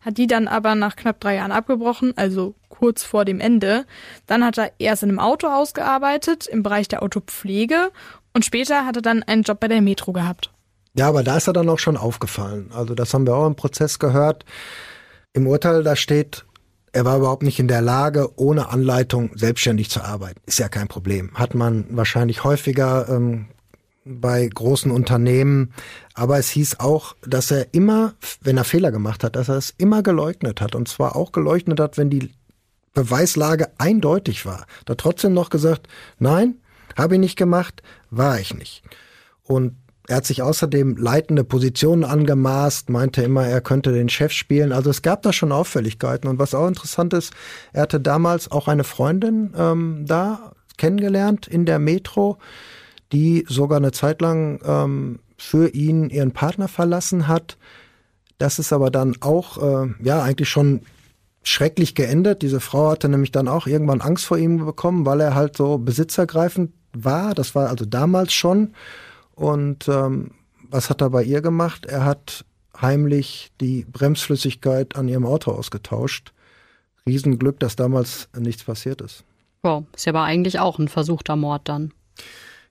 hat 0.00 0.18
die 0.18 0.26
dann 0.26 0.48
aber 0.48 0.74
nach 0.74 0.96
knapp 0.96 1.20
drei 1.20 1.36
Jahren 1.36 1.52
abgebrochen, 1.52 2.16
also 2.16 2.54
kurz 2.68 3.02
vor 3.02 3.24
dem 3.24 3.40
Ende. 3.40 3.84
Dann 4.26 4.44
hat 4.44 4.56
er 4.56 4.72
erst 4.78 5.02
in 5.02 5.10
einem 5.10 5.18
Autohaus 5.18 5.74
gearbeitet, 5.74 6.46
im 6.46 6.62
Bereich 6.62 6.88
der 6.88 7.02
Autopflege 7.02 7.90
und 8.32 8.44
später 8.44 8.86
hat 8.86 8.96
er 8.96 9.02
dann 9.02 9.22
einen 9.22 9.42
Job 9.42 9.60
bei 9.60 9.68
der 9.68 9.82
Metro 9.82 10.12
gehabt. 10.12 10.50
Ja, 10.94 11.08
aber 11.08 11.22
da 11.22 11.36
ist 11.36 11.46
er 11.46 11.52
dann 11.52 11.68
auch 11.68 11.78
schon 11.78 11.96
aufgefallen. 11.96 12.70
Also 12.74 12.94
das 12.94 13.14
haben 13.14 13.26
wir 13.26 13.34
auch 13.34 13.46
im 13.46 13.56
Prozess 13.56 13.98
gehört. 13.98 14.44
Im 15.32 15.46
Urteil, 15.46 15.82
da 15.84 15.94
steht, 15.94 16.44
er 16.92 17.04
war 17.04 17.18
überhaupt 17.18 17.44
nicht 17.44 17.60
in 17.60 17.68
der 17.68 17.82
Lage, 17.82 18.30
ohne 18.36 18.70
Anleitung 18.70 19.30
selbstständig 19.36 19.90
zu 19.90 20.02
arbeiten. 20.02 20.40
Ist 20.46 20.58
ja 20.58 20.68
kein 20.68 20.88
Problem. 20.88 21.32
Hat 21.34 21.54
man 21.54 21.86
wahrscheinlich 21.90 22.42
häufiger 22.42 23.08
ähm, 23.08 23.46
bei 24.04 24.48
großen 24.48 24.90
Unternehmen. 24.90 25.72
Aber 26.14 26.38
es 26.38 26.50
hieß 26.50 26.80
auch, 26.80 27.14
dass 27.22 27.50
er 27.50 27.72
immer, 27.72 28.14
wenn 28.40 28.56
er 28.56 28.64
Fehler 28.64 28.90
gemacht 28.90 29.22
hat, 29.22 29.36
dass 29.36 29.48
er 29.48 29.56
es 29.56 29.74
immer 29.78 30.02
geleugnet 30.02 30.60
hat. 30.60 30.74
Und 30.74 30.88
zwar 30.88 31.14
auch 31.14 31.30
geleugnet 31.32 31.78
hat, 31.78 31.96
wenn 31.96 32.10
die 32.10 32.32
Beweislage 32.92 33.68
eindeutig 33.78 34.46
war. 34.46 34.66
Da 34.84 34.96
trotzdem 34.96 35.32
noch 35.32 35.50
gesagt, 35.50 35.86
nein, 36.18 36.56
habe 36.96 37.14
ich 37.14 37.20
nicht 37.20 37.36
gemacht, 37.36 37.82
war 38.10 38.40
ich 38.40 38.54
nicht. 38.54 38.82
Und 39.44 39.76
er 40.10 40.16
hat 40.16 40.26
sich 40.26 40.42
außerdem 40.42 40.96
leitende 40.96 41.44
Positionen 41.44 42.02
angemaßt, 42.02 42.90
meinte 42.90 43.22
immer, 43.22 43.46
er 43.46 43.60
könnte 43.60 43.92
den 43.92 44.08
Chef 44.08 44.32
spielen. 44.32 44.72
Also 44.72 44.90
es 44.90 45.02
gab 45.02 45.22
da 45.22 45.32
schon 45.32 45.52
Auffälligkeiten. 45.52 46.28
Und 46.28 46.40
was 46.40 46.52
auch 46.52 46.66
interessant 46.66 47.12
ist, 47.14 47.32
er 47.72 47.82
hatte 47.82 48.00
damals 48.00 48.50
auch 48.50 48.66
eine 48.66 48.82
Freundin 48.82 49.54
ähm, 49.56 50.06
da 50.08 50.50
kennengelernt 50.78 51.46
in 51.46 51.64
der 51.64 51.78
Metro, 51.78 52.38
die 53.12 53.46
sogar 53.48 53.76
eine 53.76 53.92
Zeit 53.92 54.20
lang 54.20 54.60
ähm, 54.64 55.20
für 55.38 55.68
ihn 55.68 56.10
ihren 56.10 56.32
Partner 56.32 56.66
verlassen 56.66 57.28
hat. 57.28 57.56
Das 58.38 58.58
ist 58.58 58.72
aber 58.72 58.90
dann 58.90 59.16
auch, 59.20 59.58
äh, 59.62 59.94
ja, 60.02 60.24
eigentlich 60.24 60.48
schon 60.48 60.80
schrecklich 61.44 61.94
geendet. 61.94 62.42
Diese 62.42 62.58
Frau 62.58 62.90
hatte 62.90 63.08
nämlich 63.08 63.30
dann 63.30 63.46
auch 63.46 63.68
irgendwann 63.68 64.00
Angst 64.00 64.24
vor 64.24 64.38
ihm 64.38 64.66
bekommen, 64.66 65.06
weil 65.06 65.20
er 65.20 65.36
halt 65.36 65.56
so 65.56 65.78
besitzergreifend 65.78 66.72
war. 66.92 67.32
Das 67.32 67.54
war 67.54 67.68
also 67.68 67.84
damals 67.84 68.32
schon. 68.32 68.74
Und 69.40 69.88
ähm, 69.88 70.32
was 70.68 70.90
hat 70.90 71.00
er 71.00 71.08
bei 71.08 71.24
ihr 71.24 71.40
gemacht? 71.40 71.86
Er 71.86 72.04
hat 72.04 72.44
heimlich 72.78 73.50
die 73.58 73.86
Bremsflüssigkeit 73.90 74.96
an 74.96 75.08
ihrem 75.08 75.24
Auto 75.24 75.50
ausgetauscht. 75.50 76.34
Riesenglück, 77.06 77.58
dass 77.58 77.74
damals 77.74 78.28
nichts 78.38 78.64
passiert 78.64 79.00
ist. 79.00 79.24
Wow, 79.62 79.84
ist 79.96 80.04
ja 80.04 80.12
aber 80.12 80.24
eigentlich 80.24 80.58
auch 80.58 80.78
ein 80.78 80.88
versuchter 80.88 81.36
Mord 81.36 81.70
dann. 81.70 81.94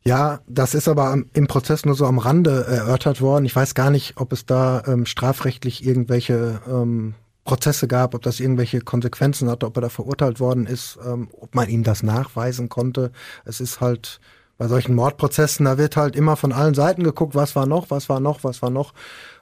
Ja, 0.03 0.41
das 0.47 0.75
ist 0.75 0.87
aber 0.87 1.17
im 1.33 1.47
Prozess 1.47 1.85
nur 1.85 1.95
so 1.95 2.05
am 2.05 2.19
Rande 2.19 2.65
erörtert 2.67 3.19
worden. 3.19 3.45
Ich 3.45 3.55
weiß 3.55 3.73
gar 3.73 3.89
nicht, 3.89 4.17
ob 4.17 4.31
es 4.31 4.45
da 4.45 4.83
ähm, 4.85 5.07
strafrechtlich 5.07 5.83
irgendwelche 5.83 6.61
ähm, 6.67 7.15
Prozesse 7.45 7.87
gab, 7.87 8.13
ob 8.13 8.21
das 8.21 8.39
irgendwelche 8.39 8.81
Konsequenzen 8.81 9.49
hatte, 9.49 9.65
ob 9.65 9.75
er 9.75 9.81
da 9.81 9.89
verurteilt 9.89 10.39
worden 10.39 10.67
ist, 10.67 10.99
ähm, 11.03 11.29
ob 11.31 11.55
man 11.55 11.67
ihm 11.67 11.81
das 11.81 12.03
nachweisen 12.03 12.69
konnte. 12.69 13.11
Es 13.43 13.59
ist 13.59 13.81
halt 13.81 14.19
bei 14.59 14.67
solchen 14.67 14.93
Mordprozessen, 14.93 15.65
da 15.65 15.77
wird 15.79 15.95
halt 15.95 16.15
immer 16.15 16.35
von 16.35 16.51
allen 16.51 16.75
Seiten 16.75 17.03
geguckt, 17.03 17.33
was 17.33 17.55
war 17.55 17.65
noch, 17.65 17.89
was 17.89 18.09
war 18.09 18.19
noch, 18.19 18.43
was 18.43 18.61
war 18.61 18.69
noch. 18.69 18.93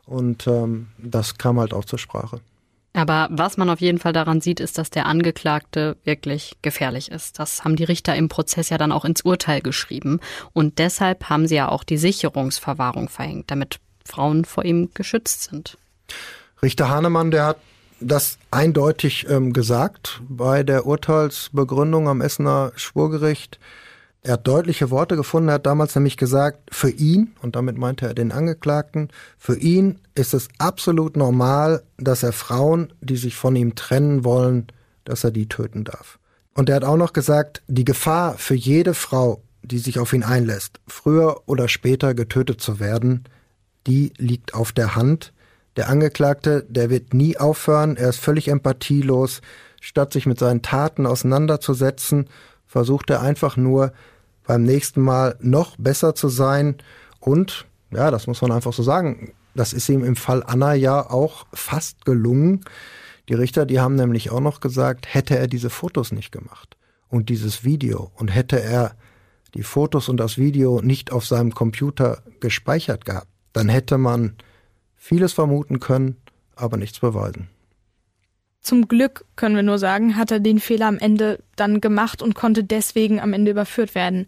Und 0.06 0.48
ähm, 0.48 0.88
das 1.00 1.38
kam 1.40 1.60
halt 1.60 1.74
auch 1.74 1.84
zur 1.84 2.00
Sprache. 2.00 2.40
Aber 2.94 3.28
was 3.32 3.58
man 3.58 3.70
auf 3.70 3.82
jeden 3.82 3.98
Fall 3.98 4.14
daran 4.14 4.42
sieht, 4.42 4.60
ist, 4.60 4.78
dass 4.78 4.92
der 4.92 5.08
Angeklagte 5.08 5.98
wirklich 6.04 6.58
gefährlich 6.62 7.12
ist. 7.12 7.40
Das 7.40 7.64
haben 7.64 7.76
die 7.76 7.84
Richter 7.84 8.16
im 8.16 8.30
Prozess 8.30 8.70
ja 8.70 8.78
dann 8.78 8.92
auch 8.92 9.06
ins 9.06 9.22
Urteil 9.22 9.62
geschrieben. 9.62 10.20
Und 10.54 10.78
deshalb 10.78 11.30
haben 11.30 11.48
sie 11.48 11.56
ja 11.56 11.70
auch 11.70 11.84
die 11.84 11.98
Sicherungsverwahrung 11.98 13.10
verhängt, 13.10 13.50
damit 13.50 13.80
Frauen 14.06 14.46
vor 14.46 14.66
ihm 14.66 14.92
geschützt 14.94 15.50
sind. 15.50 15.78
Richter 16.62 16.90
Hahnemann, 16.90 17.32
der 17.32 17.46
hat 17.46 17.58
das 18.00 18.38
eindeutig 18.52 19.28
ähm, 19.30 19.52
gesagt 19.52 20.22
bei 20.28 20.62
der 20.62 20.86
Urteilsbegründung 20.86 22.08
am 22.08 22.22
Essener 22.22 22.72
Schwurgericht. 22.76 23.60
Er 24.28 24.34
hat 24.34 24.46
deutliche 24.46 24.92
Worte 24.92 25.16
gefunden, 25.16 25.48
er 25.48 25.54
hat 25.54 25.66
damals 25.66 25.96
nämlich 25.96 26.18
gesagt, 26.18 26.76
für 26.76 26.90
ihn, 26.90 27.32
und 27.42 27.56
damit 27.56 27.78
meinte 27.78 28.08
er 28.08 28.13
den 28.13 28.34
Angeklagten, 28.34 29.08
für 29.38 29.56
ihn 29.58 30.00
ist 30.16 30.34
es 30.34 30.50
absolut 30.58 31.16
normal, 31.16 31.84
dass 31.96 32.24
er 32.24 32.34
Frauen, 32.34 32.92
die 33.00 33.16
sich 33.16 33.38
von 33.38 33.56
ihm 33.56 33.76
trennen 33.76 34.26
wollen, 34.26 34.68
dass 35.06 35.24
er 35.24 35.32
die 35.32 35.48
töten 35.48 35.86
darf. 35.86 36.20
Und 36.54 36.68
er 36.68 36.76
hat 36.76 36.84
auch 36.84 36.98
noch 36.98 37.13
gesagt, 37.13 37.62
die 37.70 37.86
Gefahr 37.86 38.38
für 38.38 38.54
jede 38.54 38.94
Frau, 38.94 39.44
die 39.62 39.80
sich 39.80 39.98
auf 39.98 40.12
ihn 40.12 40.24
einlässt, 40.24 40.82
früher 40.88 41.44
oder 41.46 41.70
später 41.70 42.13
getötet 42.13 42.60
zu 42.60 42.82
werden, 42.82 43.24
die 43.88 44.12
liegt 44.18 44.54
auf 44.54 44.74
der 44.74 44.98
Hand. 44.98 45.32
Der 45.78 45.88
Angeklagte, 45.88 46.66
der 46.68 46.90
wird 46.90 47.13
nie 47.13 47.38
aufhören, 47.38 47.96
er 47.96 48.10
ist 48.10 48.20
völlig 48.20 48.50
empathielos. 48.50 49.40
Statt 49.80 50.12
sich 50.12 50.26
mit 50.26 50.38
seinen 50.38 50.63
Taten 50.63 51.06
auseinanderzusetzen, 51.06 52.28
versucht 52.66 53.10
er 53.10 53.21
einfach 53.21 53.56
nur, 53.56 53.94
beim 54.48 54.63
nächsten 54.63 55.02
Mal 55.02 55.37
noch 55.39 55.75
besser 55.77 56.15
zu 56.15 56.29
sein. 56.29 56.77
Und, 57.19 57.67
ja, 57.91 58.10
das 58.10 58.27
muss 58.27 58.41
man 58.41 58.52
einfach 58.52 58.73
so 58.73 58.83
sagen, 58.83 59.33
das 59.54 59.73
ist 59.73 59.89
ihm 59.89 60.04
im 60.04 60.15
Fall 60.15 60.43
Anna 60.45 60.73
ja 60.73 61.10
auch 61.10 61.45
fast 61.54 62.06
gelungen. 62.06 62.62
Die 63.29 63.33
Richter, 63.33 63.65
die 63.65 63.79
haben 63.79 63.95
nämlich 63.95 64.31
auch 64.31 64.39
noch 64.39 64.60
gesagt, 64.60 65.13
hätte 65.13 65.37
er 65.37 65.48
diese 65.48 65.69
Fotos 65.69 66.12
nicht 66.12 66.31
gemacht 66.31 66.77
und 67.10 67.29
dieses 67.29 67.63
Video 67.63 68.12
und 68.15 68.29
hätte 68.29 68.62
er 68.62 68.95
die 69.54 69.63
Fotos 69.63 70.10
und 70.10 70.17
das 70.17 70.37
Video 70.37 70.81
nicht 70.81 71.12
auf 71.12 71.25
seinem 71.25 71.54
Computer 71.54 72.23
gespeichert 72.39 73.06
gehabt, 73.06 73.27
dann 73.54 73.69
hätte 73.69 73.98
man 73.98 74.35
vieles 74.95 75.33
vermuten 75.33 75.79
können 75.79 76.17
aber 76.58 76.77
nichts 76.77 77.00
beweisen. 77.00 77.50
Zum 78.68 78.90
Glück 78.90 79.24
können 79.38 79.56
wir 79.56 79.63
nur 79.63 79.80
sagen, 79.80 80.18
hat 80.18 80.30
er 80.30 80.42
den 80.42 80.60
Fehler 80.60 80.88
am 80.88 80.98
Ende 80.98 81.40
dann 81.56 81.80
gemacht 81.80 82.22
und 82.22 82.36
konnte 82.36 82.65
deswegen 82.65 83.22
am 83.22 83.32
Ende 83.32 83.52
überführt 83.52 83.96
werden. 83.96 84.28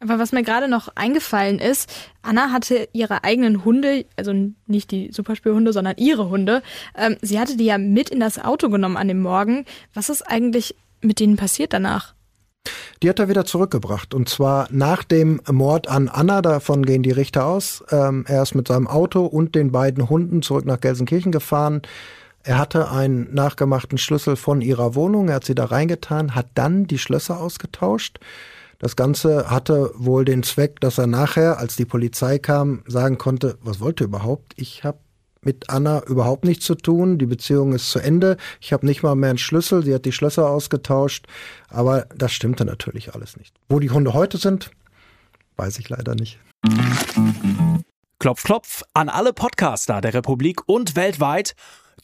Aber 0.00 0.18
was 0.18 0.32
mir 0.32 0.42
gerade 0.42 0.66
noch 0.66 0.88
eingefallen 0.96 1.60
ist, 1.60 1.88
Anna 2.20 2.50
hatte 2.50 2.88
ihre 2.92 3.22
eigenen 3.22 3.64
Hunde, 3.64 4.04
also 4.16 4.32
nicht 4.66 4.90
die 4.90 5.12
Superspielhunde, 5.12 5.72
sondern 5.72 5.94
ihre 5.96 6.28
Hunde, 6.28 6.64
ähm, 6.96 7.18
sie 7.22 7.38
hatte 7.38 7.56
die 7.56 7.66
ja 7.66 7.78
mit 7.78 8.10
in 8.10 8.18
das 8.18 8.40
Auto 8.40 8.68
genommen 8.68 8.96
an 8.96 9.06
dem 9.06 9.20
Morgen. 9.22 9.64
Was 9.94 10.08
ist 10.08 10.22
eigentlich 10.22 10.74
mit 11.00 11.20
denen 11.20 11.36
passiert 11.36 11.72
danach? 11.72 12.16
Die 13.04 13.08
hat 13.08 13.20
er 13.20 13.28
wieder 13.28 13.44
zurückgebracht. 13.44 14.12
Und 14.12 14.28
zwar 14.28 14.66
nach 14.72 15.04
dem 15.04 15.40
Mord 15.48 15.86
an 15.86 16.08
Anna, 16.08 16.42
davon 16.42 16.84
gehen 16.84 17.04
die 17.04 17.12
Richter 17.12 17.46
aus. 17.46 17.84
Ähm, 17.92 18.24
er 18.26 18.42
ist 18.42 18.56
mit 18.56 18.66
seinem 18.66 18.88
Auto 18.88 19.24
und 19.24 19.54
den 19.54 19.70
beiden 19.70 20.10
Hunden 20.10 20.42
zurück 20.42 20.66
nach 20.66 20.80
Gelsenkirchen 20.80 21.30
gefahren. 21.30 21.82
Er 22.48 22.56
hatte 22.56 22.90
einen 22.90 23.34
nachgemachten 23.34 23.98
Schlüssel 23.98 24.34
von 24.34 24.62
ihrer 24.62 24.94
Wohnung, 24.94 25.28
er 25.28 25.34
hat 25.34 25.44
sie 25.44 25.54
da 25.54 25.66
reingetan, 25.66 26.34
hat 26.34 26.46
dann 26.54 26.86
die 26.86 26.96
Schlösser 26.96 27.38
ausgetauscht. 27.38 28.20
Das 28.78 28.96
Ganze 28.96 29.50
hatte 29.50 29.90
wohl 29.96 30.24
den 30.24 30.42
Zweck, 30.42 30.80
dass 30.80 30.96
er 30.96 31.06
nachher, 31.06 31.58
als 31.58 31.76
die 31.76 31.84
Polizei 31.84 32.38
kam, 32.38 32.84
sagen 32.86 33.18
konnte, 33.18 33.58
was 33.60 33.80
wollte 33.80 34.04
überhaupt? 34.04 34.54
Ich 34.56 34.82
habe 34.82 34.96
mit 35.42 35.68
Anna 35.68 36.02
überhaupt 36.04 36.46
nichts 36.46 36.64
zu 36.64 36.74
tun. 36.74 37.18
Die 37.18 37.26
Beziehung 37.26 37.74
ist 37.74 37.90
zu 37.90 37.98
Ende. 37.98 38.38
Ich 38.62 38.72
habe 38.72 38.86
nicht 38.86 39.02
mal 39.02 39.14
mehr 39.14 39.28
einen 39.28 39.38
Schlüssel. 39.38 39.84
Sie 39.84 39.92
hat 39.92 40.06
die 40.06 40.12
Schlösser 40.12 40.48
ausgetauscht. 40.48 41.26
Aber 41.68 42.06
das 42.16 42.32
stimmte 42.32 42.64
natürlich 42.64 43.14
alles 43.14 43.36
nicht. 43.36 43.54
Wo 43.68 43.78
die 43.78 43.90
Hunde 43.90 44.14
heute 44.14 44.38
sind, 44.38 44.70
weiß 45.56 45.80
ich 45.80 45.90
leider 45.90 46.14
nicht. 46.14 46.38
Klopf, 48.18 48.42
klopf 48.42 48.84
an 48.94 49.10
alle 49.10 49.34
Podcaster 49.34 50.00
der 50.00 50.14
Republik 50.14 50.66
und 50.66 50.96
weltweit. 50.96 51.54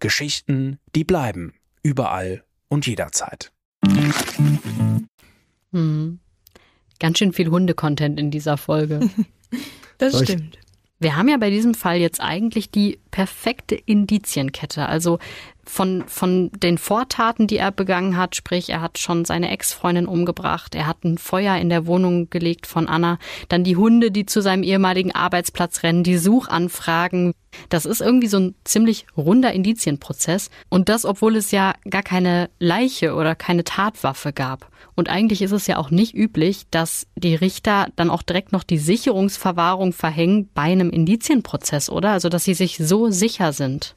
Geschichten, 0.00 0.78
die 0.94 1.04
bleiben. 1.04 1.54
Überall 1.82 2.44
und 2.68 2.86
jederzeit. 2.86 3.52
Hm. 5.72 6.18
Ganz 6.98 7.18
schön 7.18 7.32
viel 7.32 7.50
Hunde-Content 7.50 8.18
in 8.18 8.30
dieser 8.30 8.56
Folge. 8.56 9.10
das 9.98 10.22
stimmt. 10.22 10.58
Wir 10.98 11.16
haben 11.16 11.28
ja 11.28 11.36
bei 11.36 11.50
diesem 11.50 11.74
Fall 11.74 11.98
jetzt 11.98 12.20
eigentlich 12.22 12.70
die 12.70 12.98
perfekte 13.10 13.74
Indizienkette. 13.74 14.86
Also 14.86 15.18
von, 15.66 16.04
von 16.06 16.50
den 16.52 16.78
Vortaten, 16.78 17.46
die 17.46 17.58
er 17.58 17.72
begangen 17.72 18.16
hat, 18.16 18.36
sprich, 18.36 18.70
er 18.70 18.80
hat 18.80 18.98
schon 18.98 19.24
seine 19.24 19.50
Ex-Freundin 19.50 20.06
umgebracht, 20.06 20.74
er 20.74 20.86
hat 20.86 21.04
ein 21.04 21.18
Feuer 21.18 21.56
in 21.56 21.68
der 21.68 21.86
Wohnung 21.86 22.30
gelegt 22.30 22.66
von 22.66 22.88
Anna, 22.88 23.18
dann 23.48 23.64
die 23.64 23.76
Hunde, 23.76 24.10
die 24.10 24.26
zu 24.26 24.40
seinem 24.40 24.62
ehemaligen 24.62 25.14
Arbeitsplatz 25.14 25.82
rennen, 25.82 26.04
die 26.04 26.18
Suchanfragen. 26.18 27.32
Das 27.68 27.86
ist 27.86 28.00
irgendwie 28.00 28.26
so 28.26 28.38
ein 28.38 28.54
ziemlich 28.64 29.06
runder 29.16 29.52
Indizienprozess. 29.52 30.50
Und 30.68 30.88
das, 30.88 31.04
obwohl 31.04 31.36
es 31.36 31.50
ja 31.50 31.74
gar 31.88 32.02
keine 32.02 32.50
Leiche 32.58 33.14
oder 33.14 33.34
keine 33.34 33.64
Tatwaffe 33.64 34.32
gab. 34.32 34.70
Und 34.94 35.08
eigentlich 35.08 35.42
ist 35.42 35.52
es 35.52 35.66
ja 35.66 35.78
auch 35.78 35.90
nicht 35.90 36.14
üblich, 36.14 36.66
dass 36.70 37.06
die 37.16 37.34
Richter 37.34 37.88
dann 37.96 38.10
auch 38.10 38.22
direkt 38.22 38.52
noch 38.52 38.62
die 38.62 38.78
Sicherungsverwahrung 38.78 39.92
verhängen 39.92 40.48
bei 40.54 40.62
einem 40.62 40.90
Indizienprozess, 40.90 41.90
oder? 41.90 42.10
Also, 42.10 42.28
dass 42.28 42.44
sie 42.44 42.54
sich 42.54 42.78
so 42.78 43.10
sicher 43.10 43.52
sind. 43.52 43.96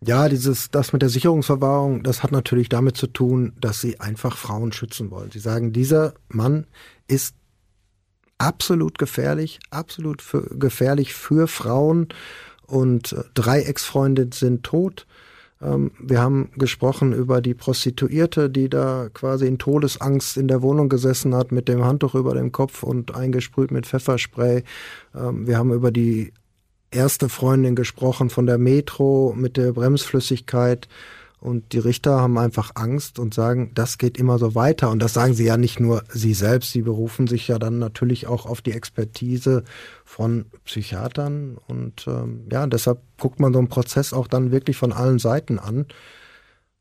Ja, 0.00 0.28
dieses, 0.28 0.70
das 0.70 0.92
mit 0.92 1.02
der 1.02 1.08
Sicherungsverwahrung, 1.08 2.04
das 2.04 2.22
hat 2.22 2.30
natürlich 2.30 2.68
damit 2.68 2.96
zu 2.96 3.08
tun, 3.08 3.52
dass 3.60 3.80
sie 3.80 3.98
einfach 3.98 4.36
Frauen 4.36 4.70
schützen 4.70 5.10
wollen. 5.10 5.32
Sie 5.32 5.40
sagen, 5.40 5.72
dieser 5.72 6.14
Mann 6.28 6.66
ist 7.08 7.34
absolut 8.38 8.98
gefährlich, 8.98 9.58
absolut 9.70 10.22
für, 10.22 10.42
gefährlich 10.56 11.14
für 11.14 11.48
Frauen 11.48 12.08
und 12.66 13.12
äh, 13.12 13.24
drei 13.34 13.62
Ex-Freunde 13.62 14.30
sind 14.32 14.62
tot. 14.62 15.06
Ähm, 15.60 15.90
wir 15.98 16.20
haben 16.20 16.50
gesprochen 16.56 17.12
über 17.12 17.40
die 17.40 17.54
Prostituierte, 17.54 18.50
die 18.50 18.68
da 18.68 19.08
quasi 19.12 19.46
in 19.46 19.58
Todesangst 19.58 20.36
in 20.36 20.46
der 20.46 20.62
Wohnung 20.62 20.88
gesessen 20.88 21.34
hat 21.34 21.50
mit 21.50 21.66
dem 21.66 21.84
Handtuch 21.84 22.14
über 22.14 22.34
dem 22.34 22.52
Kopf 22.52 22.84
und 22.84 23.16
eingesprüht 23.16 23.72
mit 23.72 23.86
Pfefferspray. 23.86 24.62
Ähm, 25.16 25.48
wir 25.48 25.58
haben 25.58 25.72
über 25.72 25.90
die 25.90 26.32
erste 26.90 27.28
Freundin 27.28 27.74
gesprochen 27.74 28.30
von 28.30 28.46
der 28.46 28.58
Metro 28.58 29.34
mit 29.36 29.56
der 29.56 29.72
Bremsflüssigkeit. 29.72 30.88
Und 31.40 31.72
die 31.72 31.78
Richter 31.78 32.20
haben 32.20 32.36
einfach 32.36 32.72
Angst 32.74 33.20
und 33.20 33.32
sagen, 33.32 33.70
das 33.74 33.98
geht 33.98 34.18
immer 34.18 34.38
so 34.38 34.56
weiter. 34.56 34.90
Und 34.90 35.00
das 35.00 35.12
sagen 35.12 35.34
sie 35.34 35.44
ja 35.44 35.56
nicht 35.56 35.78
nur 35.78 36.02
sie 36.08 36.34
selbst, 36.34 36.72
sie 36.72 36.82
berufen 36.82 37.28
sich 37.28 37.46
ja 37.46 37.60
dann 37.60 37.78
natürlich 37.78 38.26
auch 38.26 38.44
auf 38.44 38.60
die 38.60 38.72
Expertise 38.72 39.62
von 40.04 40.46
Psychiatern. 40.64 41.56
Und 41.68 42.06
ähm, 42.08 42.48
ja, 42.50 42.66
deshalb 42.66 43.00
guckt 43.18 43.38
man 43.38 43.52
so 43.52 43.60
einen 43.60 43.68
Prozess 43.68 44.12
auch 44.12 44.26
dann 44.26 44.50
wirklich 44.50 44.76
von 44.76 44.92
allen 44.92 45.20
Seiten 45.20 45.60
an. 45.60 45.86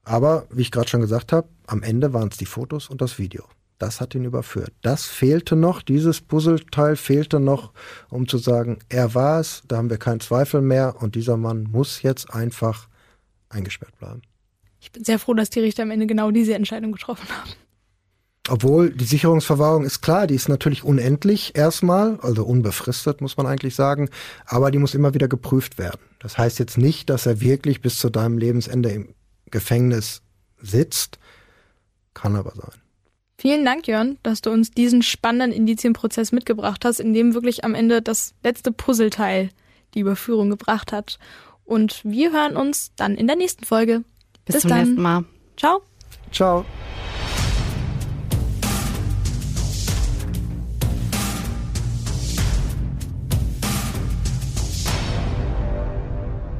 Aber 0.03 0.47
wie 0.49 0.61
ich 0.61 0.71
gerade 0.71 0.89
schon 0.89 1.01
gesagt 1.01 1.33
habe, 1.33 1.49
am 1.67 1.83
Ende 1.83 2.13
waren 2.13 2.29
es 2.29 2.37
die 2.37 2.45
Fotos 2.45 2.89
und 2.89 3.01
das 3.01 3.19
Video. 3.19 3.43
Das 3.77 4.01
hat 4.01 4.15
ihn 4.15 4.25
überführt. 4.25 4.73
Das 4.81 5.05
fehlte 5.05 5.55
noch, 5.55 5.81
dieses 5.81 6.21
Puzzleteil 6.21 6.95
fehlte 6.95 7.39
noch, 7.39 7.73
um 8.09 8.27
zu 8.27 8.37
sagen, 8.37 8.79
er 8.89 9.13
war 9.13 9.39
es, 9.39 9.63
da 9.67 9.77
haben 9.77 9.89
wir 9.89 9.97
keinen 9.97 10.19
Zweifel 10.19 10.61
mehr 10.61 10.95
und 10.99 11.15
dieser 11.15 11.37
Mann 11.37 11.63
muss 11.63 12.01
jetzt 12.01 12.33
einfach 12.33 12.87
eingesperrt 13.49 13.97
bleiben. 13.99 14.21
Ich 14.79 14.91
bin 14.91 15.03
sehr 15.03 15.19
froh, 15.19 15.33
dass 15.33 15.49
die 15.49 15.59
Richter 15.59 15.83
am 15.83 15.91
Ende 15.91 16.07
genau 16.07 16.31
diese 16.31 16.55
Entscheidung 16.55 16.91
getroffen 16.91 17.27
haben. 17.29 17.51
Obwohl 18.49 18.91
die 18.91 19.05
Sicherungsverwahrung 19.05 19.83
ist 19.83 20.01
klar, 20.01 20.25
die 20.25 20.35
ist 20.35 20.47
natürlich 20.47 20.83
unendlich 20.83 21.55
erstmal, 21.55 22.17
also 22.21 22.45
unbefristet 22.45 23.19
muss 23.19 23.35
man 23.35 23.45
eigentlich 23.45 23.75
sagen, 23.75 24.09
aber 24.45 24.71
die 24.71 24.77
muss 24.77 24.95
immer 24.95 25.13
wieder 25.13 25.27
geprüft 25.27 25.77
werden. 25.77 25.99
Das 26.19 26.37
heißt 26.37 26.57
jetzt 26.59 26.77
nicht, 26.77 27.09
dass 27.09 27.25
er 27.25 27.41
wirklich 27.41 27.81
bis 27.81 27.99
zu 27.99 28.09
deinem 28.09 28.37
Lebensende 28.37 28.89
im 28.89 29.13
Gefängnis 29.51 30.21
sitzt, 30.59 31.19
kann 32.13 32.35
aber 32.35 32.51
sein. 32.55 32.81
Vielen 33.39 33.63
Dank, 33.65 33.87
Jörn, 33.87 34.17
dass 34.23 34.41
du 34.41 34.49
uns 34.49 34.71
diesen 34.71 35.03
spannenden 35.03 35.51
Indizienprozess 35.51 36.31
mitgebracht 36.31 36.83
hast, 36.85 36.99
in 36.99 37.13
dem 37.13 37.35
wirklich 37.35 37.63
am 37.63 37.75
Ende 37.75 38.01
das 38.01 38.33
letzte 38.43 38.71
Puzzleteil 38.71 39.49
die 39.93 39.99
Überführung 39.99 40.49
gebracht 40.49 40.91
hat. 40.91 41.19
Und 41.63 42.01
wir 42.03 42.31
hören 42.31 42.57
uns 42.57 42.91
dann 42.95 43.15
in 43.15 43.27
der 43.27 43.35
nächsten 43.35 43.65
Folge. 43.65 44.03
Bis, 44.45 44.55
Bis 44.55 44.61
zum 44.61 44.69
dann. 44.69 44.79
nächsten 44.79 45.01
Mal. 45.01 45.25
Ciao. 45.55 45.81
Ciao. 46.31 46.65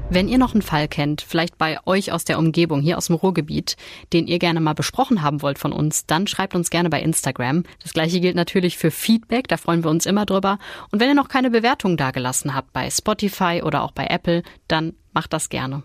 Wenn 0.10 0.30
ihr 0.30 0.38
noch 0.38 0.54
einen 0.54 0.62
Fall 0.62 0.88
kennt, 0.88 1.22
vielleicht 1.22 1.58
bei 1.58 1.80
euch 1.86 2.14
aus 2.14 2.24
der 2.24 2.40
Umgebung, 2.40 2.82
hier 2.82 2.98
aus 2.98 3.08
dem 3.08 3.16
Ruhrgebiet, 3.16 3.76
den 4.14 4.26
ihr 4.26 4.40
gerne 4.40 4.62
mal 4.62 4.74
besprochen 4.74 5.22
haben 5.22 5.42
wollt 5.42 5.60
von 5.60 5.74
uns, 5.74 6.06
dann 6.06 6.28
schreibt 6.28 6.56
uns 6.56 6.70
gerne 6.70 6.90
bei 6.90 7.02
Instagram. 7.02 7.64
Das 7.84 7.92
gleiche 7.92 8.22
gilt 8.22 8.36
natürlich 8.36 8.78
für 8.78 8.90
Feedback, 8.90 9.50
da 9.50 9.58
freuen 9.58 9.84
wir 9.84 9.92
uns 9.92 10.06
immer 10.06 10.26
drüber. 10.26 10.60
Und 10.92 11.02
wenn 11.02 11.10
ihr 11.10 11.14
noch 11.14 11.28
keine 11.28 11.52
Bewertung 11.52 11.98
dagelassen 11.98 12.56
habt 12.56 12.72
bei 12.72 12.90
Spotify 12.90 13.62
oder 13.66 13.84
auch 13.84 13.92
bei 13.92 14.06
Apple, 14.06 14.44
dann 14.70 14.94
macht 15.14 15.34
das 15.34 15.50
gerne. 15.50 15.84